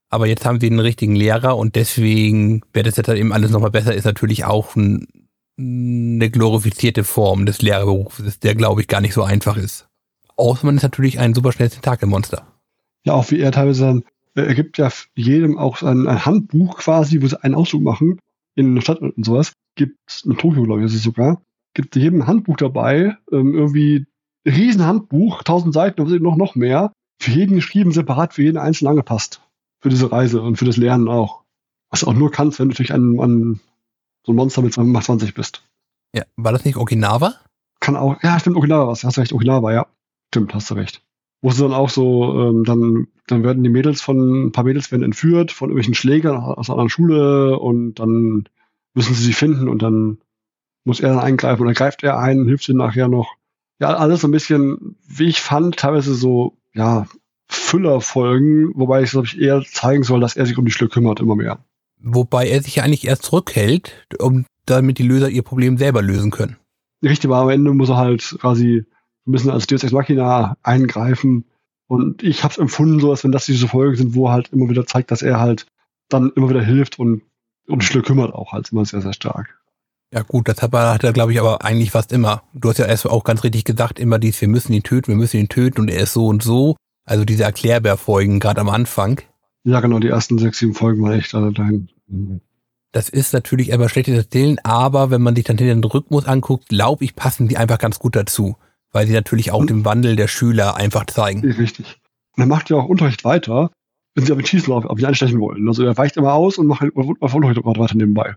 aber 0.09 0.27
jetzt 0.27 0.45
haben 0.45 0.61
sie 0.61 0.67
einen 0.67 0.81
richtigen 0.81 1.15
Lehrer 1.15 1.57
und 1.57 1.75
deswegen, 1.75 2.63
wer 2.73 2.83
das 2.83 2.97
jetzt 2.97 3.09
halt 3.09 3.19
eben 3.19 3.33
alles 3.33 3.51
nochmal 3.51 3.71
besser 3.71 3.95
ist, 3.95 4.05
natürlich 4.05 4.45
auch 4.45 4.77
ein, 4.77 5.07
eine 5.59 6.31
glorifizierte 6.31 7.05
Form 7.05 7.47
des 7.47 7.63
Lehrerberufs, 7.63 8.39
der 8.41 8.55
glaube 8.55 8.81
ich 8.81 8.89
gar 8.89 9.01
nicht 9.01 9.15
so 9.15 9.23
einfach 9.23 9.57
ist. 9.57 9.89
Außer 10.37 10.65
man 10.67 10.77
ist 10.77 10.83
natürlich 10.83 11.19
ein 11.19 11.35
super 11.35 11.53
schnelles 11.53 11.75
Tentakelmonster 11.75 12.47
ja 13.09 13.15
auch 13.15 13.31
wie 13.31 13.41
er 13.41 13.53
teilweise 13.53 13.85
dann, 13.85 14.05
äh, 14.35 14.43
er 14.43 14.55
gibt 14.55 14.79
ja 14.79 14.91
jedem 15.15 15.59
auch 15.59 15.83
ein, 15.83 16.07
ein 16.07 16.25
Handbuch 16.25 16.79
quasi, 16.79 17.21
wo 17.23 17.27
sie 17.27 17.43
einen 17.43 17.55
Ausflug 17.55 17.83
machen 17.83 18.21
in 18.55 18.71
eine 18.71 18.83
Stadt 18.83 19.01
und 19.01 19.25
sowas. 19.25 19.53
Gibt 19.75 20.23
in 20.25 20.37
Tokio, 20.37 20.63
glaube 20.65 20.81
ich, 20.81 20.87
ist 20.87 20.95
es 20.95 21.03
sogar, 21.03 21.43
gibt 21.75 21.97
jedem 21.97 22.23
ein 22.23 22.27
Handbuch 22.27 22.57
dabei, 22.57 23.17
ähm, 23.33 23.55
irgendwie 23.55 24.07
ein 24.47 24.53
riesen 24.53 24.85
Handbuch, 24.85 25.43
tausend 25.43 25.75
Seiten, 25.75 26.03
noch, 26.23 26.37
noch 26.37 26.55
mehr, 26.55 26.93
für 27.21 27.31
jeden 27.31 27.57
geschrieben, 27.57 27.93
separat 27.93 28.35
für 28.35 28.43
jeden 28.43 28.59
einzeln 28.59 28.89
angepasst. 28.89 29.41
Für 29.81 29.89
diese 29.89 30.11
Reise 30.11 30.43
und 30.43 30.57
für 30.57 30.65
das 30.65 30.77
Lernen 30.77 31.09
auch. 31.09 31.43
Was 31.91 32.01
du 32.01 32.07
auch 32.09 32.15
nur 32.15 32.31
kannst, 32.31 32.59
wenn 32.59 32.69
du 32.69 32.73
natürlich 32.73 32.93
ein, 32.93 33.19
ein 33.21 33.61
so 34.25 34.33
ein 34.33 34.37
Monster 34.37 34.63
mit 34.63 34.75
20 34.75 35.35
bist. 35.35 35.63
Ja, 36.15 36.25
war 36.37 36.53
das 36.53 36.65
nicht 36.65 36.77
Okinawa? 36.77 37.35
Kann 37.81 37.97
auch, 37.97 38.23
ja, 38.23 38.39
stimmt, 38.39 38.57
Okinawa 38.57 38.89
was, 38.89 39.05
hast 39.05 39.17
du 39.17 39.21
recht, 39.21 39.33
Okinawa, 39.33 39.73
ja. 39.73 39.87
Stimmt, 40.31 40.55
hast 40.55 40.71
du 40.71 40.75
recht 40.75 41.03
wo 41.41 41.51
sie 41.51 41.63
dann 41.63 41.73
auch 41.73 41.91
so, 41.91 42.49
ähm, 42.49 42.65
dann, 42.65 43.09
dann 43.27 43.45
werden 43.45 43.63
die 43.63 43.71
Mädels 43.71 44.03
von, 44.03 44.47
ein 44.47 44.53
paar 44.53 44.65
Mädels 44.65 44.91
werden 44.91 45.05
entführt 45.05 45.53
von 45.53 45.69
irgendwelchen 45.69 45.95
Schlägern 45.95 46.37
aus 46.37 46.69
einer 46.69 46.75
anderen 46.75 46.91
Schule 46.91 47.59
und 47.59 47.95
dann 47.95 48.49
müssen 48.95 49.15
sie 49.15 49.23
sie 49.23 49.33
finden 49.33 49.69
und 49.69 49.83
dann 49.83 50.19
muss 50.85 51.01
er 51.01 51.11
dann 51.11 51.21
eingreifen 51.21 51.63
und 51.63 51.67
dann 51.67 51.75
greift 51.75 52.03
er 52.03 52.19
ein, 52.19 52.47
hilft 52.47 52.69
ihnen 52.69 52.79
nachher 52.79 53.09
noch. 53.09 53.35
Ja, 53.79 53.95
alles 53.95 54.23
so 54.23 54.29
ein 54.29 54.33
bisschen, 54.33 54.97
wie 55.07 55.29
ich 55.29 55.41
fand, 55.41 55.77
teilweise 55.77 56.15
so, 56.15 56.57
ja, 56.75 57.07
Füllerfolgen, 57.49 58.73
wobei 58.75 59.03
ich, 59.03 59.11
glaube 59.11 59.27
ich, 59.27 59.41
eher 59.41 59.63
zeigen 59.63 60.03
soll, 60.03 60.21
dass 60.21 60.37
er 60.37 60.47
sich 60.47 60.59
um 60.59 60.65
die 60.65 60.71
Schule 60.71 60.91
kümmert, 60.91 61.21
immer 61.21 61.37
mehr. 61.37 61.59
Wobei 62.01 62.49
er 62.49 62.63
sich 62.63 62.77
ja 62.77 62.85
eigentlich 62.85 63.07
erst 63.07 63.25
zurückhält, 63.25 64.07
um 64.19 64.45
damit 64.67 64.99
die 64.99 65.03
Löser 65.03 65.29
ihr 65.29 65.43
Problem 65.43 65.79
selber 65.79 66.03
lösen 66.03 66.31
können. 66.31 66.57
Richtig, 67.03 67.31
aber 67.31 67.39
am 67.39 67.51
Ende 67.51 67.73
muss 67.73 67.89
er 67.89 67.97
halt 67.97 68.37
quasi 68.41 68.85
ein 69.27 69.33
bisschen 69.33 69.51
als 69.51 69.67
Deus 69.67 69.83
Ex 69.83 69.93
Machina 69.93 70.57
eingreifen. 70.63 71.45
Und 71.87 72.23
ich 72.23 72.45
habe 72.45 72.53
es 72.53 72.59
empfunden, 72.59 73.01
so 73.01 73.11
als 73.11 73.25
wenn 73.25 73.33
das 73.33 73.47
diese 73.47 73.69
Folgen 73.69 73.97
sind, 73.97 74.15
wo 74.15 74.27
er 74.27 74.33
halt 74.33 74.53
immer 74.53 74.69
wieder 74.69 74.87
zeigt, 74.87 75.11
dass 75.11 75.23
er 75.23 75.41
halt 75.41 75.67
dann 76.09 76.33
immer 76.37 76.51
wieder 76.51 76.63
hilft 76.63 76.99
und 76.99 77.23
um 77.67 77.79
die 77.79 77.87
Schule 77.87 78.03
kümmert 78.03 78.35
auch 78.35 78.53
halt 78.53 78.73
immer 78.73 78.85
sehr, 78.85 79.01
sehr 79.01 79.13
stark. 79.13 79.59
Ja 80.13 80.23
gut, 80.23 80.49
das 80.49 80.63
hat 80.63 80.73
er, 80.73 80.95
hat 80.95 81.05
er 81.05 81.13
glaube 81.13 81.33
ich, 81.33 81.41
aber 81.41 81.65
eigentlich 81.65 81.91
fast 81.91 82.13
immer. 82.13 82.43
Du 82.55 82.71
hast 82.71 82.79
ja 82.79 82.87
erst 82.87 83.07
auch 83.07 83.25
ganz 83.25 83.45
richtig 83.45 83.65
gesagt, 83.65 83.99
immer 83.99 84.19
dies, 84.19 84.41
wir 84.41 84.49
müssen 84.49 84.73
ihn 84.73 84.83
töten, 84.83 85.09
wir 85.09 85.17
müssen 85.17 85.39
ihn 85.39 85.49
töten 85.49 85.83
und 85.83 85.91
er 85.91 86.03
ist 86.03 86.15
so 86.15 86.27
und 86.27 86.43
so. 86.43 86.77
Also 87.09 87.25
diese 87.25 87.45
Erklärbär-Folgen 87.45 88.41
gerade 88.41 88.61
am 88.61 88.69
Anfang. 88.69 89.21
Ja 89.65 89.81
genau, 89.81 89.99
die 89.99 90.09
ersten 90.09 90.39
sechs, 90.39 90.59
sieben 90.59 90.75
Folgen 90.75 91.03
waren 91.03 91.19
echt 91.19 91.35
alle 91.35 91.53
dahin. 91.53 91.89
Das 92.93 93.09
ist 93.09 93.33
natürlich 93.33 93.73
etwas 93.73 93.91
schlechtes 93.91 94.17
Erzählen, 94.17 94.59
aber 94.63 95.11
wenn 95.11 95.21
man 95.21 95.37
sich 95.37 95.45
dann 95.45 95.57
den 95.57 95.85
Rhythmus 95.85 96.27
anguckt, 96.27 96.69
glaube 96.69 97.05
ich, 97.05 97.15
passen 97.15 97.49
die 97.49 97.57
einfach 97.57 97.79
ganz 97.79 97.99
gut 97.99 98.17
dazu 98.17 98.57
weil 98.93 99.07
sie 99.07 99.13
natürlich 99.13 99.51
auch 99.53 99.65
den 99.65 99.85
Wandel 99.85 100.17
der 100.17 100.29
Schüler 100.29 100.77
einfach 100.77 101.07
zeigen. 101.07 101.41
Richtig. 101.41 102.01
Und 102.37 102.43
er 102.43 102.47
macht 102.47 102.71
ja 102.71 102.77
auch 102.77 102.87
Unterricht 102.87 103.25
weiter, 103.25 103.71
wenn 104.15 104.25
sie 104.25 104.33
auf 104.33 104.39
den 104.39 104.47
Schießlauf 104.47 104.85
auf 104.85 104.99
ihn 104.99 105.07
einstechen 105.07 105.41
wollen. 105.41 105.69
Also 105.69 105.85
er 105.85 105.97
weicht 105.97 106.17
immer 106.17 106.35
aus 106.35 106.59
und 106.59 106.67
macht 106.67 106.87
auf 107.21 107.35
Unterricht 107.35 107.65
weiter 107.65 107.95
nebenbei. 107.95 108.35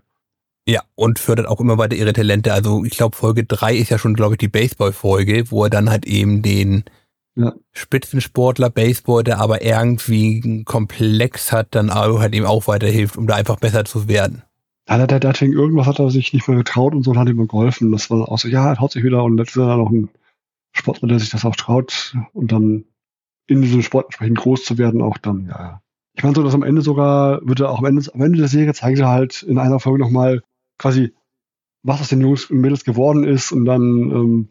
Ja, 0.66 0.82
und 0.94 1.18
fördert 1.18 1.48
auch 1.48 1.60
immer 1.60 1.78
weiter 1.78 1.96
ihre 1.96 2.12
Talente. 2.12 2.52
Also 2.52 2.84
ich 2.84 2.96
glaube, 2.96 3.16
Folge 3.16 3.44
drei 3.44 3.74
ist 3.74 3.90
ja 3.90 3.98
schon, 3.98 4.14
glaube 4.14 4.34
ich, 4.34 4.38
die 4.38 4.48
Baseball-Folge, 4.48 5.50
wo 5.50 5.64
er 5.64 5.70
dann 5.70 5.90
halt 5.90 6.06
eben 6.06 6.42
den 6.42 6.84
ja. 7.34 7.54
Spitzensportler, 7.72 8.70
Baseball, 8.70 9.24
der 9.24 9.38
aber 9.38 9.62
irgendwie 9.62 10.40
einen 10.44 10.64
Komplex 10.64 11.52
hat, 11.52 11.74
dann 11.74 11.90
auch 11.90 12.20
halt 12.20 12.34
eben 12.34 12.46
auch 12.46 12.66
weiterhilft, 12.66 13.16
um 13.16 13.26
da 13.26 13.36
einfach 13.36 13.58
besser 13.58 13.84
zu 13.84 14.08
werden. 14.08 14.42
Ja, 14.88 14.98
der, 14.98 15.06
der, 15.06 15.20
der 15.20 15.30
hat 15.30 15.40
wegen 15.40 15.52
irgendwas 15.52 15.86
hat 15.86 15.98
er 15.98 16.10
sich 16.10 16.32
nicht 16.32 16.48
mehr 16.48 16.58
getraut 16.58 16.94
und 16.94 17.04
so 17.04 17.12
und 17.12 17.18
hat 17.18 17.28
ihm 17.28 17.46
geholfen. 17.46 17.92
Das 17.92 18.10
war 18.10 18.28
auch 18.28 18.38
so, 18.38 18.48
ja, 18.48 18.72
er 18.72 18.80
haut 18.80 18.92
sich 18.92 19.04
wieder 19.04 19.22
und 19.24 19.38
er 19.38 19.46
dann 19.46 19.78
noch 19.78 19.90
ein 19.90 20.08
Sportler, 20.72 21.08
der 21.08 21.20
sich 21.20 21.30
das 21.30 21.44
auch 21.44 21.56
traut 21.56 22.16
und 22.32 22.52
dann 22.52 22.84
in 23.46 23.62
diesem 23.62 23.82
Sport 23.82 24.06
entsprechend 24.06 24.38
groß 24.38 24.64
zu 24.64 24.78
werden, 24.78 25.02
auch 25.02 25.18
dann, 25.18 25.46
ja. 25.48 25.80
Ich 26.14 26.22
meine 26.22 26.34
so, 26.34 26.42
dass 26.42 26.54
am 26.54 26.62
Ende 26.62 26.82
sogar, 26.82 27.40
wird 27.46 27.60
er 27.60 27.70
auch 27.70 27.78
am 27.78 27.86
Ende, 27.86 28.02
am 28.12 28.20
Ende 28.20 28.38
der 28.38 28.48
Serie 28.48 28.74
zeigen 28.74 28.96
sie 28.96 29.08
halt 29.08 29.42
in 29.42 29.58
einer 29.58 29.80
Folge 29.80 29.98
nochmal 29.98 30.42
quasi, 30.78 31.14
was 31.82 32.00
aus 32.00 32.08
den 32.08 32.20
Jungs 32.20 32.46
und 32.46 32.60
Mädels 32.60 32.84
geworden 32.84 33.24
ist 33.24 33.50
und 33.50 33.64
dann, 33.64 33.82
ähm, 34.10 34.48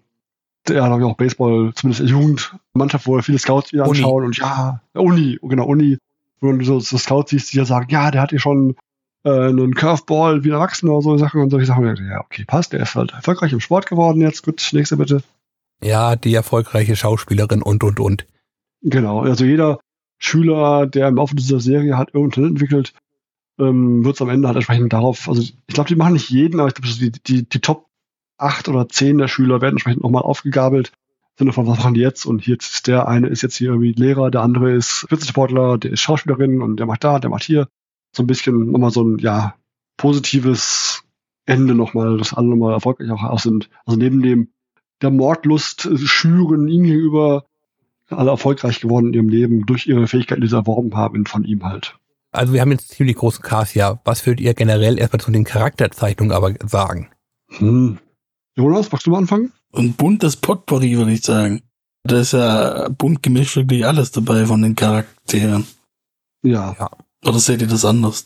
der 0.68 0.84
hat 0.84 0.92
auch 0.92 1.18
Baseball, 1.18 1.74
zumindest 1.76 2.10
Jugendmannschaft, 2.10 3.08
wo 3.08 3.18
er 3.18 3.24
viele 3.24 3.40
Scouts 3.40 3.74
wieder 3.74 3.86
anschauen 3.86 4.26
und 4.26 4.38
ja, 4.38 4.82
Uni, 4.94 5.40
genau, 5.42 5.66
Uni, 5.66 5.98
wo 6.40 6.52
du 6.52 6.64
so, 6.64 6.80
so 6.80 6.98
Scouts 6.98 7.32
siehst, 7.32 7.54
die 7.54 7.58
ja 7.58 7.66
sagen, 7.66 7.88
ja, 7.90 8.12
der 8.12 8.22
hat 8.22 8.30
hier 8.32 8.40
schon 8.40 8.76
äh, 9.24 9.30
einen 9.30 9.74
Curveball 9.74 10.44
wieder 10.44 10.60
wachsen 10.60 10.90
oder 10.90 11.02
so 11.02 11.18
Sachen 11.18 11.42
und 11.42 11.50
solche 11.50 11.66
Sachen. 11.66 11.86
Ja, 11.86 12.22
okay, 12.22 12.46
passt, 12.46 12.74
der 12.74 12.82
ist 12.82 12.96
halt 12.96 13.12
erfolgreich 13.12 13.54
im 13.54 13.60
Sport 13.60 13.88
geworden 13.88 14.22
jetzt. 14.22 14.44
Gut, 14.44 14.70
nächste 14.74 14.98
bitte. 14.98 15.24
Ja, 15.84 16.16
die 16.16 16.34
erfolgreiche 16.34 16.96
Schauspielerin 16.96 17.62
und, 17.62 17.84
und, 17.84 18.00
und. 18.00 18.28
Genau, 18.82 19.22
also 19.22 19.46
jeder 19.46 19.80
Schüler, 20.18 20.86
der 20.86 21.08
im 21.08 21.16
Laufe 21.16 21.36
dieser 21.36 21.60
Serie 21.60 21.98
hat 21.98 22.14
irgendein 22.14 22.46
entwickelt, 22.46 22.94
ähm, 23.60 24.04
wird 24.06 24.16
es 24.16 24.22
am 24.22 24.30
Ende 24.30 24.48
halt 24.48 24.58
entsprechend 24.58 24.94
darauf, 24.94 25.28
also 25.28 25.42
ich 25.42 25.56
glaube, 25.68 25.88
die 25.88 25.96
machen 25.96 26.14
nicht 26.14 26.30
jeden, 26.30 26.60
aber 26.60 26.70
ich 26.70 26.76
glaube, 26.76 26.94
die, 26.94 27.12
die, 27.12 27.50
die 27.50 27.60
Top 27.60 27.88
8 28.42 28.70
oder 28.70 28.88
10 28.88 29.18
der 29.18 29.28
Schüler 29.28 29.62
werden 29.62 29.76
entsprechend 29.76 30.04
nochmal 30.04 30.24
aufgegabelt. 30.24 30.92
Sinne 31.38 31.54
von, 31.54 31.68
was 31.68 31.78
machen 31.78 31.94
die 31.94 32.02
jetzt? 32.02 32.26
Und 32.26 32.44
hier 32.44 32.58
ist 32.58 32.88
der 32.88 33.08
eine 33.08 33.28
ist 33.28 33.42
jetzt 33.42 33.56
hier 33.56 33.70
irgendwie 33.70 33.94
Lehrer, 33.94 34.32
der 34.32 34.42
andere 34.42 34.74
ist 34.74 34.90
Spitzensportler, 34.90 35.78
der 35.78 35.92
ist 35.92 36.02
Schauspielerin 36.02 36.62
und 36.62 36.78
der 36.78 36.86
macht 36.86 37.04
da, 37.04 37.20
der 37.20 37.30
macht 37.30 37.44
hier. 37.44 37.68
So 38.14 38.24
ein 38.24 38.28
bisschen 38.28 38.72
nochmal 38.72 38.92
so 38.92 39.04
ein, 39.04 39.20
ja, 39.20 39.56
positives 39.98 41.04
Ende 41.46 41.74
nochmal, 41.76 42.18
dass 42.18 42.34
alle 42.34 42.48
nochmal 42.48 42.74
erfolgreich 42.74 43.10
auch 43.10 43.40
sind. 43.40 43.70
Also 43.86 43.98
neben 43.98 44.22
dem 44.22 44.50
der 45.02 45.10
Mordlust 45.10 45.90
schüren 45.98 46.68
ihm 46.68 46.84
gegenüber 46.84 47.46
alle 48.10 48.32
erfolgreich 48.32 48.82
geworden 48.82 49.08
in 49.08 49.14
ihrem 49.14 49.30
Leben 49.30 49.66
durch 49.66 49.88
ihre 49.88 50.08
Fähigkeiten, 50.08 50.42
die 50.42 50.48
sie 50.48 50.56
erworben 50.56 50.96
haben 50.96 51.26
von 51.26 51.44
ihm 51.44 51.64
halt. 51.64 51.98
Also 52.32 52.54
wir 52.54 52.62
haben 52.62 52.72
jetzt 52.72 52.90
ziemlich 52.90 53.16
großen 53.16 53.44
Cast, 53.44 53.76
ja. 53.76 54.00
Was 54.06 54.26
würdet 54.26 54.42
ihr 54.42 54.54
generell 54.54 55.00
erstmal 55.00 55.20
zu 55.20 55.32
den 55.32 55.44
Charakterzeichnungen 55.44 56.32
aber 56.32 56.54
sagen? 56.66 57.10
Hm. 57.50 58.00
Jonas, 58.56 58.92
magst 58.92 59.08
du 59.08 59.12
mal 59.12 59.20
anfangen? 59.20 59.52
Ein 59.74 59.94
buntes 59.94 60.36
Potpourri, 60.36 60.98
würde 60.98 61.14
ich 61.14 61.24
sagen. 61.24 61.62
Da 62.04 62.20
ist 62.20 62.34
ja 62.34 62.90
bunt 62.90 63.24
gemischt 63.24 63.56
wirklich 63.56 63.86
alles 63.86 64.12
dabei 64.12 64.46
von 64.46 64.62
den 64.62 64.76
Charakteren. 64.76 65.66
Ja. 66.44 66.76
ja. 66.78 66.90
Oder 67.26 67.40
seht 67.40 67.62
ihr 67.62 67.68
das 67.68 67.86
anders? 67.86 68.26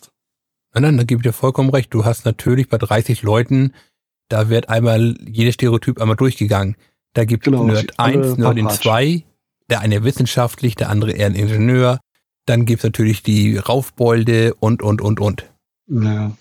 Nein, 0.74 0.84
nein, 0.84 0.98
da 0.98 1.04
gebe 1.04 1.20
ich 1.20 1.24
dir 1.24 1.34
vollkommen 1.34 1.70
recht. 1.70 1.94
Du 1.94 2.06
hast 2.06 2.26
natürlich 2.26 2.70
bei 2.70 2.78
30 2.78 3.22
Leuten 3.22 3.74
da 4.30 4.50
wird 4.50 4.70
einmal 4.70 5.16
jedes 5.26 5.56
Stereotyp 5.56 6.02
einmal 6.02 6.16
durchgegangen. 6.16 6.76
Da 7.14 7.26
gibt 7.26 7.46
es 7.46 7.52
genau, 7.52 7.66
Nerd 7.66 7.98
1, 8.00 8.38
Nerd 8.38 8.72
2, 8.72 9.24
der 9.70 9.82
eine 9.82 10.04
wissenschaftlich, 10.04 10.76
der 10.76 10.90
andere 10.90 11.12
eher 11.12 11.28
ein 11.28 11.36
Ingenieur. 11.36 12.00
Dann 12.46 12.66
gibt 12.66 12.80
es 12.80 12.84
natürlich 12.84 13.24
die 13.24 13.58
Raufbolde 13.58 14.54
und, 14.56 14.82
und, 14.82 15.02
und, 15.02 15.20
und. 15.20 15.46
Ja. 15.88 16.32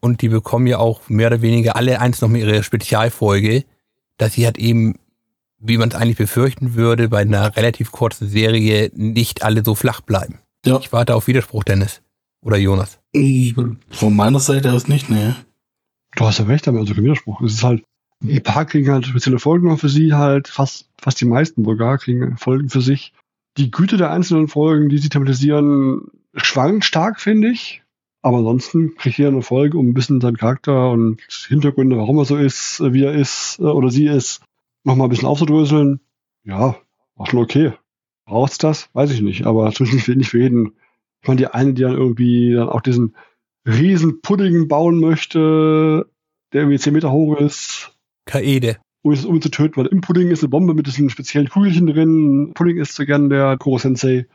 Und 0.00 0.22
die 0.22 0.28
bekommen 0.28 0.66
ja 0.66 0.78
auch 0.78 1.08
mehr 1.08 1.28
oder 1.28 1.42
weniger 1.42 1.76
alle 1.76 2.00
eins 2.00 2.20
noch 2.20 2.28
mit 2.28 2.42
ihrer 2.42 2.62
Spezialfolge, 2.62 3.64
dass 4.16 4.32
sie 4.32 4.46
halt 4.46 4.58
eben, 4.58 4.98
wie 5.58 5.78
man 5.78 5.90
es 5.90 5.94
eigentlich 5.94 6.16
befürchten 6.16 6.74
würde, 6.74 7.08
bei 7.08 7.20
einer 7.20 7.56
relativ 7.56 7.92
kurzen 7.92 8.28
Serie 8.28 8.90
nicht 8.94 9.42
alle 9.42 9.62
so 9.64 9.74
flach 9.74 10.00
bleiben. 10.00 10.38
Ja. 10.64 10.78
Ich 10.78 10.92
warte 10.92 11.14
auf 11.14 11.26
Widerspruch, 11.26 11.64
Dennis. 11.64 12.02
Oder 12.42 12.56
Jonas. 12.56 12.98
Von 13.90 14.16
meiner 14.16 14.40
Seite 14.40 14.72
aus 14.72 14.88
nicht, 14.88 15.10
ne. 15.10 15.36
Du 16.16 16.24
hast 16.24 16.38
ja 16.38 16.46
recht, 16.46 16.66
aber 16.66 16.78
also 16.78 16.94
kein 16.94 17.04
Widerspruch. 17.04 17.42
Es 17.42 17.54
ist 17.54 17.62
halt, 17.62 17.84
ein 18.22 18.42
paar 18.42 18.64
kriegen 18.64 18.90
halt 18.90 19.06
spezielle 19.06 19.38
Folgen 19.38 19.76
für 19.76 19.88
sie 19.88 20.14
halt, 20.14 20.48
fast, 20.48 20.88
fast 20.98 21.20
die 21.20 21.26
meisten 21.26 21.64
sogar 21.64 21.98
kriegen 21.98 22.36
Folgen 22.38 22.68
für 22.68 22.80
sich. 22.80 23.12
Die 23.56 23.70
Güte 23.70 23.96
der 23.96 24.10
einzelnen 24.10 24.48
Folgen, 24.48 24.88
die 24.88 24.98
sie 24.98 25.08
thematisieren, 25.08 26.02
schwankt 26.34 26.84
stark, 26.84 27.20
finde 27.20 27.50
ich. 27.50 27.79
Aber 28.22 28.38
ansonsten 28.38 28.94
kriegt 28.96 29.18
jeder 29.18 29.30
eine 29.30 29.42
Folge, 29.42 29.78
um 29.78 29.88
ein 29.88 29.94
bisschen 29.94 30.20
seinen 30.20 30.36
Charakter 30.36 30.90
und 30.90 31.20
Hintergründe, 31.48 31.96
warum 31.96 32.18
er 32.18 32.24
so 32.24 32.36
ist, 32.36 32.80
wie 32.80 33.04
er 33.04 33.14
ist 33.14 33.58
äh, 33.60 33.64
oder 33.64 33.90
sie 33.90 34.06
ist, 34.06 34.42
nochmal 34.84 35.06
ein 35.06 35.10
bisschen 35.10 35.28
aufzudröseln. 35.28 36.00
Ja, 36.44 36.76
war 37.16 37.26
schon 37.26 37.40
okay. 37.40 37.72
Braucht's 38.26 38.58
das? 38.58 38.90
Weiß 38.92 39.10
ich 39.10 39.22
nicht, 39.22 39.46
aber 39.46 39.72
zumindest 39.72 40.08
nicht 40.08 40.30
für 40.30 40.40
jeden. 40.40 40.72
Ich 41.22 41.28
meine, 41.28 41.38
die 41.38 41.46
eine, 41.48 41.74
die 41.74 41.82
dann 41.82 41.96
irgendwie 41.96 42.54
dann 42.54 42.68
auch 42.68 42.80
diesen 42.80 43.14
riesen 43.66 44.20
Pudding 44.20 44.68
bauen 44.68 45.00
möchte, 45.00 46.06
der 46.52 46.62
irgendwie 46.62 46.78
10 46.78 46.92
Meter 46.92 47.12
hoch 47.12 47.36
ist. 47.36 47.92
Kaede. 48.26 48.78
Um 49.02 49.12
es, 49.12 49.24
um 49.24 49.34
ihn 49.34 49.42
zu 49.42 49.50
töten, 49.50 49.76
weil 49.76 49.86
im 49.86 50.02
Pudding 50.02 50.28
ist 50.28 50.42
eine 50.42 50.50
Bombe 50.50 50.74
mit 50.74 50.86
diesen 50.86 51.08
speziellen 51.08 51.48
Kugelchen 51.48 51.86
drin. 51.86 52.52
Pudding 52.54 52.78
ist 52.78 52.94
so 52.94 53.04
gern 53.04 53.30
der 53.30 53.56
Koro-Sensei. 53.56 54.26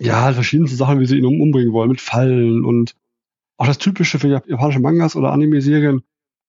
Ja, 0.00 0.32
verschiedenste 0.32 0.76
Sachen, 0.76 1.00
wie 1.00 1.06
sie 1.06 1.18
ihn 1.18 1.24
umbringen 1.24 1.72
wollen, 1.72 1.90
mit 1.90 2.00
Fallen 2.00 2.64
und 2.64 2.94
auch 3.58 3.66
das 3.66 3.78
Typische 3.78 4.18
für 4.18 4.28
japanische 4.28 4.80
Mangas 4.80 5.16
oder 5.16 5.32
Anime-Serien. 5.32 6.02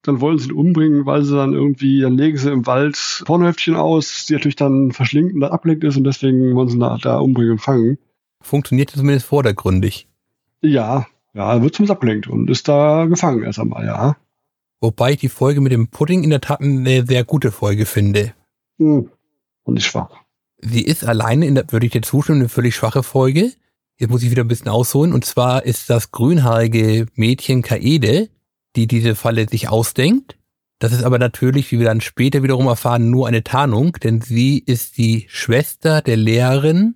Dann 0.03 0.21
wollen 0.21 0.37
sie 0.37 0.47
ihn 0.47 0.53
umbringen, 0.53 1.05
weil 1.05 1.23
sie 1.23 1.35
dann 1.35 1.51
irgendwie, 1.53 1.99
dann 1.99 2.17
legen 2.17 2.37
sie 2.37 2.51
im 2.51 2.65
Wald 2.65 3.23
Pornoheftchen 3.25 3.75
aus, 3.75 4.25
die 4.27 4.33
natürlich 4.33 4.55
dann 4.55 4.93
verschlingt 4.93 5.33
und 5.33 5.41
dann 5.41 5.51
abgelenkt 5.51 5.83
ist 5.83 5.97
und 5.97 6.05
deswegen 6.05 6.55
wollen 6.55 6.69
sie 6.69 6.77
ihn 6.77 6.99
da, 7.01 7.17
umbringen 7.17 7.53
und 7.53 7.59
fangen. 7.59 7.97
Funktioniert 8.41 8.91
zumindest 8.91 9.25
vordergründig. 9.25 10.07
Ja, 10.61 11.07
ja, 11.33 11.61
wird 11.61 11.75
zumindest 11.75 11.97
abgelenkt 11.97 12.27
und 12.27 12.49
ist 12.49 12.69
da 12.69 13.05
gefangen 13.07 13.43
erst 13.43 13.59
einmal, 13.59 13.85
ja. 13.85 14.15
Wobei 14.79 15.13
ich 15.13 15.17
die 15.19 15.29
Folge 15.29 15.59
mit 15.59 15.73
dem 15.73 15.89
Pudding 15.89 16.23
in 16.23 16.29
der 16.29 16.39
Tat 16.39 16.61
eine 16.61 17.05
sehr 17.05 17.25
gute 17.25 17.51
Folge 17.51 17.85
finde. 17.85 18.33
Hm. 18.77 19.09
Und 19.63 19.73
nicht 19.73 19.85
schwach. 19.85 20.11
Sie 20.61 20.83
ist 20.83 21.03
alleine, 21.03 21.45
in 21.45 21.55
der, 21.55 21.71
würde 21.71 21.85
ich 21.85 21.91
dir 21.91 22.01
zustimmen, 22.01 22.39
eine 22.39 22.49
völlig 22.49 22.75
schwache 22.75 23.03
Folge. 23.03 23.51
Jetzt 23.99 24.09
muss 24.09 24.23
ich 24.23 24.31
wieder 24.31 24.43
ein 24.43 24.47
bisschen 24.47 24.69
ausholen. 24.69 25.13
Und 25.13 25.25
zwar 25.25 25.65
ist 25.65 25.89
das 25.89 26.11
grünhaarige 26.11 27.07
Mädchen 27.15 27.61
Kaede, 27.61 28.29
die 28.75 28.87
diese 28.87 29.13
Falle 29.13 29.47
sich 29.47 29.67
ausdenkt. 29.67 30.37
Das 30.79 30.93
ist 30.93 31.03
aber 31.03 31.19
natürlich, 31.19 31.69
wie 31.71 31.79
wir 31.79 31.85
dann 31.85 31.99
später 31.99 32.41
wiederum 32.41 32.67
erfahren, 32.67 33.11
nur 33.11 33.27
eine 33.27 33.43
Tarnung, 33.43 33.93
denn 34.01 34.21
sie 34.21 34.59
ist 34.59 34.97
die 34.97 35.25
Schwester 35.27 36.01
der 36.01 36.15
Lehrerin, 36.15 36.95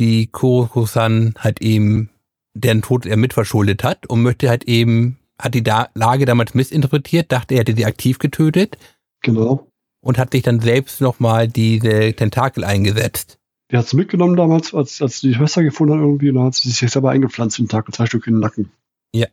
die 0.00 0.26
Kuroko-san 0.26 1.34
halt 1.38 1.62
eben 1.62 2.10
deren 2.54 2.82
Tod 2.82 3.06
er 3.06 3.16
mitverschuldet 3.16 3.84
hat 3.84 4.06
und 4.06 4.22
möchte 4.22 4.48
halt 4.48 4.64
eben, 4.64 5.18
hat 5.38 5.54
die 5.54 5.62
da 5.62 5.88
Lage 5.94 6.26
damals 6.26 6.54
missinterpretiert, 6.54 7.30
dachte, 7.30 7.54
er 7.54 7.60
hätte 7.60 7.76
sie 7.76 7.86
aktiv 7.86 8.18
getötet. 8.18 8.76
Genau. 9.22 9.68
Und 10.00 10.18
hat 10.18 10.32
sich 10.32 10.42
dann 10.42 10.58
selbst 10.58 11.00
nochmal 11.00 11.46
diese 11.46 12.12
Tentakel 12.14 12.64
eingesetzt. 12.64 13.38
Die 13.72 13.78
hat 13.78 13.88
sie 13.88 13.96
mitgenommen 13.96 14.36
damals, 14.36 14.74
als, 14.74 15.00
als 15.00 15.20
die 15.20 15.32
Schwester 15.32 15.62
gefunden 15.62 15.94
hat 15.94 16.00
irgendwie, 16.00 16.28
und 16.28 16.36
dann 16.36 16.44
hat 16.44 16.54
sie 16.54 16.68
sich 16.68 16.90
selber 16.90 17.10
eingepflanzt, 17.10 17.58
den 17.58 17.68
Tentakel, 17.68 17.94
zwei 17.94 18.04
Stück 18.04 18.26
in 18.26 18.34
den 18.34 18.40
Nacken. 18.40 18.70
Ja. 19.14 19.28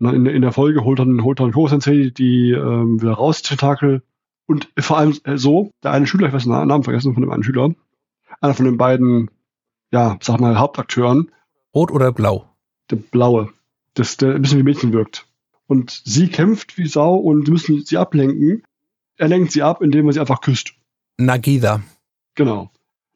In, 0.00 0.26
in 0.26 0.42
der 0.42 0.52
Folge 0.52 0.82
holt 0.82 0.98
dann, 0.98 1.22
holt 1.22 1.38
dann 1.38 1.52
Koro-Sensei 1.52 2.10
die 2.10 2.50
ähm, 2.50 3.00
wieder 3.00 3.12
raus, 3.12 3.42
Tentakel. 3.42 4.02
Und 4.46 4.68
vor 4.78 4.98
allem 4.98 5.16
äh, 5.24 5.38
so, 5.38 5.70
der 5.84 5.92
eine 5.92 6.06
Schüler, 6.06 6.26
ich 6.26 6.34
weiß 6.34 6.44
den 6.44 6.52
Namen 6.52 6.82
vergessen 6.82 7.14
von 7.14 7.22
dem 7.22 7.30
einen 7.30 7.44
Schüler, 7.44 7.74
einer 8.40 8.54
von 8.54 8.64
den 8.64 8.76
beiden, 8.76 9.30
ja, 9.92 10.18
sag 10.20 10.40
mal, 10.40 10.58
Hauptakteuren. 10.58 11.30
Rot 11.72 11.92
oder 11.92 12.10
blau? 12.10 12.44
Der 12.90 12.96
blaue, 12.96 13.52
das, 13.94 14.16
der 14.16 14.34
ein 14.34 14.42
bisschen 14.42 14.58
wie 14.58 14.64
Mädchen 14.64 14.92
wirkt. 14.92 15.28
Und 15.68 16.02
sie 16.04 16.28
kämpft 16.28 16.76
wie 16.76 16.86
Sau 16.86 17.16
und 17.16 17.48
müssen 17.48 17.84
sie 17.84 17.98
ablenken. 17.98 18.64
Er 19.16 19.28
lenkt 19.28 19.52
sie 19.52 19.62
ab, 19.62 19.80
indem 19.80 20.06
er 20.06 20.12
sie 20.12 20.20
einfach 20.20 20.40
küsst. 20.40 20.74
Nagisa. 21.18 21.82
Genau. 22.34 22.70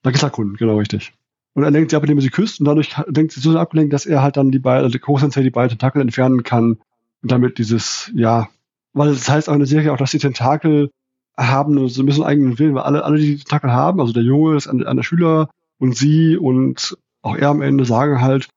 Nagisa-Kun, 0.04 0.56
genau 0.56 0.78
richtig. 0.78 1.12
Und 1.54 1.64
er 1.64 1.70
lenkt 1.70 1.90
sie 1.90 1.96
ab, 1.96 2.02
indem 2.04 2.18
er 2.18 2.22
sie 2.22 2.30
küsst 2.30 2.60
und 2.60 2.66
dadurch 2.66 2.94
denkt 3.08 3.32
sie 3.32 3.40
so 3.40 3.52
sehr 3.52 3.60
abgelenkt, 3.60 3.92
dass 3.92 4.06
er 4.06 4.22
halt 4.22 4.36
dann 4.36 4.50
die 4.50 4.58
beiden, 4.58 4.84
also 4.84 4.98
Kosensei 4.98 5.42
die 5.42 5.50
beiden 5.50 5.70
Tentakel 5.70 6.00
entfernen 6.00 6.42
kann 6.42 6.78
und 7.22 7.30
damit 7.32 7.58
dieses, 7.58 8.10
ja, 8.14 8.48
weil 8.92 9.10
das 9.10 9.28
heißt 9.28 9.48
auch 9.48 9.54
in 9.54 9.60
der 9.60 9.66
Serie 9.66 9.92
auch, 9.92 9.96
dass 9.96 10.10
die 10.10 10.18
Tentakel 10.18 10.90
haben 11.36 11.88
so 11.88 12.02
ein 12.02 12.06
bisschen 12.06 12.24
eigenen 12.24 12.58
Willen, 12.58 12.74
weil 12.74 12.82
alle, 12.82 13.04
alle 13.04 13.18
die 13.18 13.36
Tentakel 13.36 13.72
haben, 13.72 14.00
also 14.00 14.12
der 14.12 14.22
Junge 14.22 14.56
ist 14.56 14.66
ein, 14.66 14.84
ein 14.86 15.02
Schüler 15.02 15.48
und 15.78 15.96
sie 15.96 16.36
und 16.36 16.96
auch 17.22 17.36
er 17.36 17.48
am 17.48 17.62
Ende 17.62 17.84
sagen 17.84 18.20
halt, 18.20 18.48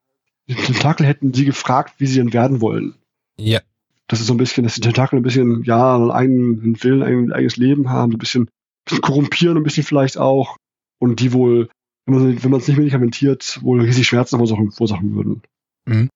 die 0.48 0.56
Tentakel 0.56 1.06
hätten 1.06 1.34
sie 1.34 1.46
gefragt, 1.46 1.96
wie 1.98 2.08
sie 2.08 2.18
denn 2.18 2.34
werden 2.34 2.62
wollen. 2.62 2.96
Ja. 3.38 3.62
Das 4.08 4.20
ist 4.20 4.28
so 4.28 4.34
ein 4.34 4.38
bisschen, 4.38 4.64
dass 4.64 4.76
die 4.76 4.82
Tentakel 4.82 5.18
ein 5.18 5.24
bisschen, 5.24 5.64
ja, 5.64 5.96
einen 5.96 6.12
eigenen 6.12 6.84
Willen, 6.84 7.02
ein 7.02 7.32
eigenes 7.32 7.58
Leben 7.58 7.90
haben, 7.90 8.12
ein 8.14 8.18
bisschen, 8.18 8.44
ein 8.44 8.50
bisschen 8.86 9.02
korrumpieren, 9.02 9.58
ein 9.58 9.64
bisschen 9.64 9.84
vielleicht 9.84 10.18
auch. 10.18 10.58
Und 11.04 11.20
die 11.20 11.34
wohl, 11.34 11.68
wenn 12.06 12.40
man, 12.50 12.60
es 12.62 12.68
nicht 12.70 12.78
medikamentiert, 12.78 13.60
wohl 13.62 13.82
riesig 13.82 14.08
Schmerzen 14.08 14.38
verursachen, 14.38 15.16
würden. 15.16 15.42
Mhm. 15.84 16.08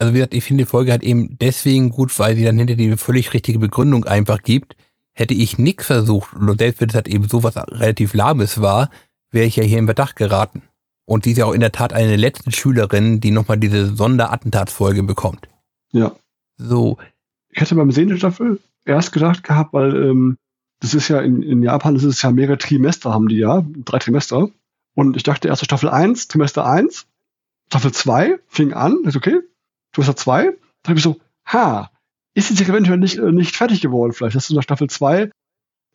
Also 0.00 0.12
wie 0.12 0.16
gesagt, 0.16 0.34
ich 0.34 0.42
finde 0.42 0.64
die 0.64 0.68
Folge 0.68 0.90
halt 0.90 1.04
eben 1.04 1.38
deswegen 1.38 1.90
gut, 1.90 2.18
weil 2.18 2.34
sie 2.34 2.42
dann 2.42 2.58
hinter 2.58 2.74
die 2.74 2.96
völlig 2.96 3.32
richtige 3.34 3.60
Begründung 3.60 4.04
einfach 4.04 4.42
gibt. 4.42 4.74
Hätte 5.14 5.32
ich 5.32 5.58
nix 5.58 5.86
versucht, 5.86 6.34
und 6.34 6.58
selbst 6.58 6.80
wenn 6.80 6.88
es 6.88 6.96
halt 6.96 7.06
eben 7.06 7.28
sowas 7.28 7.56
relativ 7.56 8.14
Lahmes 8.14 8.60
war, 8.60 8.90
wäre 9.30 9.46
ich 9.46 9.54
ja 9.54 9.62
hier 9.62 9.78
in 9.78 9.86
Verdacht 9.86 10.16
geraten. 10.16 10.62
Und 11.04 11.24
die 11.24 11.30
ist 11.30 11.38
ja 11.38 11.44
auch 11.44 11.54
in 11.54 11.60
der 11.60 11.70
Tat 11.70 11.92
eine 11.92 12.16
letzte 12.16 12.50
Schülerin, 12.50 13.20
die 13.20 13.30
nochmal 13.30 13.58
diese 13.58 13.94
Sonderattentatsfolge 13.94 15.04
bekommt. 15.04 15.46
Ja. 15.92 16.16
So. 16.56 16.98
Ich 17.50 17.60
hätte 17.60 17.76
beim 17.76 17.92
Sehen 17.92 18.08
der 18.08 18.16
Staffel 18.16 18.58
erst 18.84 19.12
gedacht 19.12 19.44
gehabt, 19.44 19.72
weil 19.72 19.94
ähm, 19.94 20.36
das 20.80 20.94
ist 20.94 21.08
ja 21.08 21.20
in, 21.20 21.42
in 21.42 21.62
Japan, 21.62 21.94
das 21.94 22.04
ist 22.04 22.22
ja 22.22 22.30
mehrere 22.30 22.58
Trimester 22.58 23.12
haben 23.12 23.28
die 23.28 23.38
ja, 23.38 23.64
drei 23.84 23.98
Trimester. 23.98 24.48
Und 24.94 25.16
ich 25.16 25.22
dachte 25.22 25.48
erst 25.48 25.64
Staffel 25.64 25.88
1, 25.88 26.28
Trimester 26.28 26.66
1, 26.66 27.06
Staffel 27.68 27.92
2 27.92 28.38
fing 28.46 28.72
an, 28.72 29.04
ist 29.04 29.16
okay, 29.16 29.40
Trimester 29.92 30.16
2, 30.16 30.44
dann 30.44 30.54
habe 30.86 30.98
ich 30.98 31.02
so, 31.02 31.20
ha, 31.46 31.90
ist 32.34 32.50
die 32.50 32.54
Serie 32.54 32.72
eventuell 32.72 32.98
nicht, 32.98 33.18
äh, 33.18 33.32
nicht 33.32 33.56
fertig 33.56 33.80
geworden 33.80 34.12
vielleicht, 34.12 34.36
dass 34.36 34.48
du 34.48 34.54
nach 34.54 34.62
Staffel 34.62 34.88
2 34.88 35.30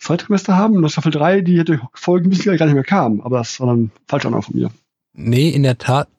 zwei 0.02 0.18
Trimester 0.18 0.58
haben 0.58 0.76
und 0.76 0.82
nach 0.82 0.90
Staffel 0.90 1.12
3 1.12 1.42
die 1.42 1.60
hätte 1.60 1.80
Folgen 1.94 2.30
bis 2.30 2.44
gar 2.44 2.52
nicht 2.52 2.74
mehr 2.74 2.84
kamen. 2.84 3.22
Aber 3.22 3.38
das 3.38 3.60
war 3.60 3.68
dann 3.68 3.92
falsch 4.08 4.26
auch 4.26 4.44
von 4.44 4.56
mir. 4.56 4.72
Nee, 5.14 5.50
in 5.50 5.64
der 5.64 5.78
Tat. 5.78 6.10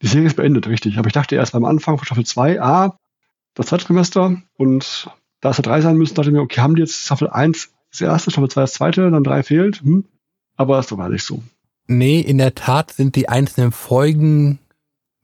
Die 0.00 0.06
Serie 0.06 0.28
ist 0.28 0.36
beendet, 0.36 0.66
richtig. 0.68 0.98
Aber 0.98 1.08
ich 1.08 1.12
dachte 1.12 1.34
erst 1.34 1.52
beim 1.52 1.64
Anfang 1.64 1.98
von 1.98 2.06
Staffel 2.06 2.24
2, 2.24 2.62
ah, 2.62 2.96
das 3.54 3.66
zweite 3.66 3.84
Trimester 3.86 4.40
und 4.56 5.10
da 5.40 5.50
es 5.50 5.56
ja 5.56 5.62
drei 5.62 5.80
sein 5.80 5.96
müssen, 5.96 6.14
dachte 6.14 6.30
ich 6.30 6.34
mir, 6.34 6.40
okay, 6.40 6.60
haben 6.60 6.76
die 6.76 6.82
jetzt 6.82 7.04
Staffel 7.04 7.28
1 7.28 7.72
das 7.92 8.00
erste, 8.00 8.30
Staffel 8.30 8.50
2 8.50 8.60
das 8.62 8.72
zweite, 8.72 9.10
dann 9.10 9.24
3 9.24 9.42
fehlt? 9.42 9.82
Hm. 9.82 10.04
Aber 10.56 10.76
das 10.76 10.96
war 10.96 11.08
nicht 11.08 11.24
so. 11.24 11.42
Nee, 11.86 12.20
in 12.20 12.38
der 12.38 12.54
Tat 12.54 12.92
sind 12.92 13.16
die 13.16 13.28
einzelnen 13.28 13.72
Folgen 13.72 14.58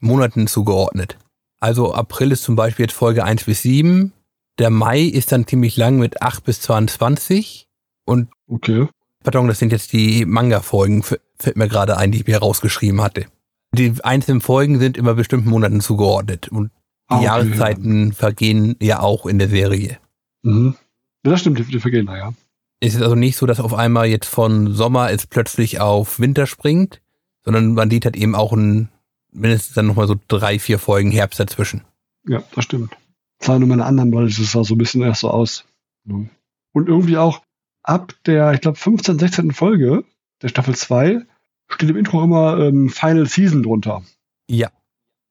Monaten 0.00 0.46
zugeordnet. 0.46 1.16
Also 1.60 1.94
April 1.94 2.32
ist 2.32 2.44
zum 2.44 2.56
Beispiel 2.56 2.84
jetzt 2.84 2.94
Folge 2.94 3.24
1 3.24 3.44
bis 3.44 3.62
7. 3.62 4.12
Der 4.58 4.70
Mai 4.70 5.02
ist 5.02 5.32
dann 5.32 5.46
ziemlich 5.46 5.76
lang 5.76 5.98
mit 5.98 6.22
8 6.22 6.44
bis 6.44 6.60
22. 6.60 7.68
Und 8.04 8.28
okay. 8.46 8.88
Pardon, 9.22 9.48
das 9.48 9.58
sind 9.58 9.72
jetzt 9.72 9.92
die 9.92 10.24
Manga-Folgen, 10.24 11.02
fällt 11.02 11.56
mir 11.56 11.68
gerade 11.68 11.96
ein, 11.96 12.12
die 12.12 12.18
ich 12.18 12.26
mir 12.26 12.38
rausgeschrieben 12.38 13.00
hatte. 13.00 13.26
Die 13.72 13.92
einzelnen 14.02 14.40
Folgen 14.40 14.78
sind 14.78 14.96
immer 14.96 15.14
bestimmten 15.14 15.50
Monaten 15.50 15.80
zugeordnet 15.80 16.48
und 16.48 16.70
die 17.10 17.14
Ah, 17.14 17.16
okay, 17.16 17.24
Jahreszeiten 17.24 18.12
vergehen 18.12 18.76
ja 18.80 19.00
auch 19.00 19.26
in 19.26 19.38
der 19.38 19.48
Serie. 19.48 19.98
Mhm. 20.42 20.76
Ja, 21.24 21.32
das 21.32 21.40
stimmt, 21.40 21.58
die, 21.58 21.64
die 21.64 21.80
vergehen 21.80 22.06
da, 22.06 22.16
ja. 22.16 22.32
Es 22.80 22.94
ist 22.94 23.02
also 23.02 23.14
nicht 23.14 23.36
so, 23.36 23.46
dass 23.46 23.60
auf 23.60 23.74
einmal 23.74 24.06
jetzt 24.06 24.28
von 24.28 24.72
Sommer 24.72 25.10
es 25.10 25.26
plötzlich 25.26 25.80
auf 25.80 26.20
Winter 26.20 26.46
springt, 26.46 27.00
sondern 27.44 27.74
man 27.74 27.90
sieht 27.90 28.04
halt 28.04 28.16
eben 28.16 28.34
auch 28.34 28.52
ein, 28.52 28.88
mindestens 29.32 29.74
dann 29.74 29.86
nochmal 29.86 30.06
so 30.06 30.16
drei, 30.28 30.58
vier 30.58 30.78
Folgen 30.78 31.10
Herbst 31.10 31.40
dazwischen. 31.40 31.82
Ja, 32.26 32.42
das 32.54 32.64
stimmt. 32.64 32.92
War 33.40 33.58
nur 33.58 33.68
meine 33.68 33.84
anderen, 33.84 34.12
weil 34.12 34.26
es 34.26 34.36
sah 34.36 34.64
so 34.64 34.74
ein 34.74 34.78
bisschen 34.78 35.02
erst 35.02 35.20
so 35.22 35.30
aus. 35.30 35.64
Und 36.06 36.88
irgendwie 36.88 37.16
auch 37.16 37.42
ab 37.82 38.14
der, 38.26 38.52
ich 38.52 38.60
glaube, 38.60 38.78
15., 38.78 39.18
16. 39.18 39.52
Folge 39.52 40.04
der 40.42 40.48
Staffel 40.48 40.74
2 40.76 41.22
steht 41.68 41.90
im 41.90 41.96
Intro 41.96 42.22
immer 42.22 42.58
ähm, 42.58 42.88
Final 42.90 43.26
Season 43.26 43.62
drunter. 43.62 44.02
Ja, 44.48 44.70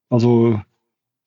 Also, 0.09 0.61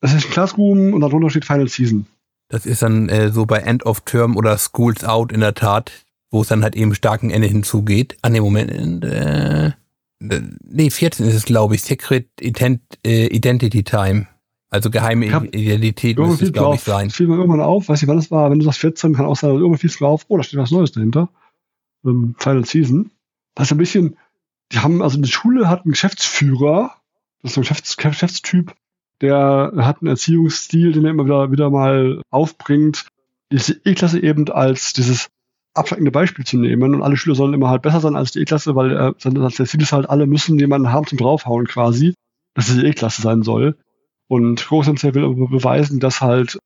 das 0.01 0.15
ist 0.15 0.27
ein 0.27 0.31
Classroom 0.31 0.93
und 0.95 1.01
darunter 1.01 1.31
steht 1.31 1.45
Final 1.45 1.69
Season. 1.69 2.07
das 2.49 2.67
ist 2.67 2.83
dann 2.83 3.09
äh, 3.09 3.31
so 3.31 3.47
bei 3.47 3.59
End 3.59 3.87
of 3.87 4.03
Term 4.03 4.37
oder 4.37 4.57
Schools 4.59 5.05
Out 5.05 5.33
in 5.33 5.41
der 5.41 5.55
Tat, 5.55 6.05
wo 6.31 6.43
es 6.43 6.49
dann 6.49 6.63
halt 6.63 6.77
eben 6.77 6.95
starken 6.95 7.31
Ende 7.31 7.49
hinzugeht. 7.49 8.17
An 8.23 8.35
dem 8.35 8.45
Moment, 8.45 9.05
äh, 9.05 9.67
äh, 9.67 9.73
nee, 10.65 10.91
14 10.91 11.27
ist 11.27 11.35
es, 11.35 11.45
glaube 11.45 11.75
ich, 11.75 11.83
Secret 11.83 12.29
Ident 12.41 12.83
äh, 13.05 13.27
Identity 13.27 13.83
Time. 13.83 14.27
Also 14.69 14.91
geheime 14.91 15.27
Ich 15.27 15.33
Identität 15.33 16.17
müsste 16.17 16.33
Irgendwie 16.33 16.45
es, 16.45 16.53
glaube 16.53 16.77
ich, 16.77 16.85
drauf, 16.85 16.95
sein. 16.97 17.11
fiel 17.11 17.27
mir 17.27 17.35
irgendwann 17.35 17.61
auf, 17.61 17.89
weiß 17.89 18.01
nicht, 18.01 18.09
wann 18.09 18.19
das 18.19 18.31
war, 18.31 18.51
wenn 18.51 18.61
du 18.61 18.65
sagst 18.65 18.79
14, 18.81 19.15
kann 19.15 19.27
auch 19.27 19.37
sein, 19.37 19.51
irgendwann 19.51 19.79
fiel 19.79 19.91
es 19.91 20.01
mir 20.01 20.07
auf, 20.07 20.27
oh, 20.29 20.37
da 20.37 20.45
steht 20.45 20.61
was 20.61 20.71
Neues 20.71 20.93
dahinter. 20.93 21.29
Ähm, 22.05 22.37
Final 22.39 22.65
Season. 22.65 23.11
Das 23.57 23.67
ist 23.67 23.73
ein 23.73 23.79
bisschen, 23.79 24.17
die 24.71 24.79
haben, 24.79 25.03
also 25.03 25.21
die 25.21 25.29
Schule 25.29 25.69
hat 25.69 25.85
einen 25.85 25.91
Geschäftsführer, 25.91 26.95
das 27.43 27.51
ist 27.51 27.55
so 27.55 27.61
ein 27.61 27.63
Geschäfts 27.63 27.97
Geschäftstyp, 27.97 28.73
der 29.21 29.73
hat 29.77 30.01
einen 30.01 30.09
Erziehungsstil, 30.09 30.93
den 30.93 31.05
er 31.05 31.11
immer 31.11 31.25
wieder, 31.25 31.51
wieder 31.51 31.71
mal 31.71 32.23
aufbringt, 32.31 33.07
diese 33.51 33.73
E-Klasse 33.85 34.23
eben 34.23 34.49
als 34.51 34.93
dieses 34.93 35.31
abschreckende 35.75 36.11
Beispiel 36.11 36.45
zu 36.45 36.59
nehmen 36.59 36.95
und 36.95 37.03
alle 37.03 37.17
Schüler 37.17 37.37
sollen 37.37 37.55
immer 37.55 37.71
halt 37.71 37.83
besser 37.83 38.01
sein 38.01 38.17
als 38.17 38.33
die 38.33 38.41
E-Klasse, 38.41 38.75
weil 38.75 38.97
äh, 38.97 39.13
das 39.19 39.55
Ziel 39.55 39.83
ist 39.83 39.93
halt, 39.93 40.09
alle 40.11 40.27
müssen 40.27 40.59
jemanden 40.59 40.93
haben 40.93 41.07
zum 41.07 41.19
draufhauen 41.19 41.67
quasi, 41.67 42.15
dass 42.55 42.67
diese 42.67 42.87
E-Klasse 42.87 43.23
sein 43.23 43.43
soll. 43.43 43.77
Und 44.29 44.65
Großsensei 44.65 45.15
will 45.15 45.25
aber 45.25 45.49
beweisen, 45.49 46.01
dass 46.01 46.21
halt 46.21 46.59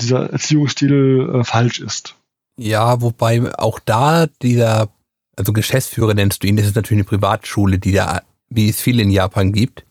dieser 0.00 0.30
Erziehungsstil 0.30 1.30
äh, 1.34 1.44
falsch 1.44 1.80
ist. 1.80 2.16
Ja, 2.56 3.00
wobei 3.00 3.52
auch 3.58 3.78
da 3.78 4.26
dieser, 4.42 4.88
also 5.36 5.52
Geschäftsführer 5.52 6.14
nennst 6.14 6.42
du 6.42 6.48
ihn, 6.48 6.56
das 6.56 6.66
ist 6.66 6.76
natürlich 6.76 7.02
eine 7.02 7.08
Privatschule, 7.08 7.78
die 7.78 7.92
da, 7.92 8.22
wie 8.48 8.68
es 8.68 8.80
viele 8.80 9.02
in 9.02 9.10
Japan 9.10 9.52
gibt, 9.52 9.84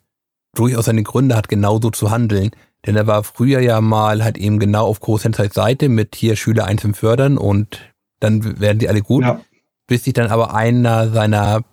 durchaus 0.56 0.86
seine 0.86 1.04
Gründe 1.04 1.36
hat, 1.36 1.50
genauso 1.50 1.90
zu 1.90 2.12
handeln. 2.12 2.52
Denn 2.86 2.96
er 2.96 3.08
war 3.08 3.24
früher 3.24 3.60
ja 3.60 3.80
mal 3.80 4.24
halt 4.24 4.38
eben 4.38 4.60
genau 4.60 4.86
auf 4.86 5.00
Großsensei's 5.00 5.54
Seite 5.54 5.88
mit 5.88 6.16
hier 6.16 6.36
Schüler 6.36 6.66
einzeln 6.66 6.94
fördern 6.94 7.38
und 7.38 7.91
dann 8.22 8.60
werden 8.62 8.80
die 8.80 8.88
alle 8.88 9.02
gut, 9.02 9.24
Ja. 9.24 9.42
bis 9.88 10.06
sich 10.06 10.14
dann 10.14 10.28
aber 10.32 10.54
einer 10.56 11.10
seiner 11.10 11.64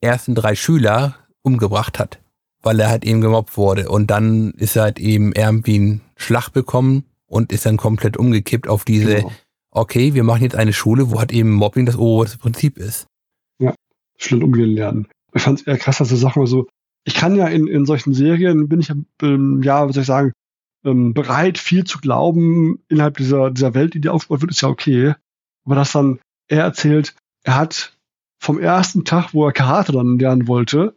ersten 0.00 0.34
drei 0.34 0.54
Schüler 0.54 1.16
umgebracht 1.42 1.98
hat, 1.98 2.18
weil 2.62 2.80
er 2.80 2.88
halt 2.88 3.04
eben 3.04 3.20
gemobbt 3.20 3.56
wurde. 3.58 3.90
Und 3.90 4.10
dann 4.10 4.52
ist 4.52 4.76
er 4.76 4.84
halt 4.84 4.98
eben 4.98 5.32
irgendwie 5.32 5.74
einen 5.76 6.00
Schlag 6.16 6.50
bekommen 6.50 7.04
und 7.26 7.52
ist 7.52 7.66
dann 7.66 7.76
komplett 7.76 8.16
umgekippt 8.16 8.68
auf 8.68 8.84
diese, 8.84 9.16
Genau. 9.16 9.32
okay, 9.70 10.14
wir 10.14 10.24
machen 10.24 10.42
jetzt 10.42 10.56
eine 10.56 10.72
Schule, 10.72 11.10
wo 11.10 11.18
halt 11.18 11.32
eben 11.32 11.52
Mobbing 11.52 11.84
das 11.84 11.96
oberste 11.96 12.38
Prinzip 12.38 12.78
ist. 12.78 13.06
Schnell 14.20 14.42
umgehen 14.42 14.70
lernen. 14.74 15.06
Ich 15.32 15.42
fand 15.42 15.60
es 15.60 15.66
eher 15.66 15.78
krass, 15.78 15.98
dass 15.98 16.08
so 16.08 16.16
Sachen 16.16 16.44
so, 16.46 16.66
ich 17.04 17.14
kann 17.14 17.36
ja 17.36 17.46
in, 17.46 17.68
in 17.68 17.86
solchen 17.86 18.14
Serien, 18.14 18.68
bin 18.68 18.80
ich 18.80 18.88
ja, 18.88 18.96
ähm, 19.22 19.62
ja, 19.62 19.88
wie 19.88 19.92
soll 19.92 20.00
ich 20.00 20.06
sagen, 20.08 20.32
ähm, 20.84 21.14
bereit, 21.14 21.56
viel 21.58 21.84
zu 21.84 21.98
glauben 22.00 22.80
innerhalb 22.88 23.16
dieser, 23.18 23.50
dieser 23.52 23.74
Welt, 23.74 23.94
die 23.94 24.00
dir 24.00 24.12
aufgebaut 24.12 24.40
wird, 24.40 24.50
ist 24.50 24.62
ja 24.62 24.68
okay. 24.68 25.14
Aber 25.68 25.74
dass 25.74 25.92
dann 25.92 26.18
er 26.48 26.62
erzählt, 26.62 27.14
er 27.42 27.56
hat 27.56 27.92
vom 28.40 28.58
ersten 28.58 29.04
Tag, 29.04 29.34
wo 29.34 29.44
er 29.44 29.52
Karate 29.52 29.92
dann 29.92 30.18
lernen 30.18 30.48
wollte, 30.48 30.96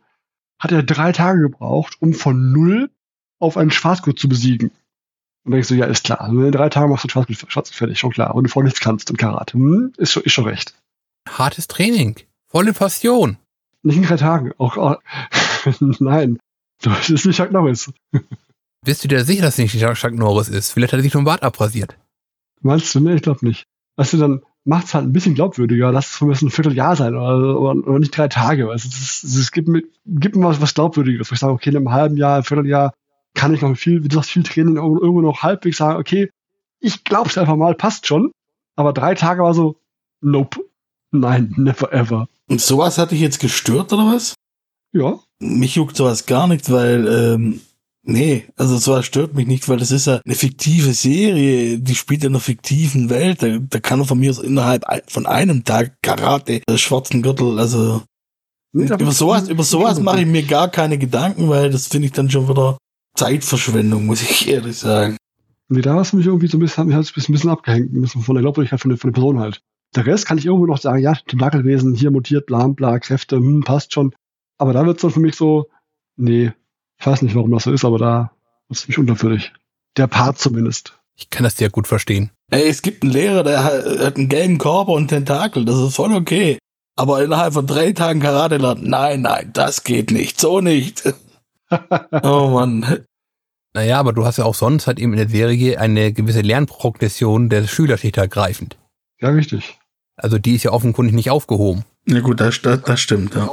hat 0.59 0.71
er 0.71 0.81
drei 0.81 1.11
Tage 1.11 1.41
gebraucht, 1.41 1.97
um 1.99 2.13
von 2.13 2.53
null 2.53 2.89
auf 3.37 3.57
einen 3.57 3.71
Schwarzgurt 3.71 4.17
zu 4.17 4.29
besiegen. 4.29 4.69
Und 4.69 5.51
dann 5.51 5.51
denkst 5.55 5.67
du, 5.67 5.75
ja, 5.75 5.87
ist 5.87 6.05
klar. 6.05 6.21
Also 6.21 6.41
in 6.41 6.53
drei 6.53 6.69
Tagen 6.69 6.89
machst 6.89 7.03
du 7.03 7.09
Schwarzgurt, 7.09 7.51
Schwarzgurt 7.51 7.75
fertig, 7.75 7.99
schon 7.99 8.11
klar. 8.11 8.33
Und 8.33 8.45
du 8.45 8.49
vorher 8.49 8.67
nichts 8.67 8.79
kannst 8.79 9.09
im 9.09 9.17
Karate. 9.17 9.55
Hm, 9.55 9.91
ist, 9.97 10.13
schon, 10.13 10.23
ist 10.23 10.31
schon 10.31 10.45
recht. 10.45 10.73
Hartes 11.27 11.67
Training, 11.67 12.15
volle 12.47 12.71
Passion. 12.71 13.39
Nicht 13.83 13.97
in 13.97 14.03
drei 14.03 14.15
Tagen. 14.15 14.53
Auch, 14.57 14.77
auch 14.77 15.01
nein. 15.99 16.39
Das 16.81 17.09
ist 17.09 17.25
nicht 17.25 17.35
Chuck 17.35 17.51
Norris. 17.51 17.91
Bist 18.85 19.03
du 19.03 19.09
dir 19.09 19.25
sicher, 19.25 19.41
dass 19.41 19.59
es 19.59 19.73
nicht 19.73 19.77
Chuck 19.95 20.13
Norris 20.13 20.47
ist? 20.47 20.71
Vielleicht 20.71 20.93
hat 20.93 20.99
er 20.99 21.03
sich 21.03 21.11
schon 21.11 21.25
Bart 21.25 21.43
abrasiert. 21.43 21.97
Meinst 22.61 22.95
du? 22.95 23.01
Nee, 23.01 23.15
ich 23.15 23.21
glaube 23.21 23.45
nicht. 23.45 23.65
Weißt 23.97 24.13
du, 24.13 24.17
dann 24.17 24.41
macht's 24.63 24.93
halt 24.93 25.05
ein 25.05 25.13
bisschen 25.13 25.35
glaubwürdiger. 25.35 25.91
Lass 25.91 26.15
es 26.15 26.21
mir 26.21 26.33
ein 26.33 26.51
Vierteljahr 26.51 26.95
sein 26.95 27.15
oder, 27.15 27.59
oder, 27.59 27.87
oder 27.87 27.99
nicht 27.99 28.15
drei 28.15 28.27
Tage. 28.27 28.63
Du, 28.63 28.71
es, 28.71 28.85
es, 28.85 29.23
es 29.23 29.51
gibt 29.51 29.67
mir, 29.67 29.83
gibt 30.05 30.35
mir 30.35 30.45
was, 30.45 30.61
was 30.61 30.73
Glaubwürdiges. 30.73 31.29
Wo 31.29 31.33
ich 31.33 31.39
sage, 31.39 31.53
okay, 31.53 31.69
in 31.69 31.77
einem 31.77 31.91
halben 31.91 32.17
Jahr, 32.17 32.37
ein 32.37 32.43
Vierteljahr 32.43 32.93
kann 33.33 33.53
ich 33.53 33.61
noch 33.61 33.75
viel, 33.75 34.03
wie 34.03 34.07
du 34.07 34.15
sagst, 34.15 34.31
viel 34.31 34.43
Training 34.43 34.75
irgendwo 34.75 35.21
noch 35.21 35.43
halbwegs 35.43 35.77
sagen, 35.77 35.99
okay, 35.99 36.29
ich 36.79 37.03
glaub's 37.03 37.37
einfach 37.37 37.55
mal, 37.55 37.75
passt 37.75 38.07
schon. 38.07 38.31
Aber 38.75 38.93
drei 38.93 39.15
Tage 39.15 39.43
war 39.43 39.53
so, 39.53 39.77
nope. 40.21 40.59
Nein, 41.11 41.53
never 41.57 41.91
ever. 41.91 42.27
Und 42.47 42.61
sowas 42.61 42.97
hat 42.97 43.11
dich 43.11 43.19
jetzt 43.19 43.39
gestört, 43.39 43.91
oder 43.91 44.05
was? 44.13 44.35
Ja, 44.93 45.19
Mich 45.39 45.75
juckt 45.75 45.95
sowas 45.95 46.25
gar 46.25 46.47
nicht, 46.47 46.71
weil, 46.71 47.07
ähm, 47.07 47.61
nee, 48.03 48.45
also 48.55 48.77
sowas 48.77 49.05
stört 49.05 49.33
mich 49.33 49.47
nicht, 49.47 49.67
weil 49.69 49.77
das 49.77 49.91
ist 49.91 50.07
ja 50.07 50.21
eine 50.25 50.35
fiktive 50.35 50.93
Serie, 50.93 51.79
die 51.79 51.95
spielt 51.95 52.23
in 52.23 52.31
einer 52.31 52.39
fiktiven 52.39 53.09
Welt. 53.09 53.43
Da, 53.43 53.57
da 53.59 53.79
kann 53.79 54.05
von 54.05 54.19
mir 54.19 54.31
aus 54.31 54.39
innerhalb 54.39 54.83
von 55.07 55.25
einem 55.25 55.63
Tag 55.63 55.97
Karate, 56.01 56.61
äh, 56.67 56.77
schwarzen 56.77 57.21
Gürtel, 57.21 57.59
also 57.59 58.01
Nee, 58.73 58.85
über 58.85 59.11
sowas, 59.11 59.49
über 59.49 59.63
sowas 59.63 59.99
mache 59.99 60.21
ich 60.21 60.25
mir 60.25 60.43
gar 60.43 60.69
keine 60.69 60.97
Gedanken, 60.97 61.49
weil 61.49 61.71
das 61.71 61.87
finde 61.87 62.05
ich 62.05 62.13
dann 62.13 62.29
schon 62.29 62.47
wieder 62.47 62.77
Zeitverschwendung, 63.15 64.05
muss 64.05 64.21
ich 64.21 64.47
ehrlich 64.49 64.77
sagen. 64.77 65.17
Nee, 65.67 65.81
da 65.81 65.95
hast 65.95 66.13
du 66.13 66.17
mich 66.17 66.25
irgendwie 66.25 66.47
so 66.47 66.57
ein 66.57 66.61
bisschen, 66.61 66.77
hat 66.77 66.87
mich 66.87 66.95
halt 66.95 67.13
ein 67.15 67.31
bisschen 67.33 67.49
abgehängt, 67.49 67.93
ein 67.93 68.01
bisschen 68.01 68.21
von 68.21 68.35
der 68.35 68.41
Glaubwürdigkeit 68.41 68.79
von 68.79 68.89
der, 68.89 68.97
von 68.97 69.11
der 69.11 69.19
Person 69.19 69.39
halt. 69.39 69.61
Der 69.95 70.05
Rest 70.05 70.25
kann 70.25 70.37
ich 70.37 70.45
irgendwo 70.45 70.65
noch 70.65 70.77
sagen, 70.77 71.01
ja, 71.01 71.13
Tentakelwesen, 71.13 71.95
hier 71.95 72.11
mutiert, 72.11 72.45
bla, 72.45 72.65
bla, 72.67 72.99
Kräfte, 72.99 73.37
hm, 73.37 73.61
passt 73.61 73.93
schon. 73.93 74.13
Aber 74.57 74.71
da 74.71 74.85
wird's 74.85 75.01
dann 75.01 75.11
für 75.11 75.19
mich 75.19 75.35
so, 75.35 75.67
nee, 76.15 76.53
ich 77.01 77.07
weiß 77.07 77.23
nicht, 77.23 77.35
warum 77.35 77.51
das 77.51 77.63
so 77.63 77.71
ist, 77.71 77.83
aber 77.83 77.97
da 77.97 78.31
ist 78.69 78.81
es 78.81 78.87
mich 78.87 78.99
unterwürdig. 78.99 79.51
Der 79.97 80.05
Part 80.05 80.37
zumindest. 80.37 80.99
Ich 81.15 81.31
kann 81.31 81.43
das 81.43 81.57
sehr 81.57 81.71
gut 81.71 81.87
verstehen. 81.87 82.29
Ey, 82.51 82.69
es 82.69 82.83
gibt 82.83 83.01
einen 83.01 83.11
Lehrer, 83.11 83.43
der 83.43 83.63
hat, 83.63 84.17
einen 84.17 84.29
gelben 84.29 84.59
Körper 84.59 84.91
und 84.91 85.07
Tentakel, 85.07 85.65
das 85.65 85.79
ist 85.79 85.95
voll 85.95 86.13
okay. 86.13 86.59
Aber 86.95 87.23
innerhalb 87.23 87.53
von 87.53 87.65
drei 87.65 87.91
Tagen 87.93 88.19
Karate 88.19 88.57
lernen, 88.57 88.87
nein, 88.87 89.21
nein, 89.21 89.49
das 89.51 89.83
geht 89.83 90.11
nicht, 90.11 90.39
so 90.39 90.61
nicht. 90.61 91.11
oh 92.23 92.49
Mann. 92.53 93.05
Naja, 93.73 93.99
aber 93.99 94.13
du 94.13 94.23
hast 94.23 94.37
ja 94.37 94.45
auch 94.45 94.55
sonst 94.55 94.85
halt 94.85 94.99
eben 94.99 95.13
in 95.13 95.17
der 95.17 95.29
Serie 95.29 95.79
eine 95.79 96.13
gewisse 96.13 96.41
Lernprogression 96.41 97.49
der 97.49 97.65
Schülerschicht 97.65 98.17
ergreifend. 98.17 98.77
Ja, 99.19 99.29
richtig. 99.29 99.79
Also 100.17 100.37
die 100.37 100.53
ist 100.53 100.63
ja 100.63 100.71
offenkundig 100.71 101.15
nicht 101.15 101.31
aufgehoben. 101.31 101.83
Ja 102.05 102.19
gut, 102.19 102.39
das, 102.39 102.61
das, 102.61 102.83
das 102.83 102.99
stimmt, 102.99 103.33
ja. 103.33 103.49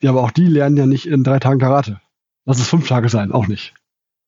Ja, 0.00 0.10
aber 0.10 0.22
auch 0.22 0.30
die 0.30 0.46
lernen 0.46 0.78
ja 0.78 0.86
nicht 0.86 1.06
in 1.06 1.22
drei 1.22 1.38
Tagen 1.38 1.60
Karate. 1.60 2.00
Lass 2.44 2.58
es 2.58 2.68
fünf 2.68 2.88
Tage 2.88 3.08
sein, 3.08 3.32
auch 3.32 3.46
nicht. 3.46 3.74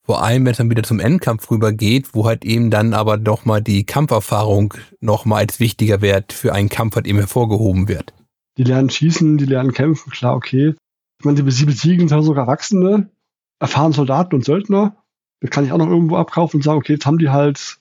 Vor 0.06 0.22
allem, 0.22 0.44
wenn 0.44 0.52
es 0.52 0.58
dann 0.58 0.68
wieder 0.70 0.82
zum 0.82 1.00
Endkampf 1.00 1.50
rübergeht, 1.50 2.14
wo 2.14 2.26
halt 2.26 2.44
eben 2.44 2.70
dann 2.70 2.92
aber 2.92 3.16
doch 3.16 3.46
mal 3.46 3.62
die 3.62 3.84
Kampferfahrung 3.84 4.74
noch 5.00 5.24
mal 5.24 5.38
als 5.38 5.60
wichtiger 5.60 6.02
Wert 6.02 6.34
für 6.34 6.52
einen 6.52 6.68
Kampf 6.68 6.96
halt 6.96 7.06
eben 7.06 7.18
hervorgehoben 7.18 7.88
wird. 7.88 8.12
Die 8.58 8.64
lernen 8.64 8.90
schießen, 8.90 9.38
die 9.38 9.46
lernen 9.46 9.72
kämpfen, 9.72 10.10
klar, 10.10 10.36
okay. 10.36 10.74
Ich 11.18 11.24
meine, 11.24 11.38
sie 11.50 11.64
besiegen 11.64 12.08
sogar 12.08 12.44
Erwachsene, 12.44 13.08
erfahrene 13.58 13.94
Soldaten 13.94 14.34
und 14.34 14.44
Söldner. 14.44 14.96
Das 15.40 15.50
kann 15.50 15.64
ich 15.64 15.72
auch 15.72 15.78
noch 15.78 15.88
irgendwo 15.88 16.16
abkaufen 16.16 16.58
und 16.58 16.62
sagen, 16.62 16.78
okay, 16.78 16.92
jetzt 16.92 17.06
haben 17.06 17.18
die 17.18 17.30
halt 17.30 17.78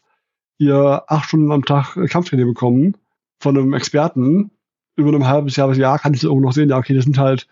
ihr 0.58 1.04
acht 1.08 1.28
Stunden 1.28 1.52
am 1.52 1.66
Tag 1.66 1.98
äh, 1.98 2.08
Kampftraining 2.08 2.48
bekommen 2.48 2.96
von 3.42 3.58
einem 3.58 3.74
Experten. 3.74 4.52
Über 4.96 5.10
einem 5.10 5.28
halbes 5.28 5.56
Jahr, 5.56 5.74
Jahr 5.74 6.00
kann 6.00 6.14
ich 6.14 6.22
das 6.22 6.26
irgendwo 6.26 6.48
noch 6.48 6.54
sehen. 6.54 6.70
Ja, 6.70 6.78
okay, 6.78 6.94
das 6.94 7.04
sind 7.04 7.18
halt 7.18 7.48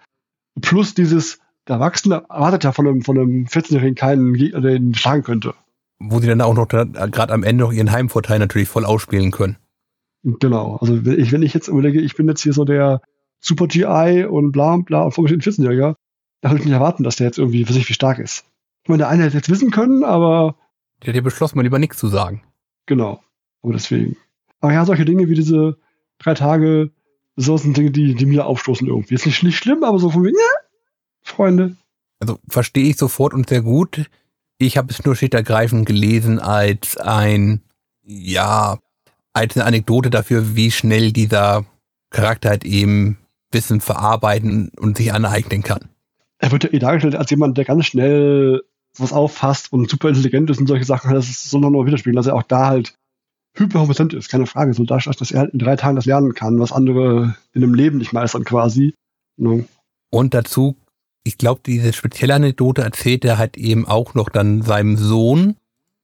plus 0.61 0.93
dieses, 0.93 1.39
der 1.67 1.75
Erwachsene 1.75 2.23
erwartet 2.29 2.63
ja 2.63 2.71
von 2.71 2.87
einem, 2.87 3.01
von 3.01 3.17
einem 3.17 3.45
14-Jährigen 3.45 3.95
keinen 3.95 4.33
Gegner, 4.33 4.61
der 4.61 4.75
ihn 4.75 4.93
schlagen 4.95 5.23
könnte. 5.23 5.53
Wo 5.99 6.19
sie 6.19 6.27
dann 6.27 6.41
auch 6.41 6.55
noch 6.55 6.67
gerade 6.67 7.33
am 7.33 7.43
Ende 7.43 7.63
noch 7.63 7.71
ihren 7.71 7.91
Heimvorteil 7.91 8.39
natürlich 8.39 8.67
voll 8.67 8.85
ausspielen 8.85 9.31
können. 9.31 9.57
Genau. 10.23 10.77
Also 10.77 11.05
wenn 11.05 11.19
ich, 11.19 11.31
wenn 11.31 11.43
ich 11.43 11.53
jetzt 11.53 11.67
überlege, 11.67 12.01
ich 12.01 12.15
bin 12.15 12.27
jetzt 12.27 12.41
hier 12.43 12.53
so 12.53 12.65
der 12.65 13.01
Super 13.39 13.67
GI 13.67 14.25
und 14.29 14.51
bla 14.51 14.77
bla 14.77 15.03
und 15.03 15.11
vor 15.13 15.23
mir 15.23 15.29
steht 15.29 15.39
ein 15.39 15.65
14-Jähriger, 15.65 15.95
da 16.41 16.49
würde 16.49 16.59
ich 16.61 16.65
nicht 16.65 16.73
erwarten, 16.73 17.03
dass 17.03 17.15
der 17.15 17.27
jetzt 17.27 17.37
irgendwie 17.37 17.65
für 17.65 17.73
sich 17.73 17.87
wie 17.89 17.93
stark 17.93 18.19
ist. 18.19 18.45
Ich 18.83 18.89
meine, 18.89 18.99
der 18.99 19.09
eine 19.09 19.23
hätte 19.23 19.37
jetzt 19.37 19.49
wissen 19.49 19.69
können, 19.71 20.03
aber 20.03 20.55
Der 21.05 21.13
ja 21.13 21.21
beschlossen, 21.21 21.57
mal 21.57 21.63
lieber 21.63 21.79
nichts 21.79 21.97
zu 21.97 22.07
sagen. 22.07 22.43
genau. 22.87 23.23
Aber 23.63 23.73
deswegen. 23.73 24.17
Aber 24.59 24.73
ja, 24.73 24.85
solche 24.85 25.05
Dinge 25.05 25.29
wie 25.29 25.35
diese 25.35 25.77
drei 26.17 26.33
Tage, 26.33 26.89
so 27.35 27.57
sind 27.57 27.77
Dinge, 27.77 27.91
die, 27.91 28.15
die 28.15 28.25
mir 28.25 28.47
aufstoßen 28.47 28.87
irgendwie. 28.87 29.13
Ist 29.13 29.27
nicht, 29.27 29.43
nicht 29.43 29.57
schlimm, 29.57 29.83
aber 29.83 29.99
so 29.99 30.09
von 30.09 30.23
mir, 30.23 30.31
ja, 30.31 30.35
Freunde. 31.31 31.75
Also 32.19 32.39
verstehe 32.47 32.89
ich 32.89 32.97
sofort 32.97 33.33
und 33.33 33.49
sehr 33.49 33.61
gut. 33.61 34.09
Ich 34.57 34.77
habe 34.77 34.91
es 34.91 35.03
nur 35.03 35.15
schlicht 35.15 35.33
ergreifend 35.33 35.87
gelesen 35.87 36.39
als 36.39 36.97
ein, 36.97 37.61
ja, 38.03 38.77
als 39.33 39.55
eine 39.55 39.65
Anekdote 39.65 40.09
dafür, 40.09 40.55
wie 40.55 40.71
schnell 40.71 41.11
dieser 41.11 41.65
Charakter 42.11 42.49
halt 42.49 42.63
eben 42.65 43.17
Wissen 43.51 43.81
verarbeiten 43.81 44.69
und 44.79 44.97
sich 44.97 45.13
aneignen 45.13 45.63
kann. 45.63 45.89
Er 46.37 46.51
wird 46.51 46.63
ja 46.63 46.71
eh 46.71 46.79
dargestellt 46.79 47.15
als 47.15 47.29
jemand, 47.29 47.57
der 47.57 47.65
ganz 47.65 47.85
schnell 47.85 48.61
was 48.97 49.13
auffasst 49.13 49.71
und 49.71 49.89
super 49.89 50.09
intelligent 50.09 50.49
ist 50.49 50.59
und 50.59 50.67
solche 50.67 50.85
Sachen. 50.85 51.13
Das 51.13 51.49
soll 51.49 51.61
noch 51.61 51.69
nur 51.69 51.85
widerspiegeln, 51.85 52.15
dass 52.15 52.27
er 52.27 52.35
auch 52.35 52.43
da 52.43 52.67
halt 52.67 52.95
hyperkompetent 53.57 54.13
ist, 54.13 54.29
keine 54.29 54.45
Frage. 54.45 54.73
So 54.73 54.83
darstellt, 54.83 55.21
dass 55.21 55.31
er 55.31 55.41
halt 55.41 55.53
in 55.53 55.59
drei 55.59 55.75
Tagen 55.75 55.95
das 55.95 56.05
lernen 56.05 56.33
kann, 56.33 56.59
was 56.59 56.71
andere 56.71 57.35
in 57.53 57.63
einem 57.63 57.73
Leben 57.73 57.97
nicht 57.97 58.13
meistern 58.13 58.43
quasi. 58.43 58.93
Und 59.37 60.33
dazu, 60.33 60.75
ich 61.23 61.37
glaube, 61.37 61.61
diese 61.65 61.93
spezielle 61.93 62.35
Anekdote 62.35 62.81
erzählt 62.81 63.25
er 63.25 63.37
halt 63.37 63.57
eben 63.57 63.87
auch 63.87 64.13
noch 64.13 64.29
dann 64.29 64.61
seinem 64.61 64.97
Sohn, 64.97 65.55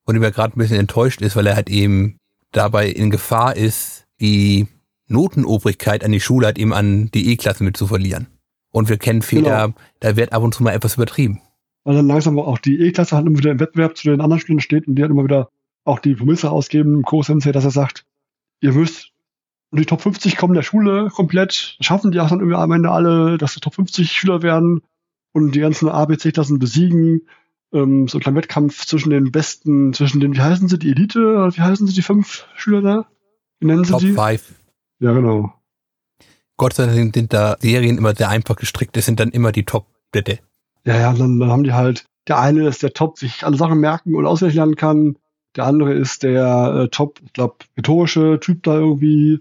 von 0.05 0.13
dem 0.13 0.23
er 0.23 0.31
gerade 0.31 0.55
ein 0.55 0.59
bisschen 0.59 0.79
enttäuscht 0.79 1.21
ist, 1.21 1.35
weil 1.35 1.47
er 1.47 1.55
halt 1.55 1.69
eben 1.69 2.19
dabei 2.51 2.89
in 2.89 3.09
Gefahr 3.09 3.55
ist, 3.55 4.05
die 4.19 4.67
Notenobrigkeit 5.07 6.03
an 6.03 6.11
die 6.11 6.19
Schule 6.19 6.47
halt 6.47 6.59
eben 6.59 6.73
an 6.73 7.09
die 7.13 7.31
E-Klasse 7.31 7.63
mit 7.63 7.77
zu 7.77 7.87
verlieren. 7.87 8.27
Und 8.71 8.89
wir 8.89 8.97
kennen 8.97 9.21
Väter, 9.21 9.73
da 9.99 10.15
wird 10.15 10.33
ab 10.33 10.43
und 10.43 10.53
zu 10.53 10.63
mal 10.63 10.73
etwas 10.73 10.95
übertrieben. 10.95 11.41
Weil 11.83 11.95
dann 11.95 12.07
langsam 12.07 12.37
auch 12.37 12.57
die 12.57 12.79
E-Klasse 12.79 13.15
halt 13.15 13.25
immer 13.25 13.39
wieder 13.39 13.51
im 13.51 13.59
Wettbewerb 13.59 13.97
zu 13.97 14.09
den 14.09 14.21
anderen 14.21 14.39
Schülern 14.41 14.59
steht 14.59 14.87
und 14.87 14.95
die 14.95 15.01
halt 15.01 15.11
immer 15.11 15.23
wieder 15.23 15.49
auch 15.85 15.99
die 15.99 16.15
Promisse 16.15 16.51
ausgeben, 16.51 16.95
im 16.95 17.03
Co-Sensei, 17.03 17.51
dass 17.53 17.63
er 17.63 17.71
sagt, 17.71 18.05
ihr 18.59 18.73
müsst 18.73 19.11
in 19.71 19.79
die 19.79 19.85
Top 19.85 20.01
50 20.01 20.37
kommen 20.37 20.53
der 20.53 20.63
Schule 20.63 21.09
komplett, 21.09 21.77
schaffen 21.79 22.11
die 22.11 22.19
auch 22.19 22.29
dann 22.29 22.39
irgendwie 22.39 22.57
am 22.57 22.71
Ende 22.71 22.91
alle, 22.91 23.37
dass 23.37 23.53
die 23.53 23.61
Top 23.61 23.75
50 23.75 24.11
Schüler 24.11 24.41
werden 24.41 24.81
und 25.33 25.53
die 25.53 25.59
ganzen 25.59 25.89
ABC-Klassen 25.89 26.59
besiegen. 26.59 27.27
Ähm, 27.73 28.07
so 28.07 28.17
ein 28.17 28.21
kleiner 28.21 28.37
Wettkampf 28.37 28.85
zwischen 28.85 29.09
den 29.09 29.31
Besten, 29.31 29.93
zwischen 29.93 30.19
den, 30.19 30.35
wie 30.35 30.41
heißen 30.41 30.69
sie, 30.69 30.79
die 30.79 30.91
Elite, 30.91 31.19
wie 31.19 31.61
heißen 31.61 31.85
sie, 31.85 31.93
die 31.93 32.01
fünf 32.01 32.47
Schüler 32.55 32.81
da? 32.81 33.07
Wie 33.59 33.67
nennen 33.67 33.83
sie 33.83 33.91
Top 33.91 34.01
die? 34.01 34.13
5. 34.13 34.55
Ja, 34.99 35.13
genau. 35.13 35.53
Gott 36.57 36.73
sei 36.73 36.87
Dank 36.87 37.13
sind 37.13 37.33
da 37.33 37.57
Serien 37.59 37.97
immer 37.97 38.15
sehr 38.15 38.29
einfach 38.29 38.55
gestrickt. 38.55 38.95
Das 38.95 39.05
sind 39.05 39.19
dann 39.19 39.29
immer 39.29 39.51
die 39.51 39.65
Top-Bitte. 39.65 40.39
Ja, 40.85 40.97
ja, 40.97 41.13
dann, 41.13 41.39
dann 41.39 41.51
haben 41.51 41.63
die 41.63 41.73
halt 41.73 42.05
Der 42.27 42.39
eine 42.39 42.67
ist 42.67 42.81
der 42.83 42.93
Top, 42.93 43.19
sich 43.19 43.45
alle 43.45 43.57
Sachen 43.57 43.79
merken 43.79 44.15
und 44.15 44.25
auswendig 44.25 44.55
lernen 44.55 44.75
kann. 44.75 45.17
Der 45.55 45.65
andere 45.65 45.93
ist 45.93 46.23
der 46.23 46.83
äh, 46.83 46.87
Top, 46.89 47.19
ich 47.23 47.33
glaube, 47.33 47.57
rhetorische 47.77 48.39
Typ 48.39 48.63
da 48.63 48.75
irgendwie 48.75 49.39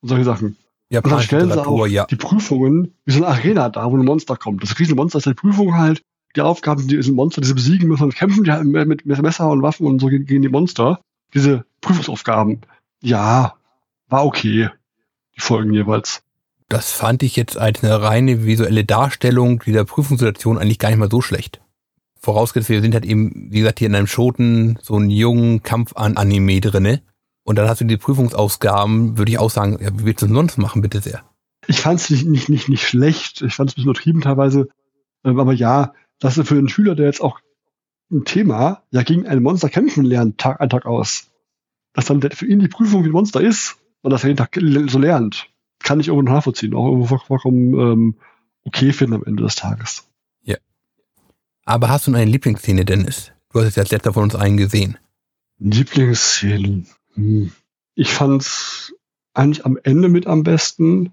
und 0.00 0.08
solche 0.08 0.24
Sachen. 0.24 0.56
Ja, 0.88 1.00
Und 1.00 1.10
dann 1.10 1.20
stellen 1.20 1.50
sie 1.50 1.66
auch 1.66 1.86
ja. 1.86 2.06
die 2.06 2.16
Prüfungen 2.16 2.94
wie 3.04 3.12
so 3.12 3.24
eine 3.24 3.28
Arena 3.28 3.68
da, 3.68 3.90
wo 3.90 3.96
ein 3.96 4.04
Monster 4.04 4.36
kommt. 4.36 4.62
Das 4.62 4.78
Riesenmonster 4.78 5.18
ist 5.18 5.26
die 5.26 5.34
Prüfung 5.34 5.76
halt. 5.76 6.02
Die 6.36 6.42
Aufgaben, 6.42 6.86
die 6.86 7.02
sind 7.02 7.14
Monster, 7.14 7.40
die 7.40 7.48
sie 7.48 7.54
besiegen 7.54 7.88
müssen 7.88 8.04
und 8.04 8.14
kämpfen 8.14 8.44
die 8.44 8.52
halt 8.52 8.64
mit, 8.64 9.06
mit 9.06 9.22
Messer 9.22 9.48
und 9.48 9.62
Waffen 9.62 9.86
und 9.86 10.00
so 10.00 10.08
gegen 10.08 10.26
gegen 10.26 10.42
die 10.42 10.48
Monster. 10.48 11.00
Diese 11.34 11.64
Prüfungsaufgaben. 11.80 12.60
Ja, 13.02 13.54
war 14.08 14.24
okay. 14.24 14.70
Die 15.34 15.40
Folgen 15.40 15.72
jeweils. 15.72 16.22
Das 16.68 16.92
fand 16.92 17.22
ich 17.22 17.36
jetzt 17.36 17.56
als 17.56 17.82
eine 17.82 18.02
reine 18.02 18.44
visuelle 18.44 18.84
Darstellung 18.84 19.62
dieser 19.64 19.84
Prüfungssituation 19.84 20.58
eigentlich 20.58 20.78
gar 20.78 20.90
nicht 20.90 20.98
mal 20.98 21.10
so 21.10 21.20
schlecht. 21.20 21.60
Vorausgesetzt, 22.20 22.70
wir 22.70 22.80
sind 22.80 22.94
halt 22.94 23.04
eben, 23.04 23.48
wie 23.50 23.60
gesagt, 23.60 23.78
hier 23.78 23.86
in 23.86 23.94
einem 23.94 24.08
Schoten 24.08 24.78
so 24.82 24.96
einen 24.96 25.10
jungen 25.10 25.62
Kampf-Anime 25.62 26.60
drinne. 26.60 27.02
Und 27.46 27.56
dann 27.56 27.68
hast 27.68 27.80
du 27.80 27.84
die 27.84 27.96
Prüfungsausgaben, 27.96 29.16
würde 29.16 29.30
ich 29.30 29.38
auch 29.38 29.50
sagen, 29.50 29.78
ja, 29.80 29.90
wie 29.98 30.04
willst 30.04 30.20
du 30.20 30.26
denn 30.26 30.34
sonst 30.34 30.58
machen, 30.58 30.82
bitte 30.82 31.00
sehr? 31.00 31.22
Ich 31.68 31.80
fand 31.80 32.00
es 32.00 32.10
nicht, 32.10 32.26
nicht, 32.26 32.48
nicht, 32.48 32.68
nicht 32.68 32.86
schlecht. 32.86 33.40
Ich 33.40 33.54
fand 33.54 33.70
es 33.70 33.74
ein 33.74 33.76
bisschen 33.76 33.90
übertrieben 33.90 34.20
teilweise. 34.20 34.68
Ähm, 35.24 35.40
Aber 35.40 35.52
ja, 35.52 35.94
das 36.18 36.36
ist 36.36 36.48
für 36.48 36.58
einen 36.58 36.68
Schüler, 36.68 36.94
der 36.94 37.06
jetzt 37.06 37.22
auch 37.22 37.40
ein 38.10 38.24
Thema, 38.24 38.82
ja, 38.90 39.02
gegen 39.02 39.26
ein 39.26 39.42
Monster 39.42 39.68
kämpfen 39.68 40.04
lernt, 40.04 40.38
Tag 40.38 40.60
ein 40.60 40.68
Tag 40.68 40.86
aus. 40.86 41.30
Dass 41.92 42.06
dann 42.06 42.20
für 42.20 42.46
ihn 42.46 42.58
die 42.58 42.68
Prüfung 42.68 43.04
wie 43.04 43.08
ein 43.08 43.12
Monster 43.12 43.40
ist 43.40 43.76
und 44.02 44.10
dass 44.10 44.24
er 44.24 44.28
jeden 44.28 44.38
Tag 44.38 44.58
so 44.90 44.98
lernt, 44.98 45.48
kann 45.82 46.00
ich 46.00 46.08
irgendwo 46.08 46.30
nachvollziehen. 46.30 46.74
Auch 46.74 46.86
irgendwo 46.86 47.06
voll- 47.06 47.26
vollkommen 47.26 47.74
ähm, 47.74 48.14
okay 48.64 48.92
finden 48.92 49.14
am 49.14 49.24
Ende 49.24 49.42
des 49.44 49.54
Tages. 49.54 50.04
Aber 51.68 51.88
hast 51.88 52.06
du 52.06 52.14
eine 52.14 52.24
Lieblingsszene, 52.30 52.84
Dennis? 52.84 53.32
Du 53.50 53.58
hast 53.58 53.66
es 53.66 53.74
ja 53.74 53.82
als 53.82 53.90
letzter 53.90 54.12
von 54.12 54.22
uns 54.22 54.36
allen 54.36 54.56
gesehen. 54.56 54.98
Lieblingsszenen. 55.58 56.86
Ich 57.94 58.12
fand's 58.12 58.94
eigentlich 59.34 59.64
am 59.64 59.78
Ende 59.82 60.08
mit 60.08 60.26
am 60.26 60.42
besten, 60.42 61.12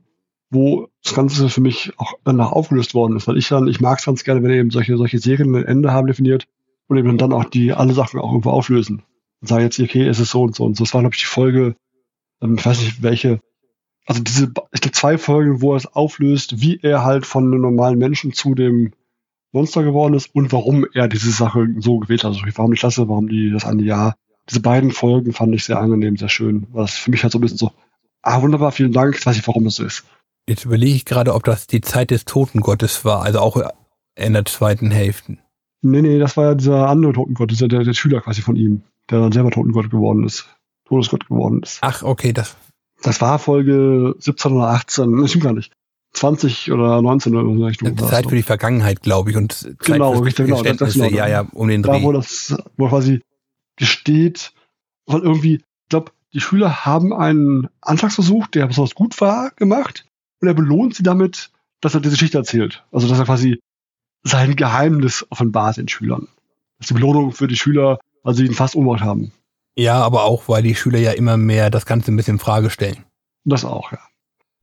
wo 0.50 0.90
das 1.04 1.14
Ganze 1.14 1.50
für 1.50 1.62
mich 1.62 1.94
auch 1.98 2.14
danach 2.24 2.52
aufgelöst 2.52 2.94
worden 2.94 3.18
ist, 3.18 3.28
weil 3.28 3.38
ich 3.38 3.48
dann, 3.50 3.68
ich 3.68 3.82
mag 3.82 4.00
es 4.00 4.06
ganz 4.06 4.24
gerne, 4.24 4.44
wenn 4.44 4.52
eben 4.52 4.72
solche, 4.72 4.98
solche 4.98 5.20
Serien 5.20 5.56
ein 5.56 5.66
Ende 5.66 5.92
haben 5.92 6.08
definiert 6.08 6.48
und 6.88 6.98
eben 6.98 7.18
dann 7.18 7.34
auch 7.34 7.46
die 7.46 7.74
alle 7.74 7.94
Sachen 7.94 8.20
auch 8.20 8.32
irgendwo 8.32 8.52
auflösen. 8.52 9.04
Und 9.42 9.48
sagen 9.48 9.64
jetzt, 9.64 9.80
okay, 9.80 10.08
es 10.08 10.20
ist 10.20 10.32
so 10.32 10.44
und 10.44 10.56
so 10.56 10.64
und 10.64 10.78
so. 10.78 10.84
Das 10.84 10.94
war, 10.94 11.02
glaube 11.02 11.16
ich, 11.16 11.22
die 11.22 11.28
Folge, 11.28 11.76
ähm, 12.42 12.56
ich 12.58 12.66
weiß 12.66 12.80
nicht 12.80 13.02
welche, 13.02 13.42
also 14.06 14.22
diese, 14.22 14.46
ich 14.72 14.82
glaube, 14.82 14.92
zwei 14.92 15.18
Folgen, 15.18 15.62
wo 15.62 15.74
er 15.74 15.78
es 15.78 15.88
auflöst, 15.88 16.62
wie 16.62 16.80
er 16.82 17.04
halt 17.04 17.26
von 17.26 17.46
einem 17.46 17.62
normalen 17.62 17.98
Menschen 17.98 18.34
zu 18.34 18.56
dem 18.56 18.94
Monster 19.52 19.84
geworden 19.84 20.14
ist 20.14 20.34
und 20.34 20.52
warum 20.52 20.86
er 20.94 21.08
diese 21.08 21.32
Sache 21.32 21.68
so 21.80 22.00
gewählt 22.00 22.24
hat. 22.24 22.32
Also 22.32 22.42
warum 22.56 22.72
die 22.72 22.80
Klasse, 22.80 23.08
warum 23.08 23.28
die 23.28 23.52
das 23.52 23.66
eine 23.66 23.84
Jahr. 23.84 24.16
Diese 24.50 24.60
beiden 24.62 24.92
Folgen 24.92 25.32
fand 25.34 25.54
ich 25.56 25.64
sehr 25.66 25.80
angenehm, 25.80 26.18
sehr 26.18 26.30
schön. 26.30 26.68
Weil 26.72 26.84
das 26.84 26.96
für 26.96 27.12
mich 27.12 27.24
halt 27.24 27.32
so 27.32 27.38
ein 27.40 27.42
bisschen 27.42 27.58
so, 27.58 27.72
ah, 28.22 28.42
wunderbar, 28.42 28.72
vielen 28.72 28.92
Dank, 28.92 29.16
ich 29.18 29.26
weiß 29.26 29.36
nicht, 29.36 29.48
warum 29.48 29.64
das 29.66 29.76
so 29.76 29.86
ist. 29.86 30.04
Jetzt 30.48 30.66
überlege 30.66 30.96
ich 30.96 31.06
gerade, 31.06 31.34
ob 31.34 31.44
das 31.46 31.68
die 31.68 31.82
Zeit 31.82 32.12
des 32.12 32.26
Totengottes 32.26 33.06
war, 33.06 33.22
also 33.22 33.40
auch 33.40 33.62
in 34.16 34.34
der 34.34 34.46
zweiten 34.46 34.92
Hälfte. 34.92 35.38
Nee, 35.82 36.02
nee, 36.02 36.20
das 36.20 36.36
war 36.38 36.46
ja 36.46 36.56
dieser 36.56 36.88
andere 36.90 37.14
Totengott, 37.14 37.50
dieser, 37.52 37.68
der, 37.68 37.84
der 37.84 37.94
Schüler 37.94 38.22
quasi 38.22 38.42
von 38.42 38.56
ihm, 38.56 38.84
der 39.10 39.20
dann 39.20 39.32
selber 39.32 39.52
Totengott 39.52 39.90
geworden 39.90 40.24
ist. 40.26 40.48
Todesgott 40.86 41.28
geworden 41.28 41.62
ist. 41.64 41.80
Ach, 41.82 42.04
okay, 42.04 42.34
das, 42.34 42.56
Das 43.02 43.22
war 43.22 43.40
Folge 43.40 44.16
17 44.20 44.52
oder 44.52 44.68
18, 44.70 45.22
das 45.22 45.30
stimmt 45.30 45.44
gar 45.46 45.54
nicht. 45.54 45.72
20 46.14 46.72
oder 46.72 47.02
19 47.02 47.36
oder 47.36 47.56
so 47.58 47.66
Richtung. 47.66 48.00
war 48.00 48.10
Zeit 48.10 48.30
für 48.30 48.36
die 48.36 48.44
Vergangenheit, 48.44 49.02
glaube 49.02 49.32
ich, 49.32 49.38
und 49.38 49.54
Zeit 49.54 49.78
Genau, 49.80 50.12
richtig, 50.20 50.46
genau, 50.46 50.62
das- 50.62 50.78
das 50.78 50.94
genau. 50.94 51.08
ja, 51.08 51.28
ja, 51.28 51.48
um 51.54 51.68
den 51.70 51.82
da, 51.84 52.02
wo 52.04 52.12
Dreh. 52.12 52.18
das, 52.20 52.56
wo 52.78 52.88
quasi 52.90 53.22
gesteht, 53.76 54.54
weil 55.06 55.22
irgendwie, 55.22 55.56
ich 55.56 55.90
glaube, 55.90 56.12
die 56.34 56.42
Schüler 56.42 56.86
haben 56.86 57.14
einen 57.14 57.70
Anschlagsversuch, 57.82 58.48
der 58.48 58.68
besonders 58.68 58.96
gut 58.96 59.20
war, 59.22 59.52
gemacht 59.52 60.06
und 60.42 60.48
er 60.48 60.54
belohnt 60.54 60.96
sie 60.96 61.04
damit, 61.04 61.52
dass 61.82 61.94
er 61.94 62.02
diese 62.02 62.16
Geschichte 62.16 62.38
erzählt. 62.38 62.84
Also, 62.92 63.08
dass 63.08 63.20
er 63.20 63.26
quasi 63.26 63.60
sein 64.24 64.56
Geheimnis 64.56 65.26
offenbart 65.30 65.78
den 65.78 65.88
Schülern. 65.88 66.28
Das 66.78 66.86
ist 66.86 66.90
die 66.90 66.94
Belohnung 66.96 67.32
für 67.32 67.48
die 67.48 67.58
Schüler, 67.58 68.00
weil 68.24 68.34
sie 68.34 68.46
ihn 68.46 68.54
fast 68.54 68.76
umgebracht 68.76 69.04
haben. 69.04 69.32
Ja, 69.76 70.02
aber 70.02 70.24
auch, 70.24 70.48
weil 70.48 70.64
die 70.64 70.76
Schüler 70.76 71.00
ja 71.00 71.12
immer 71.12 71.38
mehr 71.38 71.70
das 71.70 71.86
Ganze 71.86 72.12
ein 72.12 72.16
bisschen 72.16 72.36
in 72.36 72.40
Frage 72.40 72.70
stellen. 72.70 73.04
Das 73.44 73.66
auch, 73.66 73.92
ja. 73.92 74.00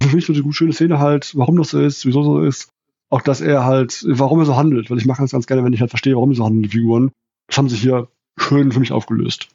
Für 0.02 0.14
mich 0.14 0.24
so 0.24 0.32
eine 0.32 0.42
gut 0.42 0.54
schöne 0.54 0.72
Szene 0.72 0.98
halt, 0.98 1.36
warum 1.36 1.56
das 1.56 1.70
so 1.70 1.80
ist, 1.80 2.06
wieso 2.06 2.22
so 2.22 2.42
ist. 2.42 2.70
Auch, 3.10 3.20
dass 3.20 3.40
er 3.40 3.64
halt, 3.64 4.04
warum 4.08 4.38
er 4.38 4.46
so 4.46 4.56
handelt, 4.56 4.90
weil 4.90 4.98
ich 4.98 5.04
mache 5.04 5.20
das 5.20 5.32
ganz 5.32 5.46
gerne, 5.46 5.64
wenn 5.64 5.72
ich 5.72 5.80
halt 5.80 5.90
verstehe, 5.90 6.14
warum 6.14 6.30
die 6.30 6.36
so 6.36 6.44
handeln, 6.44 6.62
die 6.62 6.68
Figuren. 6.68 7.10
Das 7.48 7.58
haben 7.58 7.68
sich 7.68 7.82
hier 7.82 8.08
schön 8.38 8.72
für 8.72 8.80
mich 8.80 8.92
aufgelöst. 8.92 9.48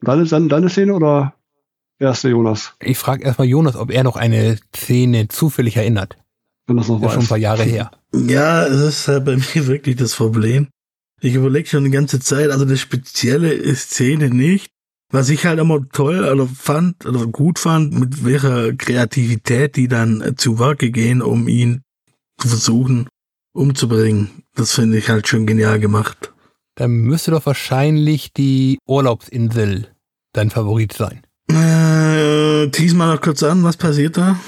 Deine, 0.00 0.24
deine, 0.24 0.48
deine 0.48 0.68
Szene 0.68 0.94
oder 0.94 1.34
erste 1.98 2.28
Jonas, 2.28 2.74
Ich 2.80 2.98
frage 2.98 3.24
erstmal 3.24 3.48
Jonas, 3.48 3.76
ob 3.76 3.90
er 3.90 4.04
noch 4.04 4.16
eine 4.16 4.58
Szene 4.74 5.28
zufällig 5.28 5.76
erinnert. 5.76 6.16
wenn 6.66 6.76
das 6.76 6.88
noch 6.88 7.02
ist 7.02 7.12
schon 7.12 7.22
ein 7.22 7.28
paar 7.28 7.38
Jahre 7.38 7.62
her. 7.62 7.90
Ja, 8.14 8.66
es 8.66 8.80
ist 8.80 9.08
halt 9.08 9.24
bei 9.24 9.36
mir 9.36 9.44
wirklich 9.66 9.96
das 9.96 10.14
Problem. 10.14 10.68
Ich 11.22 11.34
überlege 11.34 11.68
schon 11.68 11.84
die 11.84 11.90
ganze 11.90 12.20
Zeit, 12.20 12.50
also 12.50 12.64
eine 12.64 12.76
spezielle 12.76 13.74
Szene 13.74 14.28
nicht. 14.28 14.70
Was 15.10 15.30
ich 15.30 15.46
halt 15.46 15.60
immer 15.60 15.88
toll 15.90 16.24
oder 16.24 16.46
fand 16.46 17.06
oder 17.06 17.26
gut 17.26 17.58
fand, 17.58 17.98
mit 17.98 18.24
welcher 18.24 18.74
Kreativität 18.74 19.76
die 19.76 19.88
dann 19.88 20.34
zu 20.36 20.58
Werke 20.58 20.90
gehen, 20.90 21.22
um 21.22 21.46
ihn 21.48 21.82
zu 22.38 22.48
versuchen 22.48 23.08
umzubringen. 23.54 24.42
Das 24.54 24.74
finde 24.74 24.98
ich 24.98 25.08
halt 25.08 25.28
schon 25.28 25.46
genial 25.46 25.80
gemacht. 25.80 26.32
Dann 26.76 26.92
müsste 26.92 27.30
doch 27.32 27.46
wahrscheinlich 27.46 28.32
die 28.32 28.78
Urlaubsinsel 28.86 29.88
dein 30.32 30.50
Favorit 30.50 30.92
sein. 30.92 31.22
Äh, 31.48 32.68
tease 32.70 32.94
mal 32.94 33.14
noch 33.14 33.20
kurz 33.20 33.42
an, 33.42 33.64
was 33.64 33.76
passiert 33.76 34.16
da? 34.16 34.38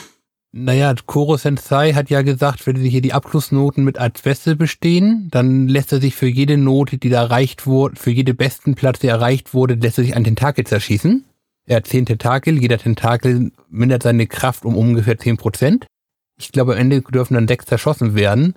Naja, 0.53 0.95
Koro 1.07 1.37
Sensei 1.37 1.93
hat 1.93 2.11
ja 2.11 2.23
gesagt, 2.23 2.67
wenn 2.67 2.77
hier 2.77 3.03
die 3.03 3.13
Abschlussnoten 3.13 3.85
mit 3.85 3.99
als 3.99 4.23
Beste 4.23 4.57
bestehen, 4.57 5.29
dann 5.31 5.69
lässt 5.69 5.93
er 5.93 6.01
sich 6.01 6.15
für 6.15 6.27
jede 6.27 6.57
Note, 6.57 6.99
die 6.99 7.11
da 7.11 7.23
erreicht 7.23 7.67
wurde, 7.67 7.97
für 7.97 8.11
jede 8.11 8.35
besten 8.35 8.75
Platz, 8.75 9.01
der 9.01 9.13
erreicht 9.13 9.53
wurde, 9.53 9.75
lässt 9.75 9.99
er 9.99 10.05
sich 10.05 10.15
einen 10.15 10.25
Tentakel 10.25 10.67
zerschießen. 10.67 11.25
Er 11.67 11.77
hat 11.77 11.87
zehn 11.87 12.07
Tentakel, 12.07 12.59
jeder 12.59 12.79
Tentakel 12.79 13.53
mindert 13.69 14.03
seine 14.03 14.27
Kraft 14.27 14.65
um 14.65 14.75
ungefähr 14.75 15.19
zehn 15.19 15.37
Prozent. 15.37 15.87
Ich 16.39 16.51
glaube, 16.51 16.73
am 16.73 16.79
Ende 16.79 17.03
dürfen 17.03 17.35
dann 17.35 17.49
sechs 17.49 17.67
zerschossen 17.67 18.15
werden. 18.15 18.55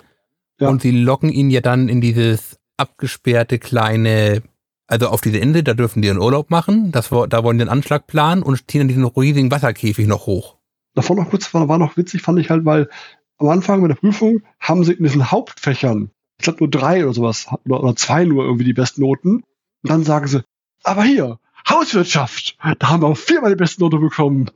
Ja. 0.59 0.69
Und 0.69 0.81
sie 0.81 0.91
locken 0.91 1.29
ihn 1.29 1.49
ja 1.49 1.59
dann 1.59 1.89
in 1.89 1.99
dieses 1.99 2.57
abgesperrte 2.77 3.59
kleine, 3.59 4.43
also 4.87 5.07
auf 5.07 5.21
diese 5.21 5.37
Insel, 5.37 5.63
da 5.63 5.73
dürfen 5.73 6.01
die 6.01 6.09
einen 6.09 6.19
Urlaub 6.19 6.49
machen. 6.49 6.91
Das, 6.91 7.09
da 7.09 7.43
wollen 7.43 7.57
die 7.57 7.63
einen 7.63 7.69
Anschlag 7.69 8.07
planen 8.07 8.43
und 8.43 8.69
ziehen 8.69 8.79
dann 8.79 8.87
diesen 8.87 9.05
riesigen 9.05 9.51
Wasserkäfig 9.51 10.07
noch 10.07 10.25
hoch. 10.25 10.57
Davor 10.93 11.15
noch 11.15 11.29
kurz, 11.29 11.53
war, 11.53 11.67
war 11.69 11.77
noch 11.77 11.95
witzig, 11.97 12.21
fand 12.21 12.39
ich 12.39 12.49
halt, 12.49 12.65
weil 12.65 12.89
am 13.37 13.47
Anfang 13.47 13.81
bei 13.81 13.87
der 13.87 13.95
Prüfung 13.95 14.41
haben 14.59 14.83
sie 14.83 14.93
in 14.93 15.03
diesen 15.03 15.31
Hauptfächern, 15.31 16.11
ich 16.37 16.43
glaube 16.43 16.59
nur 16.59 16.69
drei 16.69 17.03
oder 17.03 17.13
sowas, 17.13 17.47
oder, 17.65 17.83
oder 17.83 17.95
zwei 17.95 18.25
nur 18.25 18.43
irgendwie 18.43 18.65
die 18.65 18.73
besten 18.73 19.01
Noten. 19.01 19.35
Und 19.83 19.89
dann 19.89 20.03
sagen 20.03 20.27
sie, 20.27 20.43
aber 20.83 21.03
hier, 21.03 21.39
Hauswirtschaft, 21.69 22.57
da 22.79 22.89
haben 22.89 23.01
wir 23.01 23.07
auch 23.07 23.17
viermal 23.17 23.51
die 23.51 23.55
besten 23.55 23.83
Note 23.83 23.97
bekommen. 23.97 24.49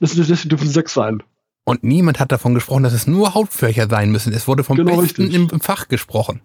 Deswegen 0.00 0.48
dürfen 0.48 0.66
es 0.66 0.72
sechs 0.72 0.94
sein. 0.94 1.22
Und 1.64 1.84
niemand 1.84 2.18
hat 2.18 2.32
davon 2.32 2.54
gesprochen, 2.54 2.82
dass 2.82 2.92
es 2.92 3.06
nur 3.06 3.34
Hauptfächer 3.34 3.88
sein 3.88 4.10
müssen. 4.10 4.32
Es 4.32 4.48
wurde 4.48 4.64
vom 4.64 4.76
Genau, 4.76 5.00
Besten 5.00 5.22
richtig. 5.22 5.52
im 5.52 5.60
Fach 5.60 5.86
gesprochen. 5.86 6.40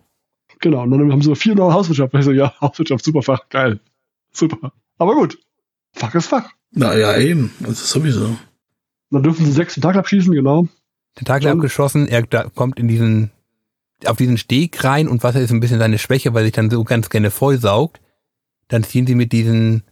Genau, 0.59 0.83
und 0.83 0.91
dann 0.91 1.11
haben 1.11 1.21
sie 1.21 1.35
vier 1.35 1.55
neue 1.55 1.73
Hauswirtschaft. 1.73 2.13
Und 2.13 2.19
ich 2.19 2.25
so, 2.25 2.31
ja, 2.31 2.53
Hauswirtschaft, 2.61 3.03
super 3.03 3.21
Fach, 3.21 3.49
geil. 3.49 3.79
Super. 4.31 4.73
Aber 4.97 5.15
gut, 5.15 5.37
Fach 5.93 6.13
ist 6.15 6.27
Fach. 6.27 6.49
Na 6.71 6.95
ja, 6.95 7.17
eben. 7.17 7.51
Das 7.59 7.71
ist 7.71 7.89
sowieso. 7.89 8.37
Dann 9.09 9.23
dürfen 9.23 9.45
sie 9.45 9.51
sechs 9.51 9.77
im 9.77 9.83
Tag 9.83 9.95
abschießen, 9.95 10.33
genau. 10.33 10.67
Tentakel 11.15 11.49
Schon. 11.49 11.57
abgeschossen, 11.57 12.07
er 12.07 12.23
da 12.23 12.43
kommt 12.43 12.79
in 12.79 12.87
diesen, 12.87 13.31
auf 14.05 14.17
diesen 14.17 14.37
Steg 14.37 14.83
rein 14.83 15.07
und 15.07 15.23
Wasser 15.23 15.41
ist 15.41 15.51
ein 15.51 15.59
bisschen 15.59 15.79
seine 15.79 15.97
Schwäche, 15.97 16.33
weil 16.33 16.43
er 16.43 16.47
sich 16.47 16.53
dann 16.53 16.69
so 16.69 16.83
ganz 16.83 17.09
gerne 17.09 17.31
vollsaugt. 17.31 17.99
Dann 18.67 18.83
ziehen 18.83 19.07
sie 19.07 19.15
mit 19.15 19.31
diesen, 19.31 19.83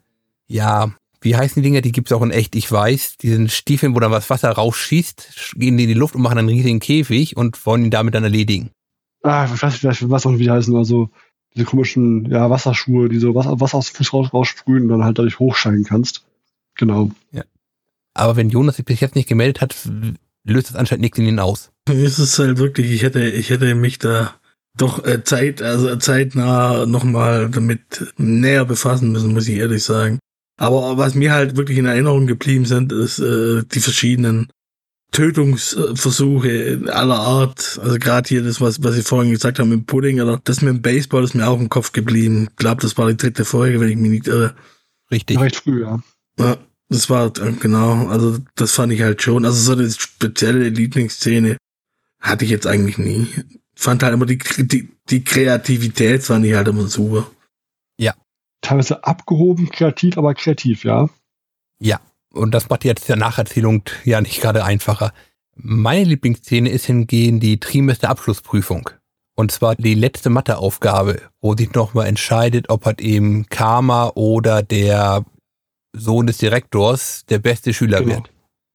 ja, 0.47 0.93
wie 1.22 1.36
heißen 1.36 1.61
die 1.61 1.68
Dinger? 1.68 1.82
Die 1.82 1.91
gibt's 1.91 2.11
auch 2.11 2.22
in 2.22 2.30
echt, 2.30 2.55
ich 2.55 2.72
weiß. 2.72 3.18
Diesen 3.18 3.49
Stiefeln, 3.49 3.95
wo 3.95 3.99
dann 3.99 4.11
was 4.11 4.30
Wasser 4.30 4.51
rausschießt, 4.51 5.53
gehen 5.55 5.78
die 5.78 5.86
in 5.86 5.89
die 5.89 5.95
Luft 5.95 6.16
und 6.16 6.22
machen 6.22 6.38
einen 6.38 6.49
riesigen 6.49 6.80
Käfig 6.80 7.36
und 7.36 7.66
wollen 7.66 7.86
ihn 7.86 7.91
damit 7.91 8.13
dann 8.13 8.24
erledigen. 8.24 8.70
Ah, 9.26 9.46
ich 9.52 9.62
weiß 9.62 9.74
nicht, 9.74 10.02
ich 10.02 10.10
weiß 10.10 10.26
auch 10.26 10.32
nicht, 10.32 10.40
wie 10.40 10.44
die 10.44 10.52
heißen, 10.52 10.76
also 10.76 11.10
diese 11.56 11.66
komischen, 11.66 12.30
ja, 12.30 12.50
Wasserschuhe, 12.50 13.10
die 13.10 13.18
so 13.18 13.34
Wasser, 13.34 13.60
Wasser 13.60 13.78
aus 13.78 13.92
dem 13.92 13.96
Fuß 13.96 14.14
raus, 14.14 14.34
raussprühen 14.34 14.84
und 14.84 14.90
dann 14.90 15.04
halt 15.04 15.18
dadurch 15.18 15.40
hochsteigen 15.40 15.84
kannst. 15.84 16.26
Genau. 16.76 17.10
Aber 18.14 18.36
wenn 18.36 18.50
Jonas 18.50 18.76
sich 18.76 18.86
bis 18.86 19.00
jetzt 19.00 19.16
nicht 19.16 19.28
gemeldet 19.28 19.62
hat, 19.62 19.76
löst 20.44 20.70
das 20.70 20.76
anscheinend 20.76 21.02
nichts 21.02 21.18
in 21.18 21.26
ihn 21.26 21.40
aus. 21.40 21.72
Mich 21.90 22.04
ist 22.04 22.20
es 22.20 22.38
halt 22.38 22.60
wirklich, 22.60 22.92
ich 22.92 23.04
hätte, 23.04 23.28
ich 23.28 23.50
hätte 23.50 23.74
mich 23.74 23.98
da 24.00 24.36
doch 24.78 25.04
äh, 25.06 25.24
Zeit, 25.24 25.62
also 25.62 25.96
zeitnah 25.96 26.86
nochmal 26.86 27.50
damit 27.50 28.14
näher 28.18 28.66
befassen 28.66 29.12
müssen, 29.12 29.34
muss 29.34 29.48
ich 29.48 29.58
ehrlich 29.58 29.84
sagen. 29.84 30.20
Aber 30.58 30.98
was 30.98 31.16
mir 31.16 31.34
halt 31.34 31.58
wirklich 31.58 31.78
in 31.78 31.86
Erinnerung 31.86 32.28
geblieben 32.28 32.66
sind, 32.66 32.92
ist 32.94 33.20
äh, 33.20 33.64
die 33.64 33.80
verschiedenen 33.80 34.50
Tötungsversuche 35.16 36.82
aller 36.91 37.20
Art. 37.20 37.80
Also 37.82 37.97
gerade 37.99 38.28
hier 38.28 38.43
das, 38.43 38.59
was, 38.59 38.84
was 38.84 38.97
ich 38.97 39.07
vorhin 39.07 39.32
gesagt 39.32 39.59
habe 39.59 39.70
mit 39.70 39.88
Pudding 39.88 40.20
oder 40.20 40.41
das 40.43 40.61
mit 40.61 40.74
dem 40.74 40.82
Baseball 40.82 41.24
ist 41.24 41.36
mir 41.36 41.47
auch 41.47 41.59
im 41.59 41.70
Kopf 41.70 41.93
geblieben. 41.93 42.47
Ich 42.49 42.55
glaube, 42.57 42.82
das 42.82 42.97
war 42.97 43.07
die 43.07 43.16
dritte 43.16 43.45
Folge, 43.45 43.80
wenn 43.80 43.89
ich 43.89 43.95
mich 43.95 44.11
nicht 44.11 44.28
irre. 44.28 44.55
Richtig. 45.09 45.39
Recht 45.39 45.55
früh, 45.55 45.84
ja. 45.84 46.01
Ja, 46.38 46.57
das 46.89 47.09
war, 47.09 47.28
äh, 47.28 47.53
genau, 47.53 48.07
also 48.07 48.39
das 48.55 48.74
fand 48.74 48.91
ich 48.91 49.01
halt 49.01 49.22
schon. 49.22 49.45
Also 49.45 49.57
so 49.61 49.72
eine 49.80 49.89
spezielle 49.89 50.68
Lieblingsszene 50.68 51.57
hatte 52.20 52.43
ich 52.43 52.51
jetzt 52.51 52.68
eigentlich 52.68 52.97
nie. 52.97 53.28
Fand 53.74 54.03
halt 54.03 54.13
immer 54.13 54.26
die, 54.26 54.39
die, 54.57 54.89
die 55.09 55.24
Kreativität 55.24 56.24
fand 56.24 56.45
ich 56.45 56.55
halt 56.55 56.68
immer 56.68 56.88
super. 56.88 57.28
Teilweise 58.66 59.03
abgehoben, 59.03 59.70
kreativ, 59.70 60.18
aber 60.18 60.34
kreativ, 60.34 60.86
ja. 60.86 61.07
Ja, 61.80 62.01
und 62.36 62.52
das 62.52 62.70
macht 62.70 62.86
jetzt 62.86 63.10
der 63.10 63.16
Nacherzählung 63.16 63.84
ja 64.04 64.22
nicht 64.22 64.42
gerade 64.42 64.64
einfacher. 64.64 65.14
Meine 65.56 66.04
Lieblingsszene 66.04 66.70
ist 66.70 66.86
hingegen 66.86 67.40
die 67.40 67.60
Trimesterabschlussprüfung. 67.60 68.90
Und 69.36 69.52
zwar 69.52 69.76
die 69.76 69.96
letzte 69.96 70.30
Matheaufgabe, 70.30 71.22
wo 71.42 71.56
sich 71.56 71.74
nochmal 71.74 72.08
entscheidet, 72.08 72.70
ob 72.70 72.86
halt 72.86 73.02
eben 73.02 73.48
Karma 73.48 74.12
oder 74.16 74.64
der 74.64 75.26
Sohn 75.94 76.28
des 76.28 76.38
Direktors 76.38 77.26
der 77.30 77.40
beste 77.40 77.74
Schüler 77.74 78.00
Genau. 78.02 78.16
wird. 78.16 78.32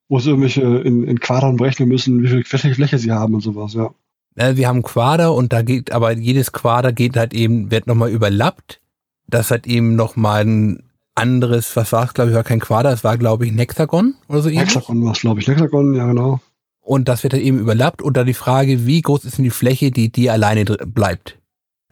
Wo 0.09 0.19
sie 0.19 0.31
irgendwelche 0.31 0.63
in, 0.63 1.05
in 1.05 1.21
Quadern 1.21 1.57
berechnen 1.57 1.89
müssen, 1.89 2.23
wie 2.23 2.29
viel 2.29 2.45
Fläche, 2.45 2.99
sie 2.99 3.13
haben 3.13 3.35
und 3.35 3.41
sowas, 3.41 3.75
ja. 3.75 3.91
Äh, 4.37 4.57
Wir 4.57 4.69
haben 4.69 4.83
Quader 4.83 5.35
und 5.35 5.53
da 5.53 5.63
geht, 5.63 5.93
aber 5.93 6.13
jedes 6.13 6.53
Quader 6.53 6.93
geht 6.93 7.17
halt 7.17 7.33
eben, 7.33 7.71
wird 7.71 7.87
nochmal 7.87 8.11
überlappt. 8.11 8.81
Das 9.29 9.51
hat 9.51 9.67
eben 9.67 9.95
nochmal 9.97 10.45
ein 10.45 10.89
anderes, 11.15 11.77
was 11.77 11.93
war 11.93 12.05
es, 12.05 12.15
glaube 12.15 12.31
ich, 12.31 12.37
war 12.37 12.45
kein 12.45 12.61
Quader, 12.61 12.93
es 12.93 13.05
war, 13.05 13.19
glaube 13.19 13.47
ich, 13.47 13.53
ein 13.53 13.59
Hexagon 13.59 14.15
oder 14.29 14.43
so 14.43 14.49
ähnlich. 14.49 14.75
Hexagon 14.75 15.05
war 15.05 15.13
es, 15.13 15.21
glaube 15.21 15.41
ich. 15.41 15.49
Hexagon, 15.49 15.95
ja, 15.95 16.07
genau. 16.07 16.41
Und 16.81 17.09
das 17.09 17.23
wird 17.23 17.35
dann 17.35 17.41
eben 17.41 17.59
überlappt 17.59 18.03
und 18.03 18.17
dann 18.17 18.27
die 18.27 18.35
Frage, 18.35 18.87
wie 18.87 19.03
groß 19.03 19.25
ist 19.25 19.39
denn 19.39 19.45
die 19.45 19.51
Fläche, 19.51 19.91
die 19.91 20.11
dir 20.11 20.33
alleine 20.33 20.65
bleibt? 20.65 21.39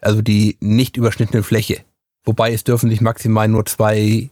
Also 0.01 0.23
die 0.23 0.57
nicht 0.61 0.97
überschnittene 0.97 1.43
Fläche. 1.43 1.85
Wobei 2.25 2.53
es 2.53 2.65
dürfen 2.65 2.91
sich 2.91 3.01
maximal 3.01 3.49
nur 3.49 3.67
zwei, 3.67 4.31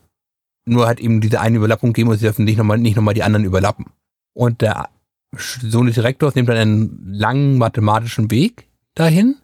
nur 0.65 0.87
halt 0.87 1.01
eben 1.01 1.21
diese 1.21 1.41
eine 1.41 1.59
Überlappung 1.59 1.93
geben 1.93 2.11
und 2.11 2.17
sie 2.17 2.25
dürfen 2.25 2.45
nicht 2.45 2.59
nochmal, 2.59 2.79
nicht 2.79 2.97
nochmal 2.97 3.15
die 3.15 3.23
anderen 3.23 3.45
überlappen. 3.45 3.87
Und 4.33 4.61
der 4.61 4.89
Sohn 5.37 5.87
des 5.87 5.95
Direktors 5.95 6.35
nimmt 6.35 6.49
dann 6.49 6.57
einen 6.57 7.13
langen 7.13 7.59
mathematischen 7.59 8.31
Weg 8.31 8.69
dahin 8.95 9.37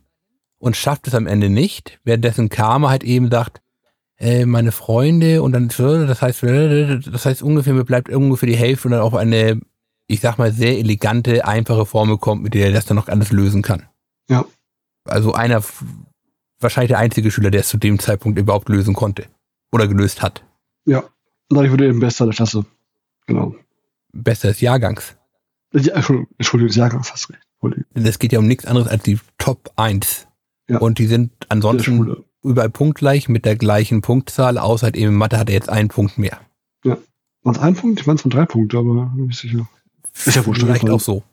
und 0.58 0.76
schafft 0.76 1.08
es 1.08 1.14
am 1.14 1.26
Ende 1.26 1.50
nicht, 1.50 1.98
währenddessen 2.04 2.48
Karma 2.48 2.90
halt 2.90 3.04
eben 3.04 3.30
sagt, 3.30 3.60
äh, 4.22 4.46
meine 4.46 4.72
Freunde 4.72 5.42
und 5.42 5.52
dann, 5.52 5.68
das 5.68 6.22
heißt, 6.22 6.42
das 6.42 7.26
heißt 7.26 7.42
ungefähr, 7.42 7.74
mir 7.74 7.84
bleibt 7.84 8.08
ungefähr 8.10 8.48
die 8.48 8.56
Hälfte 8.56 8.88
und 8.88 8.92
dann 8.92 9.02
auch 9.02 9.14
eine 9.14 9.60
ich 10.12 10.20
sag 10.20 10.36
mal, 10.36 10.52
sehr 10.52 10.78
elegante, 10.78 11.46
einfache 11.46 11.86
Formel 11.86 12.18
kommt, 12.18 12.42
mit 12.42 12.52
der 12.52 12.66
er 12.66 12.72
das 12.72 12.84
dann 12.84 12.96
noch 12.96 13.08
alles 13.08 13.32
lösen 13.32 13.62
kann. 13.62 13.88
Ja. 14.28 14.44
Also 15.04 15.32
einer, 15.32 15.62
wahrscheinlich 16.60 16.90
der 16.90 16.98
einzige 16.98 17.30
Schüler, 17.30 17.50
der 17.50 17.60
es 17.60 17.68
zu 17.68 17.78
dem 17.78 17.98
Zeitpunkt 17.98 18.38
überhaupt 18.38 18.68
lösen 18.68 18.94
konnte. 18.94 19.26
Oder 19.72 19.88
gelöst 19.88 20.20
hat. 20.20 20.44
Ja. 20.84 20.98
Und 20.98 21.56
dadurch 21.56 21.72
wurde 21.72 21.84
er 21.84 21.90
eben 21.90 22.00
Bester 22.00 22.26
der 22.26 22.34
Klasse. 22.34 22.66
Genau. 23.26 23.54
Bester 24.12 24.48
des 24.48 24.60
Jahrgangs. 24.60 25.16
Ja, 25.72 25.94
Entschuldigung, 25.94 26.66
des 26.66 26.76
Jahrgangs 26.76 27.10
hast 27.10 27.30
recht. 27.30 27.40
Entschuldigung. 27.54 27.86
Denn 27.96 28.04
es 28.04 28.18
geht 28.18 28.32
ja 28.32 28.38
um 28.38 28.46
nichts 28.46 28.66
anderes 28.66 28.88
als 28.88 29.02
die 29.04 29.18
Top 29.38 29.72
1. 29.76 30.28
Ja. 30.68 30.78
Und 30.78 30.98
die 30.98 31.06
sind 31.06 31.32
ansonsten. 31.48 32.24
Überall 32.42 32.70
punktgleich 32.70 33.28
mit 33.28 33.44
der 33.44 33.56
gleichen 33.56 34.00
Punktzahl, 34.00 34.58
außer 34.58 34.86
halt 34.86 34.96
eben 34.96 35.14
Mathe 35.14 35.38
hat 35.38 35.48
er 35.48 35.54
jetzt 35.54 35.68
einen 35.68 35.88
Punkt 35.88 36.18
mehr. 36.18 36.38
Waren 37.44 37.56
es 37.56 37.60
ein 37.60 37.74
Punkt? 37.74 38.00
Ich 38.00 38.06
meine, 38.06 38.18
es 38.18 38.24
waren 38.24 38.30
drei 38.30 38.44
Punkte, 38.46 38.78
aber 38.78 39.06
bin 39.16 39.26
nicht 39.26 39.38
sicher. 39.40 39.68
Ist 40.14 40.36
ja 40.36 40.42
jeden 40.42 40.54
Vielleicht 40.54 40.88
auch 40.88 41.00
so. 41.00 41.24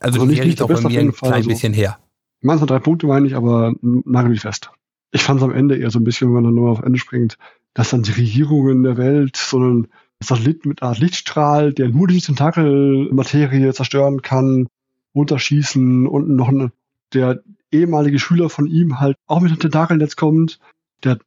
Also, 0.00 0.20
Also 0.20 0.24
nicht- 0.26 0.44
nicht 0.44 0.60
auch 0.60 0.68
bei 0.68 0.74
mir 0.80 0.86
ein 0.86 0.90
jeden 0.90 1.12
Fall, 1.14 1.30
klein 1.30 1.38
also- 1.38 1.48
bisschen 1.48 1.72
her. 1.72 1.98
Ich 2.40 2.46
meine, 2.46 2.56
es 2.56 2.60
waren 2.60 2.68
drei 2.68 2.78
Punkte, 2.80 3.06
meine 3.06 3.26
ich, 3.26 3.34
aber 3.34 3.72
nagel 3.80 4.30
mich 4.30 4.40
fest. 4.40 4.70
Ich 5.12 5.22
fand 5.22 5.40
es 5.40 5.44
am 5.44 5.52
Ende 5.52 5.78
eher 5.78 5.90
so 5.90 5.98
ein 6.00 6.04
bisschen, 6.04 6.28
wenn 6.28 6.34
man 6.34 6.44
dann 6.44 6.54
nur 6.54 6.70
auf 6.70 6.82
Ende 6.82 6.98
springt, 6.98 7.38
dass 7.72 7.90
dann 7.90 8.02
die 8.02 8.10
Regierungen 8.12 8.82
der 8.82 8.98
Welt 8.98 9.36
so 9.38 9.56
einen 9.56 9.88
Satellit 10.22 10.66
mit 10.66 10.82
einer 10.82 10.90
Art 10.90 10.98
Lichtstrahl, 10.98 11.72
der 11.72 11.88
nur 11.88 12.08
die 12.08 12.20
Tentakelmaterie 12.20 13.72
zerstören 13.72 14.20
kann, 14.20 14.66
runterschießen 15.14 16.06
und 16.06 16.28
noch 16.28 16.48
ein, 16.48 16.72
der 17.14 17.40
ehemalige 17.74 18.18
Schüler 18.18 18.48
von 18.48 18.66
ihm 18.66 19.00
halt 19.00 19.16
auch 19.26 19.40
mit 19.40 19.50
einem 19.50 19.60
Tentakelnetz 19.60 20.16
kommt, 20.16 20.58
der 21.02 21.12
hat 21.12 21.20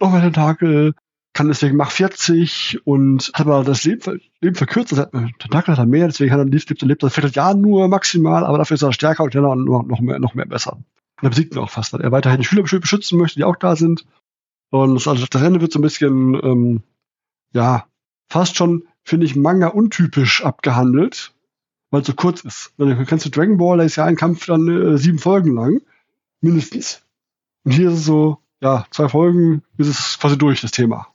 noch 0.00 0.12
mehr 0.12 0.22
Tentakel, 0.22 0.94
kann 1.34 1.48
deswegen 1.48 1.76
Mach 1.76 1.90
40 1.90 2.80
und 2.84 3.30
hat 3.34 3.46
aber 3.46 3.64
das 3.64 3.84
Leben, 3.84 4.20
Leben 4.40 4.56
verkürzt. 4.56 4.92
Das 4.92 4.98
hat, 4.98 5.12
Tentakel 5.38 5.72
hat 5.72 5.78
er 5.78 5.86
mehr, 5.86 6.06
deswegen 6.06 6.32
hat 6.32 6.38
er 6.38 6.44
lebt, 6.46 6.68
lebt, 6.70 6.82
lebt 6.82 7.02
das 7.02 7.14
Viertel 7.14 7.32
Jahr 7.32 7.54
nur 7.54 7.88
maximal, 7.88 8.44
aber 8.44 8.58
dafür 8.58 8.74
ist 8.76 8.82
er 8.82 8.92
stärker 8.92 9.24
und 9.24 9.32
schneller 9.32 9.50
und 9.50 9.64
noch, 9.64 10.00
mehr, 10.00 10.18
noch 10.18 10.34
mehr 10.34 10.46
besser. 10.46 10.72
Und 10.74 11.26
er 11.26 11.30
besiegt 11.30 11.54
ihn 11.54 11.58
auch 11.60 11.70
fast, 11.70 11.92
weil 11.92 12.00
er 12.00 12.12
weiterhin 12.12 12.40
die 12.40 12.46
Schüler 12.46 12.62
beschü- 12.62 12.80
beschützen 12.80 13.18
möchte, 13.18 13.38
die 13.38 13.44
auch 13.44 13.56
da 13.56 13.76
sind. 13.76 14.06
Und 14.70 14.94
das, 14.94 15.08
also 15.08 15.26
das 15.28 15.42
Ende 15.42 15.60
wird 15.60 15.72
so 15.72 15.78
ein 15.78 15.82
bisschen, 15.82 16.34
ähm, 16.42 16.82
ja, 17.52 17.86
fast 18.28 18.56
schon, 18.56 18.84
finde 19.04 19.26
ich, 19.26 19.36
Manga 19.36 19.68
untypisch 19.68 20.44
abgehandelt, 20.44 21.32
weil 21.90 22.02
es 22.02 22.06
so 22.06 22.14
kurz 22.14 22.40
ist. 22.42 22.72
Weil 22.76 22.94
du 22.94 23.04
kennst 23.04 23.24
du 23.24 23.30
Dragon 23.30 23.56
Ball, 23.56 23.78
da 23.78 23.84
ist 23.84 23.96
ja 23.96 24.04
ein 24.04 24.16
Kampf 24.16 24.46
dann 24.46 24.68
äh, 24.68 24.98
sieben 24.98 25.18
Folgen 25.18 25.54
lang, 25.54 25.80
mindestens. 26.40 27.02
Und 27.64 27.72
hier 27.72 27.90
ist 27.90 27.98
es 27.98 28.04
so, 28.04 28.38
ja, 28.60 28.86
zwei 28.90 29.08
Folgen 29.08 29.62
ist 29.76 29.88
es 29.88 30.18
quasi 30.18 30.36
durch, 30.36 30.60
das 30.60 30.70
Thema. 30.70 31.08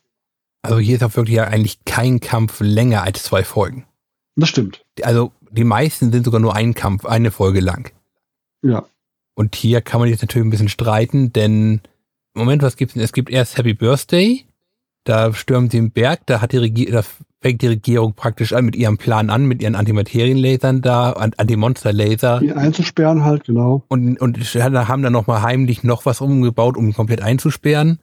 Also 0.61 0.80
hier 0.80 0.95
ist 0.95 1.03
auch 1.03 1.15
wirklich 1.15 1.36
ja 1.36 1.45
eigentlich 1.45 1.84
kein 1.86 2.19
Kampf 2.19 2.59
länger 2.61 3.03
als 3.03 3.24
zwei 3.24 3.43
Folgen. 3.43 3.86
Das 4.36 4.49
stimmt. 4.49 4.84
Also 5.01 5.32
die 5.51 5.65
meisten 5.65 6.11
sind 6.11 6.26
sogar 6.26 6.39
nur 6.39 6.55
ein 6.55 6.74
Kampf, 6.74 7.05
eine 7.05 7.32
Folge 7.32 7.59
lang. 7.59 7.91
Ja. 8.61 8.86
Und 9.36 9.55
hier 9.55 9.82
kann 9.82 9.99
man 9.99 10.09
jetzt 10.09 10.21
natürlich 10.21 10.47
ein 10.47 10.51
bisschen 10.51 10.69
streiten, 10.69 11.34
denn 11.34 11.82
Moment, 12.34 12.63
was 12.63 12.78
gibt's 12.78 12.93
denn? 12.93 13.03
Es 13.03 13.13
gibt 13.13 13.30
erst 13.30 13.57
Happy 13.57 13.74
Birthday, 13.74 14.45
da 15.03 15.33
stürmen 15.33 15.69
sie 15.69 15.77
den 15.77 15.91
Berg, 15.91 16.21
da 16.25 16.41
hat 16.41 16.51
die 16.51 16.57
Regie 16.57 16.85
da 16.91 17.03
fängt 17.43 17.61
die 17.61 17.67
Regierung 17.67 18.13
praktisch 18.13 18.53
an 18.53 18.63
mit 18.63 18.75
ihrem 18.75 18.97
Plan 18.97 19.29
an, 19.29 19.45
mit 19.45 19.61
ihren 19.61 19.75
Antimaterienlasern 19.75 20.81
da, 20.81 21.11
An- 21.11 21.33
Antimonsterlaser 21.35 22.41
Ihn 22.41 22.53
einzusperren 22.53 23.25
halt, 23.25 23.43
genau. 23.43 23.83
und, 23.89 24.19
und 24.21 24.37
haben 24.37 25.03
dann 25.03 25.11
nochmal 25.13 25.41
heimlich 25.41 25.83
noch 25.83 26.05
was 26.05 26.21
umgebaut, 26.21 26.77
um 26.77 26.87
ihn 26.87 26.93
komplett 26.93 27.21
einzusperren. 27.21 27.99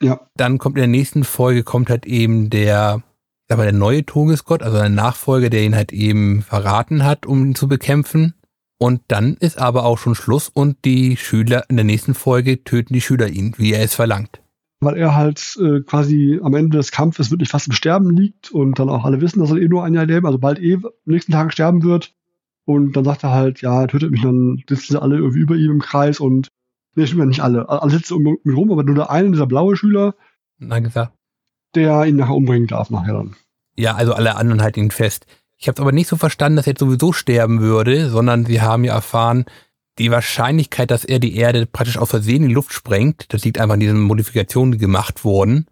Ja. 0.00 0.20
Dann 0.36 0.58
kommt 0.58 0.76
in 0.76 0.80
der 0.80 0.88
nächsten 0.88 1.22
Folge 1.22 1.62
kommt 1.62 1.88
halt 1.88 2.04
eben 2.04 2.50
der, 2.50 3.02
mal, 3.48 3.62
der 3.62 3.72
neue 3.72 4.04
Todesgott, 4.04 4.64
also 4.64 4.78
ein 4.78 4.94
Nachfolger, 4.96 5.50
der 5.50 5.62
ihn 5.62 5.76
halt 5.76 5.92
eben 5.92 6.42
verraten 6.42 7.04
hat, 7.04 7.26
um 7.26 7.44
ihn 7.44 7.54
zu 7.54 7.68
bekämpfen. 7.68 8.34
Und 8.76 9.02
dann 9.06 9.34
ist 9.34 9.56
aber 9.56 9.84
auch 9.84 9.98
schon 9.98 10.16
Schluss 10.16 10.48
und 10.48 10.84
die 10.84 11.16
Schüler 11.16 11.64
in 11.68 11.76
der 11.76 11.84
nächsten 11.84 12.14
Folge 12.14 12.64
töten 12.64 12.92
die 12.92 13.00
Schüler 13.00 13.28
ihn, 13.28 13.54
wie 13.56 13.72
er 13.72 13.84
es 13.84 13.94
verlangt. 13.94 14.40
Weil 14.84 14.96
er 14.96 15.14
halt 15.14 15.58
äh, 15.60 15.80
quasi 15.80 16.40
am 16.42 16.54
Ende 16.54 16.76
des 16.76 16.90
Kampfes 16.90 17.30
wirklich 17.30 17.48
fast 17.48 17.66
im 17.66 17.72
Sterben 17.72 18.10
liegt 18.16 18.50
und 18.50 18.78
dann 18.78 18.88
auch 18.88 19.04
alle 19.04 19.20
wissen, 19.20 19.40
dass 19.40 19.50
er 19.50 19.56
eh 19.56 19.68
nur 19.68 19.84
ein 19.84 19.94
Jahr 19.94 20.06
leben, 20.06 20.26
also 20.26 20.38
bald 20.38 20.58
eh 20.58 20.74
am 20.74 20.90
nächsten 21.04 21.32
Tag 21.32 21.52
sterben 21.52 21.82
wird. 21.82 22.14
Und 22.66 22.96
dann 22.96 23.04
sagt 23.04 23.24
er 23.24 23.30
halt, 23.30 23.60
ja, 23.60 23.82
er 23.82 23.88
tötet 23.88 24.10
mich, 24.10 24.22
dann 24.22 24.62
sitzen 24.68 24.92
sie 24.92 25.02
alle 25.02 25.16
irgendwie 25.16 25.40
über 25.40 25.54
ihm 25.54 25.72
im 25.72 25.80
Kreis 25.80 26.18
und 26.20 26.48
nee, 26.94 27.06
stimmt 27.06 27.20
ja 27.20 27.26
nicht 27.26 27.42
alle. 27.42 27.68
Alle 27.68 27.90
sitzen 27.90 28.14
um 28.14 28.26
ihn 28.26 28.54
rum, 28.54 28.72
aber 28.72 28.84
nur 28.84 28.94
der 28.94 29.10
eine, 29.10 29.30
dieser 29.30 29.46
blaue 29.46 29.76
Schüler, 29.76 30.14
dann 30.58 30.84
gesagt, 30.84 31.12
der 31.74 32.04
ihn 32.06 32.16
nachher 32.16 32.34
umbringen 32.34 32.68
darf 32.68 32.90
nachher 32.90 33.14
dann. 33.14 33.36
ja, 33.76 33.94
also 33.94 34.14
alle 34.14 34.36
anderen 34.36 34.62
halten 34.62 34.80
ihn 34.80 34.90
fest. 34.90 35.26
Ich 35.56 35.68
habe 35.68 35.80
aber 35.82 35.92
nicht 35.92 36.08
so 36.08 36.16
verstanden, 36.16 36.56
dass 36.56 36.66
er 36.66 36.72
jetzt 36.72 36.80
sowieso 36.80 37.12
sterben 37.12 37.60
würde, 37.60 38.08
sondern 38.08 38.44
sie 38.44 38.60
haben 38.60 38.84
ja 38.84 38.94
erfahren, 38.94 39.44
die 39.98 40.10
Wahrscheinlichkeit, 40.10 40.90
dass 40.90 41.04
er 41.04 41.18
die 41.18 41.36
Erde 41.36 41.66
praktisch 41.66 41.98
aus 41.98 42.10
Versehen 42.10 42.42
in 42.42 42.48
die 42.48 42.54
Luft 42.54 42.72
sprengt, 42.72 43.32
das 43.32 43.44
liegt 43.44 43.58
einfach 43.58 43.74
an 43.74 43.80
diesen 43.80 44.00
Modifikationen, 44.00 44.72
die 44.72 44.78
gemacht 44.78 45.24
wurden, 45.24 45.66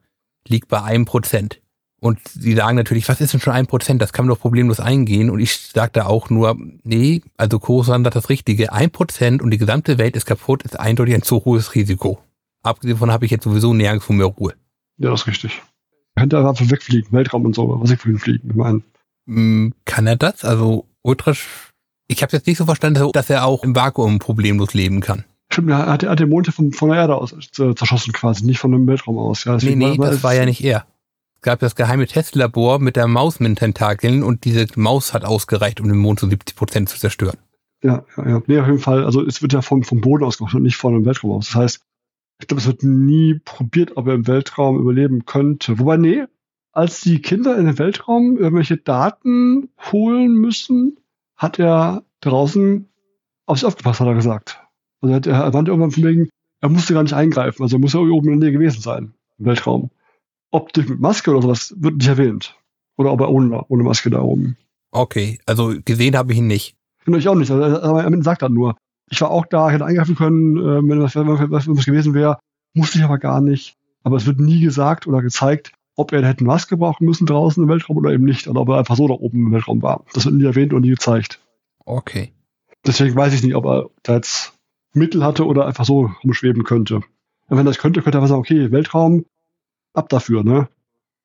liegt 0.46 0.68
bei 0.68 0.82
einem 0.82 1.04
Prozent. 1.04 1.60
Und 2.00 2.18
sie 2.28 2.54
sagen 2.54 2.76
natürlich, 2.76 3.08
was 3.08 3.20
ist 3.20 3.32
denn 3.32 3.40
schon 3.40 3.52
ein 3.52 3.66
Prozent? 3.68 4.02
Das 4.02 4.12
kann 4.12 4.26
man 4.26 4.34
doch 4.34 4.40
problemlos 4.40 4.80
eingehen. 4.80 5.30
Und 5.30 5.38
ich 5.38 5.56
sage 5.56 5.92
da 5.94 6.06
auch 6.06 6.30
nur, 6.30 6.56
nee, 6.82 7.22
also 7.36 7.60
Kosan 7.60 8.02
sagt 8.02 8.16
das 8.16 8.28
Richtige. 8.28 8.72
Ein 8.72 8.90
Prozent 8.90 9.40
und 9.40 9.50
die 9.52 9.58
gesamte 9.58 9.98
Welt 9.98 10.16
ist 10.16 10.26
kaputt, 10.26 10.64
ist 10.64 10.78
eindeutig 10.80 11.14
ein 11.14 11.22
zu 11.22 11.44
hohes 11.44 11.76
Risiko. 11.76 12.20
Abgesehen 12.64 12.94
davon 12.94 13.12
habe 13.12 13.24
ich 13.24 13.30
jetzt 13.30 13.44
sowieso 13.44 13.72
nirgendwo 13.72 14.12
mehr 14.14 14.26
Ruhe. 14.26 14.54
Ja, 14.98 15.10
das 15.10 15.22
ist 15.22 15.26
richtig. 15.28 15.62
Er 16.16 16.22
könnte 16.22 16.38
einfach 16.38 16.70
wegfliegen, 16.70 17.12
Weltraum 17.12 17.46
und 17.46 17.54
so, 17.54 17.80
was 17.80 17.90
ich 17.92 18.00
vorhin 18.00 18.18
fliegen. 18.18 18.50
Ich 18.50 18.56
meine, 18.56 18.82
Hm, 19.26 19.72
Kann 19.84 20.06
er 20.08 20.16
das? 20.16 20.44
Also 20.44 20.88
ultra. 21.02 21.34
Ich 22.12 22.22
habe 22.22 22.32
jetzt 22.32 22.46
nicht 22.46 22.58
so 22.58 22.64
verstanden, 22.64 23.10
dass 23.12 23.30
er 23.30 23.44
auch 23.44 23.62
im 23.64 23.74
Vakuum 23.74 24.18
problemlos 24.18 24.74
leben 24.74 25.00
kann. 25.00 25.24
stimmt, 25.52 25.70
er 25.70 25.86
hat, 25.86 26.02
er 26.02 26.10
hat 26.10 26.20
den 26.20 26.28
Mond 26.28 26.46
ja 26.46 26.52
von, 26.52 26.72
von 26.72 26.90
der 26.90 26.98
Erde 26.98 27.16
aus 27.16 27.32
äh, 27.32 27.74
zerschossen 27.74 28.12
quasi, 28.12 28.44
nicht 28.44 28.58
von 28.58 28.72
dem 28.72 28.86
Weltraum 28.86 29.18
aus. 29.18 29.44
Ja, 29.44 29.56
Nee, 29.56 29.74
nee, 29.76 29.98
war- 29.98 30.10
das 30.10 30.22
war 30.22 30.34
ja 30.34 30.44
nicht 30.44 30.62
er. 30.62 30.86
Es 31.36 31.42
gab 31.42 31.58
das 31.58 31.74
geheime 31.74 32.06
Testlabor 32.06 32.78
mit 32.78 32.94
der 32.96 33.08
Maus 33.08 33.40
mit 33.40 33.48
den 33.48 33.56
Tentakeln 33.56 34.22
und 34.22 34.44
diese 34.44 34.66
Maus 34.76 35.12
hat 35.12 35.24
ausgereicht, 35.24 35.80
um 35.80 35.88
den 35.88 35.98
Mond 35.98 36.20
zu 36.20 36.28
70 36.28 36.54
Prozent 36.54 36.88
zu 36.88 36.98
zerstören. 36.98 37.36
Ja, 37.82 38.04
ja, 38.16 38.28
ja. 38.28 38.42
Nee, 38.46 38.58
auf 38.60 38.66
jeden 38.68 38.78
Fall. 38.78 39.04
Also 39.04 39.26
es 39.26 39.42
wird 39.42 39.52
ja 39.52 39.60
vom, 39.60 39.82
vom 39.82 40.00
Boden 40.00 40.22
aus 40.24 40.38
gemacht 40.38 40.54
und 40.54 40.62
nicht 40.62 40.76
von 40.76 40.92
dem 40.94 41.04
Weltraum 41.04 41.32
aus. 41.32 41.46
Das 41.46 41.56
heißt, 41.56 41.80
ich 42.40 42.46
glaube, 42.46 42.60
es 42.60 42.66
wird 42.68 42.84
nie 42.84 43.40
probiert, 43.44 43.96
ob 43.96 44.06
er 44.06 44.14
im 44.14 44.26
Weltraum 44.28 44.78
überleben 44.78 45.24
könnte. 45.26 45.80
Wobei, 45.80 45.96
nee, 45.96 46.24
als 46.70 47.00
die 47.00 47.20
Kinder 47.20 47.58
in 47.58 47.66
den 47.66 47.78
Weltraum 47.78 48.36
irgendwelche 48.38 48.76
Daten 48.76 49.68
holen 49.90 50.34
müssen, 50.34 50.96
hat 51.42 51.58
er 51.58 52.04
draußen 52.20 52.88
auf 53.46 53.58
sich 53.58 53.66
aufgepasst, 53.66 54.00
hat 54.00 54.06
er 54.06 54.14
gesagt. 54.14 54.62
Also 55.00 55.12
er, 55.12 55.16
hat- 55.16 55.26
er 55.26 55.52
meinte 55.52 55.70
irgendwann 55.70 55.90
von 55.90 56.04
wegen, 56.04 56.28
er 56.60 56.68
musste 56.68 56.94
gar 56.94 57.02
nicht 57.02 57.12
eingreifen, 57.14 57.62
also 57.62 57.76
er 57.76 57.80
muss 57.80 57.92
ja 57.92 58.00
oben 58.00 58.32
in 58.32 58.40
der 58.40 58.48
Nähe 58.50 58.58
gewesen 58.58 58.80
sein, 58.80 59.14
im 59.38 59.46
Weltraum. 59.46 59.90
Ob 60.52 60.72
durch 60.72 60.88
mit 60.88 61.00
Maske 61.00 61.30
oder 61.32 61.42
sowas, 61.42 61.74
wird 61.78 61.96
nicht 61.96 62.08
erwähnt. 62.08 62.56
Oder 62.96 63.10
ob 63.12 63.20
er 63.20 63.30
ohne, 63.30 63.64
ohne 63.68 63.82
Maske 63.82 64.10
da 64.10 64.20
oben. 64.20 64.56
Okay, 64.92 65.38
also 65.46 65.74
gesehen 65.84 66.16
habe 66.16 66.32
ich 66.32 66.38
ihn 66.38 66.46
nicht. 66.46 66.76
Genau, 67.04 67.16
ich 67.18 67.26
auch 67.28 67.34
nicht. 67.34 67.50
Also, 67.50 67.80
aber 67.82 68.04
er 68.04 68.22
sagt 68.22 68.42
dann 68.42 68.52
nur, 68.52 68.76
ich 69.10 69.20
war 69.22 69.30
auch 69.30 69.46
da, 69.46 69.68
ich 69.68 69.74
hätte 69.74 69.86
eingreifen 69.86 70.14
können, 70.14 70.56
äh, 70.58 70.88
wenn 70.88 71.00
was, 71.02 71.16
wenn 71.16 71.26
was, 71.26 71.66
wenn 71.66 71.76
was 71.76 71.86
gewesen 71.86 72.14
wäre, 72.14 72.38
musste 72.74 72.98
ich 72.98 73.04
aber 73.04 73.18
gar 73.18 73.40
nicht. 73.40 73.74
Aber 74.04 74.16
es 74.16 74.26
wird 74.26 74.38
nie 74.40 74.60
gesagt 74.60 75.06
oder 75.06 75.22
gezeigt, 75.22 75.72
ob 75.96 76.12
er 76.12 76.26
hätte 76.26 76.44
Maske 76.44 76.76
brauchen 76.76 77.04
müssen 77.04 77.26
draußen 77.26 77.62
im 77.62 77.68
Weltraum 77.68 77.98
oder 77.98 78.12
eben 78.12 78.24
nicht. 78.24 78.48
Oder 78.48 78.60
ob 78.62 78.68
er 78.68 78.78
einfach 78.78 78.96
so 78.96 79.08
da 79.08 79.14
oben 79.14 79.46
im 79.46 79.52
Weltraum 79.52 79.82
war. 79.82 80.04
Das 80.14 80.24
wird 80.24 80.34
nie 80.34 80.44
erwähnt 80.44 80.72
und 80.72 80.82
nie 80.82 80.90
gezeigt. 80.90 81.40
Okay. 81.84 82.32
Deswegen 82.86 83.14
weiß 83.14 83.34
ich 83.34 83.42
nicht, 83.42 83.54
ob 83.54 83.66
er 83.66 83.90
da 84.02 84.14
jetzt 84.14 84.54
Mittel 84.94 85.24
hatte 85.24 85.46
oder 85.46 85.66
einfach 85.66 85.84
so 85.84 86.10
rumschweben 86.24 86.64
könnte. 86.64 86.96
Und 86.96 87.04
wenn 87.58 87.58
er 87.58 87.64
das 87.64 87.78
könnte, 87.78 88.02
könnte 88.02 88.18
er 88.18 88.22
einfach 88.22 88.30
sagen, 88.30 88.40
okay, 88.40 88.70
Weltraum, 88.70 89.24
ab 89.94 90.08
dafür, 90.08 90.42
ne? 90.42 90.68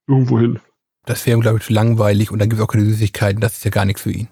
Irgendwo 0.08 0.40
hin. 0.40 0.60
Das 1.06 1.26
wäre, 1.26 1.40
glaube 1.40 1.58
ich, 1.58 1.66
zu 1.66 1.74
langweilig 1.74 2.32
und 2.32 2.40
dann 2.40 2.50
gibt 2.50 2.60
es 2.60 2.66
auch 2.66 2.72
keine 2.72 2.86
Süßigkeiten. 2.86 3.42
Das 3.42 3.58
ist 3.58 3.66
ja 3.66 3.72
gar 3.72 3.86
nichts 3.86 4.02
für 4.02 4.12
ihn. 4.12 4.28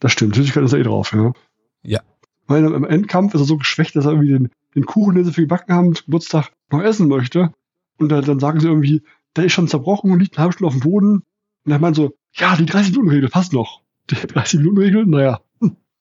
Das 0.00 0.12
stimmt. 0.12 0.34
Süßigkeit 0.34 0.64
ist 0.64 0.72
er 0.72 0.80
eh 0.80 0.84
drauf, 0.84 1.12
ja. 1.12 1.32
Ja. 1.82 2.00
Weil 2.46 2.64
im 2.64 2.84
Endkampf 2.84 3.34
ist 3.34 3.40
er 3.40 3.46
so 3.46 3.58
geschwächt, 3.58 3.94
dass 3.96 4.06
er 4.06 4.12
irgendwie 4.12 4.32
den, 4.32 4.50
den 4.74 4.86
Kuchen, 4.86 5.14
den 5.14 5.24
sie 5.24 5.32
für 5.32 5.42
gebacken 5.42 5.74
haben, 5.74 5.94
zum 5.94 6.06
Geburtstag 6.06 6.50
noch 6.70 6.82
essen 6.82 7.08
möchte. 7.08 7.52
Und 7.98 8.08
dann, 8.10 8.24
dann 8.24 8.40
sagen 8.40 8.60
sie 8.60 8.68
irgendwie, 8.68 9.02
der 9.36 9.44
ist 9.46 9.52
schon 9.52 9.68
zerbrochen 9.68 10.10
und 10.10 10.20
liegt 10.20 10.36
eine 10.36 10.42
halbe 10.44 10.52
Stunde 10.54 10.68
auf 10.68 10.74
dem 10.74 10.80
Boden. 10.88 11.22
Und 11.64 11.72
er 11.72 11.78
meint 11.78 11.96
so, 11.96 12.14
ja, 12.34 12.56
die 12.56 12.64
30-Minuten-Regel 12.66 13.28
passt 13.30 13.52
noch. 13.52 13.82
Die 14.10 14.16
30-Minuten-Regel, 14.16 15.06
naja, 15.06 15.40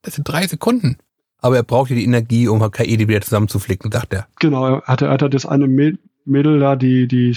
Das 0.01 0.15
sind 0.15 0.27
drei 0.27 0.45
Sekunden. 0.47 0.97
Aber 1.39 1.55
er 1.57 1.63
braucht 1.63 1.89
ja 1.89 1.95
die 1.95 2.03
Energie, 2.05 2.47
um 2.47 2.59
KE 2.71 2.85
die 2.97 3.07
wieder 3.07 3.21
zusammenzuflicken, 3.21 3.91
sagt 3.91 4.13
er. 4.13 4.27
genau. 4.39 4.65
Er 4.65 4.81
hatte, 4.83 5.05
er 5.07 5.11
hatte 5.13 5.29
das 5.29 5.45
eine 5.45 5.65
Mäd- 5.67 5.99
Mädel 6.25 6.59
da, 6.59 6.75
die, 6.77 7.07
die 7.07 7.35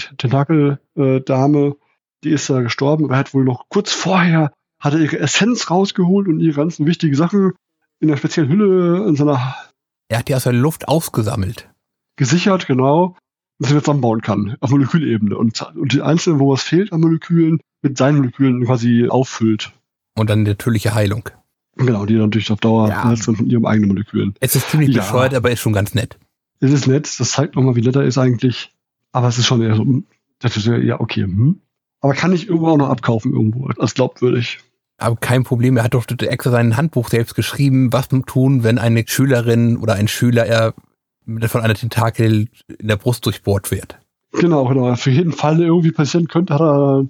Tentakel-Dame, 0.95 1.75
die 2.23 2.29
ist 2.29 2.49
da 2.49 2.61
gestorben. 2.61 3.05
Aber 3.05 3.13
er 3.15 3.19
hat 3.19 3.33
wohl 3.33 3.43
noch 3.43 3.69
kurz 3.69 3.91
vorher, 3.91 4.51
hat 4.79 4.93
er 4.93 4.99
ihre 4.99 5.19
Essenz 5.19 5.69
rausgeholt 5.69 6.27
und 6.27 6.39
ihre 6.39 6.55
ganzen 6.55 6.85
wichtigen 6.85 7.15
Sachen 7.15 7.53
in 7.99 8.09
einer 8.09 8.17
speziellen 8.17 8.49
Hülle 8.49 9.05
in 9.07 9.15
seiner 9.15 9.55
Er 10.09 10.19
hat 10.19 10.27
die 10.27 10.35
aus 10.35 10.43
der 10.43 10.53
Luft 10.53 10.87
ausgesammelt. 10.87 11.69
gesichert, 12.15 12.67
genau, 12.67 13.15
er 13.69 13.75
jetzt 13.75 13.85
zusammenbauen 13.85 14.21
kann, 14.21 14.55
auf 14.59 14.69
Molekülebene. 14.69 15.37
Und, 15.37 15.61
und 15.75 15.93
die 15.93 16.01
einzelnen, 16.01 16.39
wo 16.39 16.51
was 16.51 16.61
fehlt 16.63 16.93
an 16.93 17.01
Molekülen, 17.01 17.59
mit 17.81 17.97
seinen 17.97 18.17
Molekülen 18.17 18.65
quasi 18.65 19.07
auffüllt. 19.09 19.71
Und 20.15 20.29
dann 20.29 20.43
natürliche 20.43 20.93
Heilung. 20.93 21.29
Genau, 21.75 22.05
die 22.05 22.13
dann 22.13 22.23
natürlich 22.25 22.51
auf 22.51 22.59
Dauer 22.59 22.89
Ja. 22.89 23.15
sind 23.15 23.37
von 23.37 23.45
ihren 23.47 23.65
eigenen 23.65 23.89
Molekülen. 23.89 24.33
Es 24.39 24.55
ist 24.55 24.69
ziemlich 24.69 24.89
Ja. 24.95 25.01
bescheuert, 25.03 25.33
aber 25.33 25.51
ist 25.51 25.59
schon 25.59 25.73
ganz 25.73 25.93
nett. 25.93 26.17
Es 26.59 26.71
ist 26.71 26.87
nett, 26.87 27.07
das 27.19 27.31
zeigt 27.31 27.55
nochmal, 27.55 27.75
wie 27.75 27.81
nett 27.81 27.95
er 27.95 28.03
ist 28.03 28.17
eigentlich. 28.17 28.73
Aber 29.11 29.27
es 29.27 29.37
ist 29.37 29.45
schon 29.45 29.61
eher 29.61 29.75
so, 29.75 29.83
hm, 29.83 30.05
das 30.39 30.57
ist 30.57 30.65
ja, 30.65 30.77
ja, 30.77 30.99
okay, 30.99 31.23
hm. 31.23 31.61
Aber 31.99 32.13
kann 32.13 32.33
ich 32.33 32.47
irgendwo 32.47 32.67
auch 32.69 32.77
noch 32.77 32.89
abkaufen 32.89 33.33
irgendwo, 33.33 33.67
als 33.67 33.93
glaubwürdig. 33.93 34.59
Aber 34.97 35.15
kein 35.15 35.43
Problem, 35.43 35.77
er 35.77 35.83
hat 35.83 35.93
doch 35.93 36.05
extra 36.09 36.49
sein 36.51 36.77
Handbuch 36.77 37.09
selbst 37.09 37.35
geschrieben, 37.35 37.93
was 37.93 38.09
tun, 38.25 38.63
wenn 38.63 38.79
eine 38.79 39.03
Schülerin 39.07 39.77
oder 39.77 39.93
ein 39.93 40.07
Schüler 40.07 40.45
er 40.45 40.73
von 41.47 41.61
einer 41.61 41.75
Tentakel 41.75 42.47
in 42.79 42.87
der 42.87 42.95
Brust 42.97 43.25
durchbohrt 43.25 43.71
wird. 43.71 43.99
Genau, 44.33 44.65
genau. 44.67 44.95
Für 44.95 45.11
jeden 45.11 45.31
Fall, 45.33 45.57
der 45.57 45.67
irgendwie 45.67 45.91
passieren 45.91 46.27
könnte, 46.27 46.53
hat 46.53 46.61
er 46.61 47.07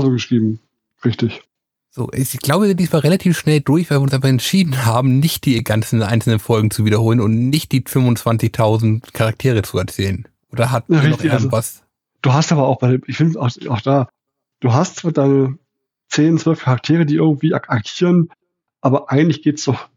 so 0.00 0.10
geschrieben. 0.10 0.60
Richtig. 1.04 1.42
So, 1.92 2.08
ich 2.12 2.38
glaube, 2.38 2.62
wir 2.64 2.68
sind 2.68 2.78
diesmal 2.80 3.00
relativ 3.00 3.36
schnell 3.36 3.60
durch, 3.60 3.90
weil 3.90 3.98
wir 3.98 4.02
uns 4.02 4.14
aber 4.14 4.28
entschieden 4.28 4.84
haben, 4.84 5.18
nicht 5.18 5.44
die 5.44 5.62
ganzen 5.64 6.02
einzelnen 6.02 6.38
Folgen 6.38 6.70
zu 6.70 6.84
wiederholen 6.84 7.20
und 7.20 7.48
nicht 7.50 7.72
die 7.72 7.82
25.000 7.82 9.12
Charaktere 9.12 9.62
zu 9.62 9.78
erzählen. 9.78 10.28
Oder 10.52 10.70
hat 10.70 10.84
Ja, 10.88 10.96
ihr 10.96 11.02
noch 11.02 11.08
richtig, 11.18 11.32
also- 11.32 11.44
irgendwas? 11.46 11.82
Du 12.22 12.32
hast 12.32 12.52
aber 12.52 12.68
auch 12.68 12.78
bei 12.78 13.00
ich 13.06 13.16
finde 13.16 13.40
auch, 13.40 13.50
auch 13.68 13.80
da, 13.80 14.08
du 14.60 14.72
hast 14.72 14.96
zwar 14.96 15.10
deine 15.12 15.58
10, 16.10 16.38
12 16.38 16.60
Charaktere, 16.62 17.06
die 17.06 17.14
irgendwie 17.16 17.54
agieren, 17.54 18.28
aber 18.82 19.10
eigentlich 19.10 19.42
geht's 19.42 19.64
doch 19.64 19.88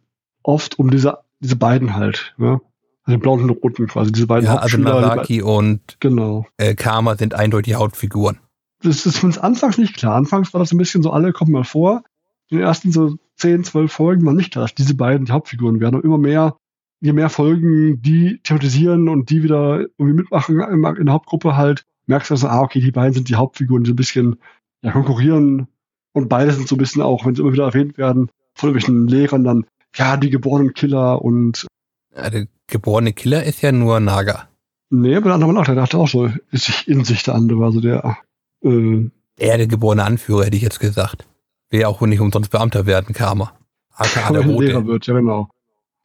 oft 0.42 0.80
um 0.80 0.90
diese, 0.90 1.20
diese 1.42 1.58
beiden 1.58 1.96
halt, 1.96 2.34
ne? 2.38 2.62
Also 3.06 3.18
den 3.18 3.20
blauen 3.20 3.42
und 3.42 3.50
roten 3.50 3.88
quasi, 3.88 4.12
diese 4.12 4.28
beiden 4.28 4.46
ja, 4.46 4.56
also 4.56 4.78
Naraki 4.78 5.42
und 5.42 5.98
genau. 6.00 6.46
äh, 6.58 6.74
Karma 6.74 7.16
sind 7.16 7.34
eindeutig 7.34 7.76
Hauptfiguren. 7.76 8.40
Das 8.82 9.06
ist 9.06 9.20
zumindest 9.20 9.44
anfangs 9.44 9.78
nicht 9.78 9.96
klar. 9.96 10.16
Anfangs 10.16 10.54
war 10.54 10.60
das 10.60 10.72
ein 10.72 10.78
bisschen 10.78 11.04
so, 11.04 11.12
alle 11.12 11.34
kommen 11.34 11.52
mal 11.52 11.64
vor. 11.64 12.04
In 12.50 12.58
den 12.58 12.66
ersten 12.66 12.92
so 12.92 13.16
10, 13.38 13.64
12 13.64 13.92
Folgen 13.92 14.26
war 14.26 14.34
nicht 14.34 14.52
klar, 14.52 14.66
dass 14.66 14.76
diese 14.76 14.96
beiden 14.96 15.26
die 15.26 15.32
Hauptfiguren 15.32 15.80
werden. 15.80 15.96
Und 15.96 16.06
immer 16.06 16.18
mehr, 16.18 16.56
je 17.02 17.14
mehr 17.14 17.30
Folgen 17.30 18.02
die 18.02 18.40
thematisieren 18.44 19.10
und 19.10 19.30
die 19.30 19.44
wieder 19.44 19.82
irgendwie 19.98 20.14
mitmachen 20.14 20.60
in 20.62 21.06
der 21.06 21.14
Hauptgruppe 21.14 21.58
halt, 21.58 21.84
merkst 22.06 22.32
du 22.32 22.36
so, 22.36 22.48
ah, 22.48 22.62
okay, 22.62 22.80
die 22.80 22.92
beiden 22.92 23.14
sind 23.14 23.30
die 23.30 23.36
Hauptfiguren, 23.36 23.84
die 23.84 23.90
so 23.90 23.94
ein 23.94 23.98
bisschen 23.98 24.38
ja, 24.82 24.92
konkurrieren. 24.92 25.68
Und 26.14 26.30
beide 26.30 26.52
sind 26.52 26.68
so 26.68 26.76
ein 26.76 26.80
bisschen 26.80 27.02
auch, 27.02 27.26
wenn 27.26 27.36
sie 27.36 27.42
immer 27.42 27.54
wieder 27.54 27.66
erwähnt 27.66 27.98
werden, 27.98 28.30
von 28.54 28.70
irgendwelchen 28.70 29.08
Lehrern 29.08 29.44
dann, 29.44 29.66
ja, 29.96 30.18
die 30.18 30.30
geborenen 30.30 30.74
Killer 30.74 31.22
und 31.22 31.68
Ja, 32.16 32.30
der 32.30 32.48
geborene 32.68 33.14
Killer 33.14 33.44
ist 33.44 33.62
ja 33.62 33.72
nur 33.72 34.00
Naga. 34.00 34.48
nee, 34.90 35.16
aber 35.16 35.26
der 35.26 35.34
andere 35.36 35.60
auch, 35.60 35.66
der 35.66 35.76
dachte 35.76 35.98
auch 35.98 36.08
so, 36.08 36.30
ist 36.52 36.66
sich 36.66 36.88
in 36.88 37.04
sich 37.04 37.24
der 37.24 37.36
andere, 37.36 37.64
also 37.66 37.82
der, 37.82 38.18
äh, 38.64 39.10
Er 39.38 39.58
der 39.58 39.68
geborene 39.68 40.04
Anführer, 40.04 40.46
hätte 40.46 40.56
ich 40.58 40.62
jetzt 40.64 40.80
gesagt. 40.80 41.26
Will 41.70 41.82
ja 41.82 41.88
auch 41.88 42.02
wohl 42.02 42.08
nicht 42.08 42.20
umsonst 42.20 42.52
Beamter 42.52 42.86
werden, 42.86 43.16
Karma. 43.16 43.54
AKA 43.96 44.32
der 44.32 44.42
ein 44.42 44.50
Lehrer 44.50 44.80
Rote. 44.80 44.88
wird, 44.88 45.08
ja 45.08 45.14
genau. 45.16 45.50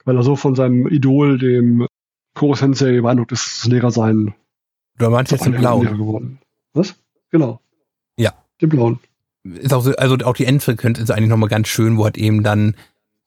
Weil 0.04 0.16
er 0.16 0.22
so 0.22 0.36
von 0.36 0.54
seinem 0.54 0.86
Idol, 0.88 1.38
dem 1.38 1.86
Koro 2.34 2.54
Sensei, 2.54 3.00
beeindruckt 3.00 3.32
ist, 3.32 3.66
Lehrer 3.66 3.90
sein. 3.90 4.34
Du 4.96 5.10
meinst 5.10 5.32
jetzt 5.32 5.44
den 5.44 5.52
Blauen. 5.52 5.86
geworden. 5.98 6.38
Was? 6.72 6.94
Genau. 7.30 7.60
Ja. 8.16 8.32
Den 8.60 8.68
Blauen. 8.70 8.98
Ist 9.44 9.72
auch 9.72 9.82
so, 9.82 9.94
also 9.96 10.16
auch 10.24 10.34
die 10.34 10.44
Endsequenz 10.44 10.98
ist 10.98 11.10
eigentlich 11.10 11.28
nochmal 11.28 11.48
ganz 11.48 11.68
schön, 11.68 11.96
wo 11.98 12.06
hat 12.06 12.16
eben 12.16 12.42
dann 12.42 12.74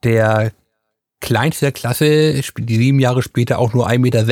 der 0.03 0.51
kleinste 1.21 1.65
der 1.65 1.71
Klasse, 1.71 2.41
die 2.57 2.75
sieben 2.77 2.99
Jahre 2.99 3.21
später 3.21 3.59
auch 3.59 3.73
nur 3.73 3.87
1,60 3.87 3.99
Meter, 3.99 4.25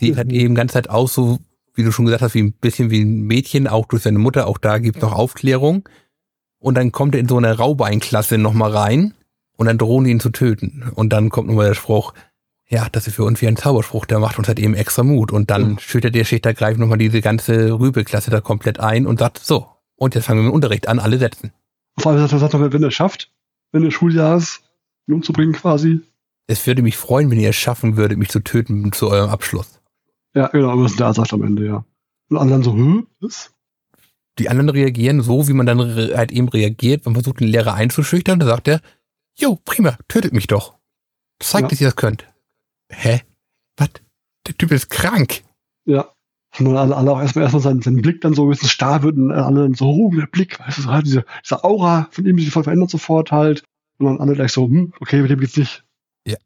sieht 0.00 0.16
halt 0.16 0.28
Mhm. 0.28 0.34
eben 0.34 0.54
ganz 0.54 0.74
halt 0.74 0.90
aus, 0.90 1.14
so 1.14 1.38
wie 1.74 1.82
du 1.82 1.90
schon 1.90 2.04
gesagt 2.04 2.22
hast, 2.22 2.34
wie 2.34 2.42
ein 2.42 2.52
bisschen 2.52 2.90
wie 2.90 3.02
ein 3.02 3.22
Mädchen, 3.22 3.66
auch 3.66 3.86
durch 3.86 4.02
seine 4.02 4.18
Mutter, 4.18 4.46
auch 4.46 4.58
da 4.58 4.78
gibt's 4.78 5.00
noch 5.02 5.12
Aufklärung. 5.12 5.88
Und 6.60 6.76
dann 6.76 6.92
kommt 6.92 7.14
er 7.14 7.20
in 7.20 7.28
so 7.28 7.36
eine 7.36 7.56
Raubeinklasse 7.58 8.38
nochmal 8.38 8.70
rein 8.70 9.14
und 9.56 9.66
dann 9.66 9.76
drohen 9.78 10.04
die 10.04 10.12
ihn 10.12 10.20
zu 10.20 10.30
töten. 10.30 10.84
Und 10.94 11.12
dann 11.12 11.30
kommt 11.30 11.48
nochmal 11.48 11.66
der 11.68 11.74
Spruch, 11.74 12.14
ja, 12.68 12.86
das 12.90 13.06
ist 13.06 13.14
für 13.16 13.24
uns 13.24 13.40
wie 13.42 13.48
ein 13.48 13.56
Zauberspruch, 13.56 14.06
der 14.06 14.18
macht 14.18 14.38
uns 14.38 14.48
halt 14.48 14.58
eben 14.58 14.74
extra 14.74 15.02
Mut. 15.02 15.32
Und 15.32 15.50
dann 15.50 15.72
Mhm. 15.72 15.78
schüttet 15.78 16.14
der 16.14 16.24
Schichtergreif 16.24 16.78
nochmal 16.78 16.98
diese 16.98 17.20
ganze 17.20 17.72
Rübe-Klasse 17.78 18.30
da 18.30 18.40
komplett 18.40 18.80
ein 18.80 19.06
und 19.06 19.18
sagt, 19.18 19.38
so, 19.38 19.66
und 19.96 20.14
jetzt 20.14 20.24
fangen 20.26 20.38
wir 20.40 20.44
mit 20.44 20.52
dem 20.52 20.54
Unterricht 20.54 20.88
an, 20.88 20.98
alle 20.98 21.18
setzen. 21.18 21.52
Vor 21.98 22.12
allem 22.12 22.20
sagt 22.20 22.32
er, 22.32 22.38
sagt 22.38 22.54
er, 22.54 22.72
wenn 22.72 22.82
er 22.82 22.88
es 22.88 22.94
schafft, 22.94 23.30
wenn 23.72 23.84
er 23.84 23.90
Schuljahres 23.90 24.60
ihn 24.60 24.63
umzubringen 25.12 25.52
quasi. 25.54 26.00
Es 26.46 26.66
würde 26.66 26.82
mich 26.82 26.96
freuen, 26.96 27.30
wenn 27.30 27.40
ihr 27.40 27.50
es 27.50 27.56
schaffen 27.56 27.96
würdet, 27.96 28.18
mich 28.18 28.28
zu 28.28 28.40
töten 28.40 28.92
zu 28.92 29.08
eurem 29.08 29.30
Abschluss. 29.30 29.80
Ja, 30.34 30.48
genau, 30.48 30.78
was 30.82 30.96
der 30.96 31.14
sagt 31.14 31.32
am 31.32 31.42
Ende, 31.42 31.66
ja. 31.66 31.84
Und 32.30 32.50
dann 32.50 32.62
so, 32.62 32.74
hä, 32.74 33.02
was? 33.20 33.52
Die 34.38 34.48
anderen 34.48 34.68
reagieren 34.70 35.20
so, 35.22 35.46
wie 35.46 35.52
man 35.52 35.66
dann 35.66 35.78
halt 35.78 36.32
eben 36.32 36.48
reagiert. 36.48 37.04
Man 37.04 37.14
versucht 37.14 37.40
den 37.40 37.48
Lehrer 37.48 37.74
einzuschüchtern, 37.74 38.40
da 38.40 38.46
sagt 38.46 38.66
er, 38.68 38.80
jo, 39.38 39.56
prima, 39.64 39.96
tötet 40.08 40.32
mich 40.32 40.46
doch. 40.48 40.74
Zeigt, 41.38 41.64
Ja. 41.64 41.68
dass 41.68 41.80
ihr 41.80 41.86
das 41.88 41.96
könnt. 41.96 42.26
Hä? 42.90 43.22
Was? 43.76 43.90
Der 44.46 44.56
Typ 44.56 44.72
ist 44.72 44.90
krank. 44.90 45.42
Ja. 45.86 46.08
Und 46.58 46.66
dann 46.66 46.76
alle, 46.76 46.96
alle 46.96 47.12
auch 47.12 47.20
erstmal 47.20 47.44
erstmal 47.44 47.62
seinen, 47.62 47.82
seinen 47.82 48.02
Blick 48.02 48.20
dann 48.20 48.34
so 48.34 48.44
ein 48.44 48.50
bisschen 48.50 48.68
starr 48.68 49.02
wird 49.02 49.16
und 49.16 49.32
alle 49.32 49.62
dann 49.62 49.74
so, 49.74 49.86
oh, 49.88 50.10
der 50.14 50.26
Blick, 50.26 50.60
weißt 50.60 50.78
du, 50.78 50.82
so 50.82 50.90
halt 50.90 51.06
diese, 51.06 51.24
diese 51.44 51.64
Aura 51.64 52.08
von 52.10 52.26
ihm 52.26 52.38
sich 52.38 52.50
voll 52.50 52.62
verändert 52.64 52.90
sofort 52.90 53.32
halt. 53.32 53.64
Und 53.98 54.06
dann 54.06 54.20
alle 54.20 54.34
gleich 54.34 54.52
so, 54.52 54.66
hm, 54.66 54.92
okay, 55.00 55.22
mit 55.22 55.30
dem 55.30 55.40
geht's 55.40 55.56
nicht. 55.56 55.84
Ja. 56.26 56.36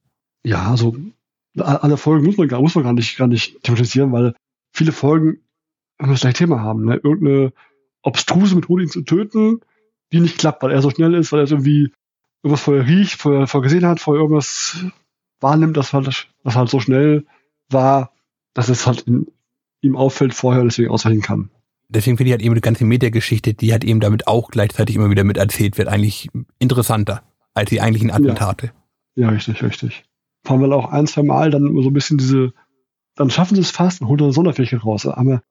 Ja, 0.45 0.71
also 0.71 0.97
alle 1.57 1.97
Folgen 1.97 2.25
muss 2.25 2.37
man 2.37 2.49
gar, 2.49 2.61
muss 2.61 2.75
man 2.75 2.85
gar 2.85 2.93
nicht, 2.93 3.17
gar 3.17 3.27
nicht 3.27 3.63
thematisieren, 3.63 4.13
weil 4.13 4.35
viele 4.73 4.93
Folgen 4.93 5.41
immer 5.99 6.13
das 6.13 6.21
gleiche 6.21 6.39
Thema 6.39 6.61
haben, 6.61 6.85
ne? 6.85 7.01
Irgendeine 7.03 7.53
obstruse 8.03 8.55
Methode, 8.55 8.85
ihn 8.85 8.91
zu 8.91 9.03
töten, 9.03 9.61
die 10.13 10.21
nicht 10.21 10.39
klappt, 10.39 10.63
weil 10.63 10.71
er 10.71 10.83
so 10.83 10.91
schnell 10.91 11.15
ist, 11.15 11.33
weil 11.33 11.41
er 11.41 11.51
irgendwie 11.51 11.93
irgendwas 12.43 12.63
vorher 12.63 12.87
riecht, 12.87 13.21
vorher, 13.21 13.47
vorher 13.47 13.69
gesehen 13.69 13.87
hat, 13.87 14.01
vorher 14.01 14.23
irgendwas 14.23 14.79
wahrnimmt, 15.41 15.77
das 15.77 15.93
halt, 15.93 16.29
das 16.45 16.55
halt 16.55 16.71
so 16.71 16.81
schnell 16.81 17.27
war, 17.69 18.13
dass 18.55 18.69
es 18.69 18.87
halt 18.87 19.03
in, 19.03 19.27
ihm 19.83 19.97
auffällt 19.97 20.35
vorher 20.35 20.63
und 20.63 20.69
deswegen 20.69 20.91
ausweichen 20.91 21.23
kann. 21.23 21.51
Deswegen 21.89 22.17
finde 22.17 22.29
ich 22.29 22.33
halt 22.33 22.43
eben 22.43 22.55
die 22.55 22.61
ganze 22.61 22.85
Meta-Geschichte, 22.85 23.55
die 23.55 23.73
halt 23.73 23.83
eben 23.83 24.01
damit 24.01 24.27
auch 24.27 24.51
gleichzeitig 24.51 24.97
immer 24.97 25.11
wieder 25.11 25.25
mit 25.25 25.39
erzählt 25.39 25.79
wird, 25.79 25.89
eigentlich 25.89 26.29
interessanter 26.59 27.23
als 27.59 27.71
die 27.71 27.81
eigentlichen 27.81 28.11
Attentate. 28.11 28.73
Ja, 29.15 29.29
richtig, 29.31 29.63
richtig. 29.63 30.05
Vor 30.45 30.55
allem, 30.55 30.63
weil 30.63 30.73
auch 30.73 30.91
ein, 30.91 31.07
zwei 31.07 31.23
Mal 31.23 31.51
dann 31.51 31.63
so 31.83 31.91
ein 31.91 31.93
bisschen 31.93 32.19
diese, 32.19 32.53
dann 33.17 33.31
schaffen 33.31 33.57
sie 33.57 33.61
es 33.61 33.71
fast 33.71 34.01
und 34.01 34.09
holen 34.09 34.19
dann 34.19 34.27
eine 34.27 34.35
Sonderfähigkeit 34.35 34.85
raus. 34.85 35.07
Einmal, 35.07 35.43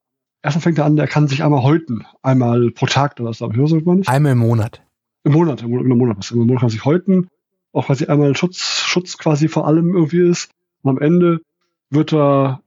erstmal 0.42 0.62
fängt 0.62 0.78
er 0.78 0.86
an, 0.86 0.96
der 0.96 1.08
kann 1.08 1.28
sich 1.28 1.44
einmal 1.44 1.64
häuten. 1.64 2.06
Einmal 2.22 2.72
pro 2.72 2.86
Tag 2.86 3.20
oder 3.20 3.30
was, 3.30 3.40
glaube 3.40 3.54
ich. 3.54 3.60
Oder 3.60 3.68
so, 3.68 3.80
meine 3.82 4.02
ich? 4.02 4.08
Einmal 4.08 4.32
im 4.32 4.40
Monat. 4.40 4.82
Im 5.24 5.34
Monat, 5.34 5.62
im 5.62 5.70
Monat, 5.70 5.86
im 5.86 5.98
Monat, 5.98 6.18
was. 6.18 6.32
Im 6.32 6.40
Monat 6.40 6.62
kann 6.62 6.70
sich 6.70 6.86
häuten, 6.86 7.28
auch 7.74 7.88
quasi 7.88 8.06
einmal 8.06 8.36
Schutz, 8.36 8.60
Schutz 8.60 9.18
quasi 9.18 9.50
vor 9.50 9.68
allem 9.68 9.94
irgendwie 9.94 10.30
ist. 10.30 10.50
Und 10.84 10.92
am 10.92 11.00
Ende 11.00 11.42
wird 11.90 12.14
er, 12.14 12.62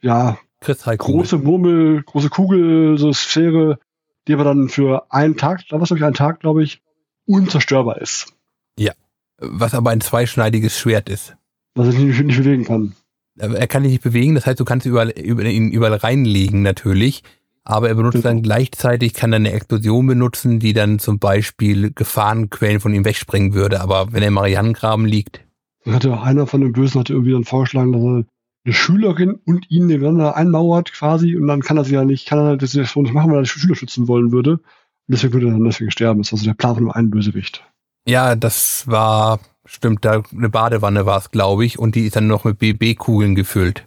ja, 0.00 0.38
große 0.60 1.38
Murmel, 1.38 2.02
große 2.02 2.28
Kugel, 2.28 2.98
so 2.98 3.12
Sphäre, 3.12 3.78
die 4.26 4.34
aber 4.34 4.44
dann 4.44 4.68
für 4.68 5.10
einen 5.10 5.36
Tag, 5.36 5.62
da 5.68 5.80
was 5.80 5.88
glaube 5.88 5.98
ich, 5.98 6.04
einen 6.04 6.14
Tag, 6.14 6.40
glaube 6.40 6.62
ich, 6.62 6.82
unzerstörbar 7.26 8.00
ist. 8.00 8.33
Ja. 8.78 8.92
Was 9.38 9.74
aber 9.74 9.90
ein 9.90 10.00
zweischneidiges 10.00 10.78
Schwert 10.78 11.08
ist. 11.08 11.36
Was 11.74 11.94
er 11.94 12.00
nicht, 12.00 12.22
nicht 12.22 12.38
bewegen 12.38 12.64
kann. 12.64 12.94
Er 13.36 13.66
kann 13.66 13.82
dich 13.82 13.92
nicht 13.92 14.04
bewegen, 14.04 14.36
das 14.36 14.46
heißt, 14.46 14.60
du 14.60 14.64
kannst 14.64 14.86
überall, 14.86 15.10
über, 15.10 15.44
ihn 15.44 15.72
überall 15.72 15.94
reinlegen 15.94 16.62
natürlich. 16.62 17.22
Aber 17.64 17.88
er 17.88 17.94
benutzt 17.94 18.24
dann 18.24 18.42
gleichzeitig, 18.42 19.14
kann 19.14 19.32
er 19.32 19.36
eine 19.36 19.52
Explosion 19.52 20.06
benutzen, 20.06 20.60
die 20.60 20.74
dann 20.74 20.98
zum 20.98 21.18
Beispiel 21.18 21.92
Gefahrenquellen 21.92 22.78
von 22.78 22.94
ihm 22.94 23.06
wegsprengen 23.06 23.54
würde. 23.54 23.80
Aber 23.80 24.12
wenn 24.12 24.22
er 24.22 24.28
im 24.28 24.34
Marianengraben 24.34 25.06
liegt. 25.06 25.40
Dann 25.84 25.94
hatte 25.94 26.20
einer 26.20 26.46
von 26.46 26.60
den 26.60 26.72
Bösen 26.72 27.00
hatte 27.00 27.14
irgendwie 27.14 27.32
dann 27.32 27.44
vorgeschlagen, 27.44 27.92
dass 27.92 28.02
er 28.02 28.24
eine 28.66 28.74
Schülerin 28.74 29.40
und 29.46 29.70
ihn 29.70 29.86
nebeneinander 29.86 30.36
einmauert 30.36 30.92
quasi 30.92 31.36
und 31.36 31.46
dann 31.46 31.60
kann 31.60 31.76
er 31.76 31.84
sie 31.84 31.94
ja 31.94 32.04
nicht, 32.04 32.26
kann 32.26 32.38
er 32.38 32.56
das 32.56 32.74
nicht 32.74 32.96
machen, 32.96 33.30
weil 33.30 33.38
er 33.38 33.42
die 33.42 33.48
Schüler 33.48 33.74
schützen 33.74 34.08
wollen 34.08 34.30
würde. 34.30 34.52
Und 34.52 34.62
deswegen 35.08 35.32
würde 35.32 35.46
er 35.48 35.52
dann 35.52 35.64
deswegen 35.64 35.90
sterben. 35.90 36.20
Das 36.20 36.28
ist 36.28 36.32
also 36.34 36.44
der 36.44 36.54
Plan 36.54 36.76
von 36.76 36.90
einem 36.90 37.10
Bösewicht. 37.10 37.64
Ja, 38.06 38.36
das 38.36 38.86
war, 38.86 39.40
stimmt, 39.64 40.04
da 40.04 40.22
eine 40.32 40.50
Badewanne 40.50 41.06
war 41.06 41.18
es, 41.18 41.30
glaube 41.30 41.64
ich, 41.64 41.78
und 41.78 41.94
die 41.94 42.06
ist 42.06 42.16
dann 42.16 42.26
noch 42.26 42.44
mit 42.44 42.58
BB-Kugeln 42.58 43.34
gefüllt. 43.34 43.86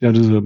Ja, 0.00 0.12
diese, 0.12 0.44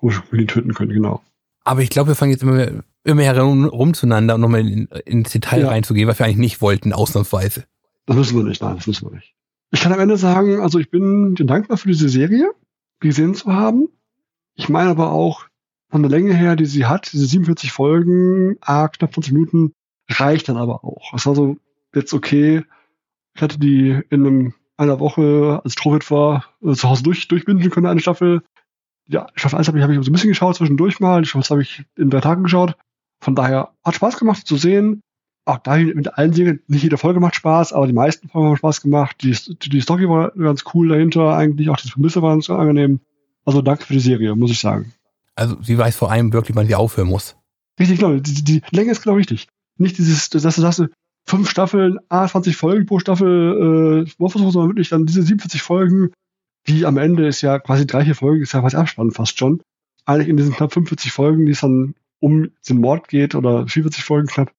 wo 0.00 0.10
die 0.32 0.46
töten 0.46 0.74
können, 0.74 0.92
genau. 0.92 1.22
Aber 1.64 1.80
ich 1.80 1.90
glaube, 1.90 2.08
wir 2.08 2.14
fangen 2.14 2.32
jetzt 2.32 2.42
immer, 2.42 2.84
immer 3.04 3.22
herum 3.22 3.66
rum 3.66 3.94
zueinander, 3.94 4.36
um 4.36 4.40
nochmal 4.40 4.60
in, 4.60 4.86
ins 5.04 5.32
Detail 5.32 5.62
ja. 5.62 5.68
reinzugehen, 5.68 6.08
was 6.08 6.18
wir 6.18 6.26
eigentlich 6.26 6.38
nicht 6.38 6.60
wollten, 6.60 6.92
ausnahmsweise. 6.92 7.64
Das 8.06 8.16
müssen 8.16 8.36
wir 8.36 8.44
nicht, 8.44 8.62
nein, 8.62 8.76
das 8.76 8.86
müssen 8.86 9.08
wir 9.08 9.16
nicht. 9.16 9.34
Ich 9.70 9.80
kann 9.80 9.92
am 9.92 10.00
Ende 10.00 10.16
sagen, 10.16 10.60
also 10.60 10.78
ich 10.78 10.90
bin 10.90 11.34
dir 11.34 11.46
dankbar 11.46 11.78
für 11.78 11.88
diese 11.88 12.08
Serie, 12.08 12.50
gesehen 13.00 13.34
zu 13.34 13.52
haben. 13.52 13.88
Ich 14.54 14.68
meine 14.68 14.90
aber 14.90 15.12
auch, 15.12 15.46
von 15.88 16.02
der 16.02 16.10
Länge 16.10 16.34
her, 16.34 16.56
die 16.56 16.66
sie 16.66 16.86
hat, 16.86 17.12
diese 17.12 17.26
47 17.26 17.70
Folgen, 17.70 18.56
ah, 18.60 18.88
knapp 18.88 19.12
20 19.12 19.32
Minuten, 19.32 19.74
reicht 20.08 20.48
dann 20.48 20.56
aber 20.56 20.84
auch. 20.84 21.12
Es 21.14 21.26
war 21.26 21.34
so 21.34 21.56
jetzt 21.94 22.12
okay. 22.12 22.62
Ich 23.34 23.42
hatte 23.42 23.58
die 23.58 24.00
in 24.10 24.26
einem, 24.26 24.54
einer 24.76 25.00
Woche, 25.00 25.60
als 25.64 25.74
Trovit 25.74 26.10
war, 26.10 26.46
äh, 26.62 26.72
zu 26.72 26.88
Hause 26.88 27.02
durch, 27.02 27.28
durchbinden 27.28 27.70
können, 27.70 27.86
eine 27.86 28.00
Staffel 28.00 28.42
ja, 29.08 29.26
Staffel 29.34 29.58
1 29.58 29.68
habe 29.68 29.78
ich, 29.78 29.84
hab 29.84 29.90
ich 29.90 29.96
so 30.04 30.10
ein 30.10 30.12
bisschen 30.12 30.30
geschaut 30.30 30.56
zwischendurch 30.56 31.00
mal. 31.00 31.24
Staffel 31.24 31.44
2 31.44 31.52
habe 31.54 31.62
ich 31.62 31.84
in 31.96 32.10
drei 32.10 32.20
Tagen 32.20 32.44
geschaut. 32.44 32.76
Von 33.20 33.34
daher 33.34 33.72
hat 33.84 33.94
Spaß 33.94 34.18
gemacht 34.18 34.46
zu 34.46 34.56
sehen. 34.56 35.02
Auch 35.44 35.58
da 35.58 35.76
mit 35.76 36.18
allen 36.18 36.32
Serien, 36.32 36.60
nicht 36.68 36.84
jede 36.84 36.98
Folge 36.98 37.18
macht 37.18 37.34
Spaß, 37.34 37.72
aber 37.72 37.88
die 37.88 37.92
meisten 37.92 38.28
Folgen 38.28 38.48
haben 38.48 38.56
Spaß 38.56 38.80
gemacht. 38.80 39.16
Die, 39.22 39.32
die 39.32 39.80
Story 39.80 40.08
war 40.08 40.30
ganz 40.32 40.64
cool 40.72 40.88
dahinter 40.88 41.36
eigentlich. 41.36 41.68
Auch 41.68 41.76
die 41.76 41.90
Prämisse 41.90 42.22
war 42.22 42.30
ganz 42.30 42.48
angenehm. 42.48 43.00
Also 43.44 43.60
danke 43.60 43.84
für 43.84 43.92
die 43.92 44.00
Serie, 44.00 44.36
muss 44.36 44.52
ich 44.52 44.60
sagen. 44.60 44.92
Also 45.34 45.56
sie 45.62 45.76
weiß 45.76 45.96
vor 45.96 46.12
allem 46.12 46.32
wirklich, 46.32 46.56
wann 46.56 46.66
sie 46.66 46.76
aufhören 46.76 47.08
muss. 47.08 47.36
Richtig, 47.80 47.98
genau. 47.98 48.14
Die, 48.14 48.44
die 48.44 48.62
Länge 48.70 48.92
ist 48.92 49.02
genau 49.02 49.16
richtig. 49.16 49.48
Nicht 49.78 49.98
dieses, 49.98 50.30
dass 50.30 50.42
du 50.42 50.60
sagst, 50.60 50.84
fünf 51.26 51.48
Staffeln, 51.48 51.98
ah, 52.08 52.26
20 52.26 52.56
Folgen 52.56 52.86
pro 52.86 52.98
Staffel, 52.98 54.06
äh, 54.06 54.28
sondern 54.28 54.68
wirklich 54.68 54.88
dann 54.88 55.06
diese 55.06 55.22
47 55.22 55.62
Folgen 55.62 56.12
die 56.66 56.86
am 56.86 56.96
Ende 56.96 57.26
ist 57.26 57.42
ja 57.42 57.58
quasi 57.58 57.86
drei, 57.86 58.04
vier 58.04 58.14
Folgen, 58.14 58.42
ist 58.42 58.52
ja 58.52 58.60
quasi 58.60 58.76
Abspann 58.76 59.10
fast 59.10 59.38
schon. 59.38 59.62
Eigentlich 60.04 60.28
in 60.28 60.36
diesen 60.36 60.52
knapp 60.52 60.72
45 60.72 61.12
Folgen, 61.12 61.46
die 61.46 61.52
es 61.52 61.60
dann 61.60 61.94
um 62.20 62.50
den 62.68 62.78
Mord 62.78 63.08
geht 63.08 63.34
oder 63.34 63.66
44 63.66 64.04
Folgen 64.04 64.28
knapp, 64.28 64.52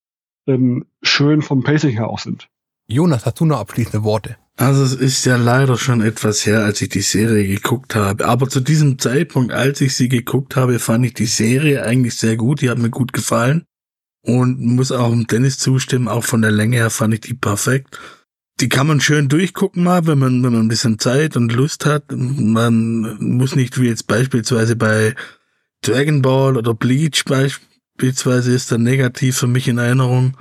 ähm, 0.47 0.85
schön 1.01 1.41
vom 1.41 1.63
Pacing 1.63 1.91
her 1.91 2.09
auch 2.09 2.19
sind. 2.19 2.49
Jonas, 2.87 3.25
hast 3.25 3.39
du 3.39 3.45
noch 3.45 3.59
abschließende 3.59 4.03
Worte? 4.03 4.37
Also 4.57 4.83
es 4.83 4.93
ist 4.93 5.25
ja 5.25 5.37
leider 5.37 5.77
schon 5.77 6.01
etwas 6.01 6.45
her, 6.45 6.63
als 6.63 6.81
ich 6.81 6.89
die 6.89 7.01
Serie 7.01 7.47
geguckt 7.47 7.95
habe. 7.95 8.25
Aber 8.25 8.49
zu 8.49 8.59
diesem 8.59 8.99
Zeitpunkt, 8.99 9.51
als 9.51 9.81
ich 9.81 9.95
sie 9.95 10.09
geguckt 10.09 10.55
habe, 10.55 10.77
fand 10.79 11.05
ich 11.05 11.13
die 11.13 11.25
Serie 11.25 11.83
eigentlich 11.83 12.15
sehr 12.15 12.35
gut. 12.35 12.61
Die 12.61 12.69
hat 12.69 12.77
mir 12.77 12.89
gut 12.89 13.13
gefallen. 13.13 13.65
Und 14.25 14.61
muss 14.61 14.91
auch 14.91 15.13
Dennis 15.29 15.59
zustimmen, 15.59 16.07
auch 16.07 16.23
von 16.23 16.41
der 16.41 16.51
Länge 16.51 16.77
her 16.77 16.89
fand 16.89 17.13
ich 17.13 17.21
die 17.21 17.33
perfekt 17.33 17.99
die 18.59 18.69
kann 18.69 18.87
man 18.87 19.01
schön 19.01 19.29
durchgucken 19.29 19.83
mal, 19.83 20.05
wenn 20.05 20.19
man, 20.19 20.43
wenn 20.43 20.53
man 20.53 20.61
ein 20.61 20.67
bisschen 20.67 20.99
Zeit 20.99 21.35
und 21.35 21.51
Lust 21.51 21.85
hat. 21.85 22.05
Man 22.11 23.17
muss 23.19 23.55
nicht 23.55 23.79
wie 23.79 23.87
jetzt 23.87 24.07
beispielsweise 24.07 24.75
bei 24.75 25.15
Dragon 25.81 26.21
Ball 26.21 26.55
oder 26.55 26.73
Bleach 26.73 27.25
beispielsweise 27.25 28.53
ist 28.53 28.71
dann 28.71 28.83
negativ 28.83 29.37
für 29.37 29.47
mich 29.47 29.67
in 29.67 29.79
Erinnerung, 29.79 30.37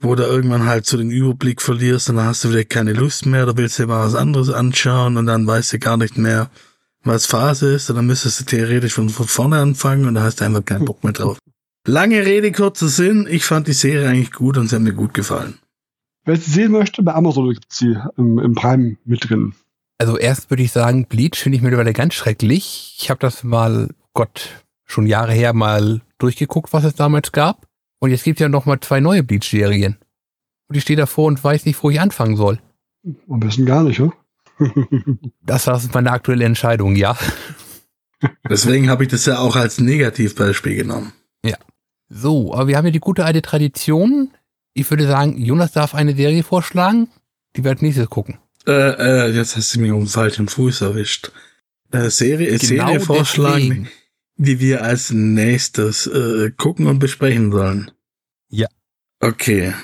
wo 0.00 0.14
du 0.14 0.22
irgendwann 0.22 0.66
halt 0.66 0.86
so 0.86 0.96
den 0.96 1.10
Überblick 1.10 1.62
verlierst 1.62 2.10
und 2.10 2.16
dann 2.16 2.26
hast 2.26 2.44
du 2.44 2.50
wieder 2.50 2.64
keine 2.64 2.92
Lust 2.92 3.26
mehr, 3.26 3.44
oder 3.44 3.56
willst 3.56 3.78
dir 3.78 3.86
mal 3.86 4.06
was 4.06 4.14
anderes 4.14 4.50
anschauen 4.50 5.16
und 5.16 5.26
dann 5.26 5.46
weißt 5.46 5.72
du 5.72 5.78
gar 5.78 5.96
nicht 5.96 6.18
mehr, 6.18 6.50
was 7.02 7.26
Phase 7.26 7.74
ist, 7.74 7.90
und 7.90 7.96
dann 7.96 8.06
müsstest 8.06 8.40
du 8.40 8.44
theoretisch 8.44 8.94
von, 8.94 9.08
vorne 9.08 9.58
anfangen 9.58 10.06
und 10.06 10.14
dann 10.14 10.24
hast 10.24 10.40
du 10.40 10.44
einfach 10.44 10.64
keinen 10.64 10.84
Bock 10.84 11.02
mehr 11.02 11.12
drauf. 11.12 11.38
Lange 11.86 12.24
Rede, 12.24 12.50
kurzer 12.50 12.88
Sinn. 12.88 13.26
Ich 13.28 13.44
fand 13.44 13.68
die 13.68 13.74
Serie 13.74 14.08
eigentlich 14.08 14.32
gut 14.32 14.56
und 14.56 14.68
sie 14.68 14.76
hat 14.76 14.82
mir 14.82 14.94
gut 14.94 15.12
gefallen. 15.12 15.58
Wer 16.24 16.36
sie 16.36 16.50
sehen 16.50 16.72
möchte, 16.72 17.02
bei 17.02 17.14
Amazon 17.14 17.52
gibt 17.52 17.66
es 17.70 17.78
sie 17.78 17.96
im, 18.16 18.38
im 18.38 18.54
Prime 18.54 18.96
mit 19.04 19.28
drin. 19.28 19.54
Also 19.98 20.16
erst 20.16 20.50
würde 20.50 20.62
ich 20.62 20.72
sagen, 20.72 21.06
Bleach 21.06 21.36
finde 21.36 21.56
ich 21.56 21.62
mittlerweile 21.62 21.92
ganz 21.92 22.14
schrecklich. 22.14 22.96
Ich 22.98 23.10
habe 23.10 23.20
das 23.20 23.44
mal, 23.44 23.90
Gott, 24.14 24.64
schon 24.86 25.06
Jahre 25.06 25.32
her 25.32 25.52
mal 25.52 26.00
durchgeguckt, 26.18 26.72
was 26.72 26.84
es 26.84 26.94
damals 26.94 27.32
gab. 27.32 27.66
Und 28.00 28.10
jetzt 28.10 28.24
gibt 28.24 28.40
es 28.40 28.42
ja 28.42 28.48
noch 28.48 28.64
mal 28.64 28.80
zwei 28.80 29.00
neue 29.00 29.22
Bleach-Serien. 29.22 29.96
Und 30.68 30.76
ich 30.76 30.82
stehe 30.82 30.96
davor 30.96 31.26
und 31.26 31.42
weiß 31.42 31.66
nicht, 31.66 31.82
wo 31.82 31.90
ich 31.90 32.00
anfangen 32.00 32.36
soll. 32.36 32.58
Am 33.28 33.40
besten 33.40 33.66
gar 33.66 33.82
nicht, 33.82 34.00
oder? 34.00 34.14
das, 35.42 35.64
das 35.64 35.84
ist 35.84 35.94
meine 35.94 36.12
aktuelle 36.12 36.46
Entscheidung, 36.46 36.96
ja. 36.96 37.16
Deswegen 38.48 38.88
habe 38.88 39.04
ich 39.04 39.10
das 39.10 39.26
ja 39.26 39.38
auch 39.38 39.56
als 39.56 39.78
Negativbeispiel 39.78 40.76
genommen. 40.76 41.12
Ja. 41.44 41.58
So, 42.16 42.54
aber 42.54 42.68
wir 42.68 42.76
haben 42.76 42.84
ja 42.84 42.92
die 42.92 43.00
gute 43.00 43.24
alte 43.24 43.42
Tradition, 43.42 44.30
ich 44.72 44.88
würde 44.88 45.04
sagen, 45.04 45.36
Jonas 45.36 45.72
darf 45.72 45.96
eine 45.96 46.14
Serie 46.14 46.44
vorschlagen, 46.44 47.08
die 47.56 47.64
wir 47.64 47.72
als 47.72 47.82
nächstes 47.82 48.08
gucken. 48.08 48.38
Äh, 48.68 49.30
äh, 49.30 49.30
jetzt 49.32 49.56
hast 49.56 49.74
du 49.74 49.80
mich 49.80 49.90
um 49.90 50.02
den 50.02 50.06
falschen 50.06 50.46
Fuß 50.46 50.82
erwischt. 50.82 51.32
Äh, 51.90 52.10
Serie, 52.10 52.56
genau 52.56 52.86
Serie 52.86 53.00
vorschlagen, 53.00 53.60
deswegen. 53.60 53.88
die 54.36 54.60
wir 54.60 54.84
als 54.84 55.10
nächstes 55.10 56.06
äh, 56.06 56.52
gucken 56.56 56.86
und 56.86 57.00
besprechen 57.00 57.50
sollen. 57.50 57.90
Ja. 58.48 58.68
Okay. 59.18 59.74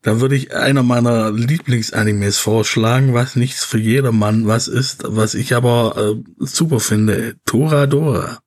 Dann 0.00 0.22
würde 0.22 0.36
ich 0.36 0.54
einer 0.56 0.82
meiner 0.82 1.32
Lieblingsanimes 1.32 2.38
vorschlagen, 2.38 3.12
was 3.12 3.36
nichts 3.36 3.62
für 3.62 3.78
jedermann 3.78 4.46
was 4.46 4.68
ist, 4.68 5.02
was 5.06 5.34
ich 5.34 5.54
aber 5.54 5.96
äh, 5.98 6.22
super 6.38 6.80
finde. 6.80 7.36
Toradora. 7.44 8.38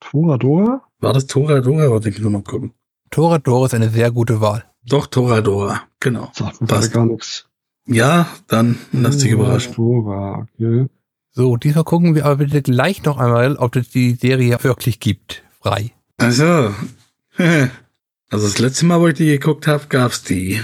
Toradora? 0.00 0.85
War 1.00 1.12
das 1.12 1.26
Toradora? 1.26 1.90
Warte, 1.90 2.08
ich 2.08 2.22
will 2.22 2.30
mal 2.30 2.42
gucken. 2.42 2.72
Toradora 3.10 3.66
ist 3.66 3.74
eine 3.74 3.90
sehr 3.90 4.10
gute 4.10 4.40
Wahl. 4.40 4.64
Doch, 4.84 5.06
Toradora, 5.06 5.82
genau. 6.00 6.30
Sagt 6.34 6.60
mir 6.60 6.66
Passt. 6.66 6.92
gar 6.92 7.06
nichts. 7.06 7.48
Ja, 7.86 8.28
dann 8.48 8.78
lass 8.92 9.18
dich 9.18 9.30
überraschen. 9.30 9.74
Okay. 9.76 10.86
So, 11.30 11.56
diesmal 11.56 11.84
gucken 11.84 12.14
wir 12.14 12.24
aber 12.24 12.36
bitte 12.36 12.62
gleich 12.62 13.04
noch 13.04 13.18
einmal, 13.18 13.56
ob 13.56 13.76
es 13.76 13.90
die 13.90 14.14
Serie 14.14 14.58
wirklich 14.62 15.00
gibt. 15.00 15.44
Frei. 15.60 15.92
Also, 16.16 16.74
also 17.36 18.46
das 18.46 18.58
letzte 18.58 18.86
Mal, 18.86 19.00
wo 19.00 19.08
ich 19.08 19.14
die 19.14 19.26
geguckt 19.26 19.66
habe, 19.66 19.86
gab's 19.88 20.22
die. 20.22 20.60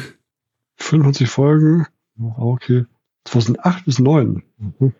55 0.78 1.28
Folgen. 1.28 1.86
Okay. 2.36 2.86
2008 3.24 3.84
bis 3.84 3.98
9. 3.98 4.42
Mhm. 4.58 4.94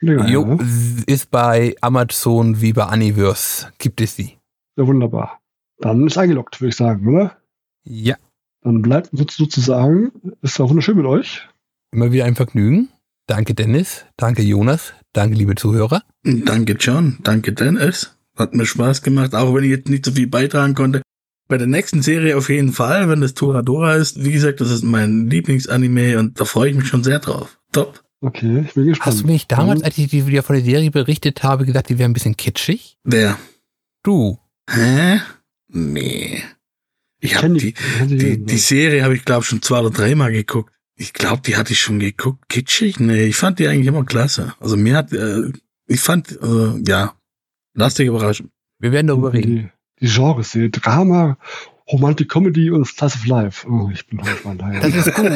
Länger, 0.00 0.28
jo, 0.28 0.42
ja, 0.42 0.54
ne? 0.54 1.04
ist 1.06 1.30
bei 1.30 1.76
Amazon 1.80 2.60
wie 2.60 2.72
bei 2.72 2.86
Universe. 2.92 3.68
Gibt 3.78 4.00
es 4.00 4.16
sie. 4.16 4.38
Ja, 4.76 4.86
wunderbar. 4.86 5.40
Dann 5.78 6.06
ist 6.06 6.18
eingeloggt, 6.18 6.60
würde 6.60 6.70
ich 6.70 6.76
sagen, 6.76 7.06
oder? 7.08 7.36
Ja. 7.84 8.16
Dann 8.62 8.82
bleibt 8.82 9.12
uns 9.12 9.36
sozusagen, 9.36 10.12
ist 10.40 10.60
auch 10.60 10.70
wunderschön 10.70 10.96
mit 10.96 11.06
euch. 11.06 11.46
Immer 11.92 12.12
wieder 12.12 12.24
ein 12.24 12.34
Vergnügen. 12.34 12.88
Danke 13.26 13.54
Dennis, 13.54 14.04
danke 14.16 14.42
Jonas, 14.42 14.92
danke 15.12 15.36
liebe 15.36 15.54
Zuhörer. 15.54 16.02
Danke 16.24 16.74
John, 16.74 17.18
danke 17.22 17.52
Dennis. 17.52 18.16
Hat 18.36 18.54
mir 18.54 18.66
Spaß 18.66 19.02
gemacht, 19.02 19.34
auch 19.34 19.54
wenn 19.54 19.64
ich 19.64 19.70
jetzt 19.70 19.88
nicht 19.88 20.04
so 20.04 20.12
viel 20.12 20.26
beitragen 20.26 20.74
konnte. 20.74 21.02
Bei 21.48 21.56
der 21.56 21.66
nächsten 21.66 22.02
Serie 22.02 22.36
auf 22.36 22.48
jeden 22.48 22.72
Fall, 22.72 23.08
wenn 23.08 23.20
das 23.20 23.34
Toradora 23.34 23.94
ist. 23.94 24.24
Wie 24.24 24.32
gesagt, 24.32 24.60
das 24.60 24.70
ist 24.70 24.82
mein 24.82 25.30
Lieblingsanime 25.30 26.18
und 26.18 26.40
da 26.40 26.44
freue 26.44 26.70
ich 26.70 26.76
mich 26.76 26.88
schon 26.88 27.04
sehr 27.04 27.18
drauf. 27.18 27.58
Top. 27.72 28.02
Okay, 28.20 28.64
ich 28.66 28.74
bin 28.74 28.86
gespannt. 28.86 29.06
Hast 29.06 29.22
du 29.22 29.26
mich 29.26 29.46
damals, 29.46 29.82
als 29.82 29.98
ich 29.98 30.08
dir 30.08 30.42
von 30.42 30.56
der 30.56 30.64
Serie 30.64 30.90
berichtet 30.90 31.42
habe, 31.42 31.66
gesagt, 31.66 31.90
die 31.90 31.98
wäre 31.98 32.08
ein 32.08 32.14
bisschen 32.14 32.36
kitschig? 32.36 32.98
Wer? 33.04 33.38
Du. 34.02 34.38
Hä? 34.68 35.20
Nee. 35.68 36.42
Ich 37.20 37.36
habe 37.36 37.54
die, 37.54 37.74
die, 38.06 38.16
die, 38.16 38.44
die 38.44 38.58
Serie 38.58 39.02
habe 39.02 39.14
ich 39.14 39.24
glaube 39.24 39.44
schon 39.44 39.62
zwei 39.62 39.80
oder 39.80 39.90
dreimal 39.90 40.30
geguckt. 40.32 40.72
Ich 40.96 41.12
glaube, 41.12 41.42
die 41.42 41.56
hatte 41.56 41.72
ich 41.72 41.80
schon 41.80 41.98
geguckt. 41.98 42.48
Kitschig? 42.48 43.00
Nee, 43.00 43.24
ich 43.24 43.36
fand 43.36 43.58
die 43.58 43.66
eigentlich 43.66 43.86
immer 43.86 44.04
klasse. 44.04 44.54
Also 44.60 44.76
mir 44.76 44.96
hat, 44.96 45.12
äh, 45.12 45.50
ich 45.86 46.00
fand, 46.00 46.38
äh, 46.40 46.82
ja, 46.86 47.14
lass 47.74 47.94
dich 47.94 48.06
überraschen. 48.06 48.50
Wir 48.78 48.92
werden 48.92 49.08
darüber 49.08 49.32
reden. 49.32 49.70
Die, 50.00 50.06
die 50.06 50.12
Genres, 50.12 50.52
die 50.52 50.70
Drama, 50.70 51.38
Romantic 51.90 52.28
Comedy 52.28 52.70
und 52.70 52.86
Slice 52.86 53.16
of 53.16 53.26
Life. 53.26 53.68
Oh, 53.68 53.90
ich 53.92 54.06
bin 54.06 54.18
gespannt. 54.18 54.62
Das 54.72 54.94
ist 54.94 55.14
gut. 55.14 55.26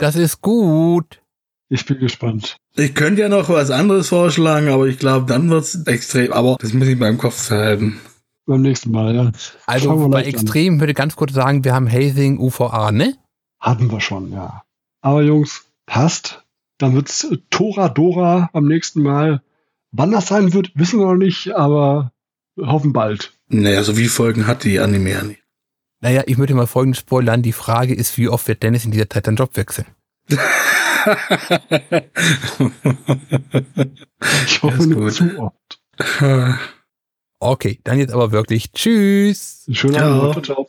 Das 0.00 0.16
ist 0.16 0.40
gut. 0.40 1.20
Ich 1.68 1.84
bin 1.84 1.98
gespannt. 1.98 2.56
Ich 2.76 2.94
könnte 2.94 3.22
ja 3.22 3.28
noch 3.28 3.48
was 3.48 3.70
anderes 3.70 4.08
vorschlagen, 4.08 4.68
aber 4.68 4.86
ich 4.86 4.98
glaube, 4.98 5.26
dann 5.26 5.50
wird's 5.50 5.74
extrem. 5.86 6.32
Aber 6.32 6.56
das 6.60 6.72
muss 6.72 6.86
ich 6.86 6.98
beim 6.98 7.18
Kopf 7.18 7.46
verhalten. 7.48 7.98
Beim 8.46 8.62
nächsten 8.62 8.92
Mal, 8.92 9.14
ja. 9.14 9.32
Also 9.66 10.08
bei 10.08 10.20
an. 10.20 10.24
Extrem 10.24 10.78
würde 10.80 10.92
ich 10.92 10.96
ganz 10.96 11.16
kurz 11.16 11.32
sagen, 11.32 11.64
wir 11.64 11.74
haben 11.74 11.90
Hazing 11.90 12.38
UVA, 12.38 12.92
ne? 12.92 13.16
Hatten 13.58 13.90
wir 13.90 14.00
schon, 14.00 14.32
ja. 14.32 14.62
Aber 15.00 15.22
Jungs, 15.22 15.64
passt. 15.84 16.44
Dann 16.78 16.94
wird's 16.94 17.24
äh, 17.24 17.38
Tora 17.50 17.88
Dora 17.88 18.50
beim 18.52 18.66
nächsten 18.66 19.02
Mal. 19.02 19.42
Wann 19.90 20.12
das 20.12 20.28
sein 20.28 20.52
wird, 20.52 20.70
wissen 20.74 21.00
wir 21.00 21.06
noch 21.06 21.16
nicht, 21.16 21.56
aber 21.56 22.12
wir 22.54 22.68
hoffen 22.68 22.92
bald. 22.92 23.32
Naja, 23.48 23.82
so 23.82 23.96
wie 23.96 24.08
Folgen 24.08 24.46
hat 24.46 24.64
die 24.64 24.78
Anime 24.78 25.10
ja 25.10 25.22
nicht. 25.22 25.42
Naja, 26.00 26.22
ich 26.26 26.38
würde 26.38 26.54
mal 26.54 26.66
folgendes 26.66 27.00
spoilern. 27.00 27.42
Die 27.42 27.52
Frage 27.52 27.94
ist, 27.94 28.16
wie 28.18 28.28
oft 28.28 28.46
wird 28.46 28.62
Dennis 28.62 28.84
in 28.84 28.90
dieser 28.90 29.08
Zeit 29.08 29.26
seinen 29.26 29.36
Job 29.36 29.56
wechseln? 29.56 29.86
Ich 34.46 34.62
hoffe 34.62 34.86
nicht 34.86 35.14
zu 35.14 35.38
oft. 35.38 35.80
Okay, 37.38 37.80
dann 37.84 37.98
jetzt 37.98 38.12
aber 38.12 38.32
wirklich 38.32 38.72
Tschüss. 38.72 39.66
Schönen. 39.70 39.96
Abend. 39.96 40.32
Ciao, 40.32 40.42
ciao. 40.42 40.68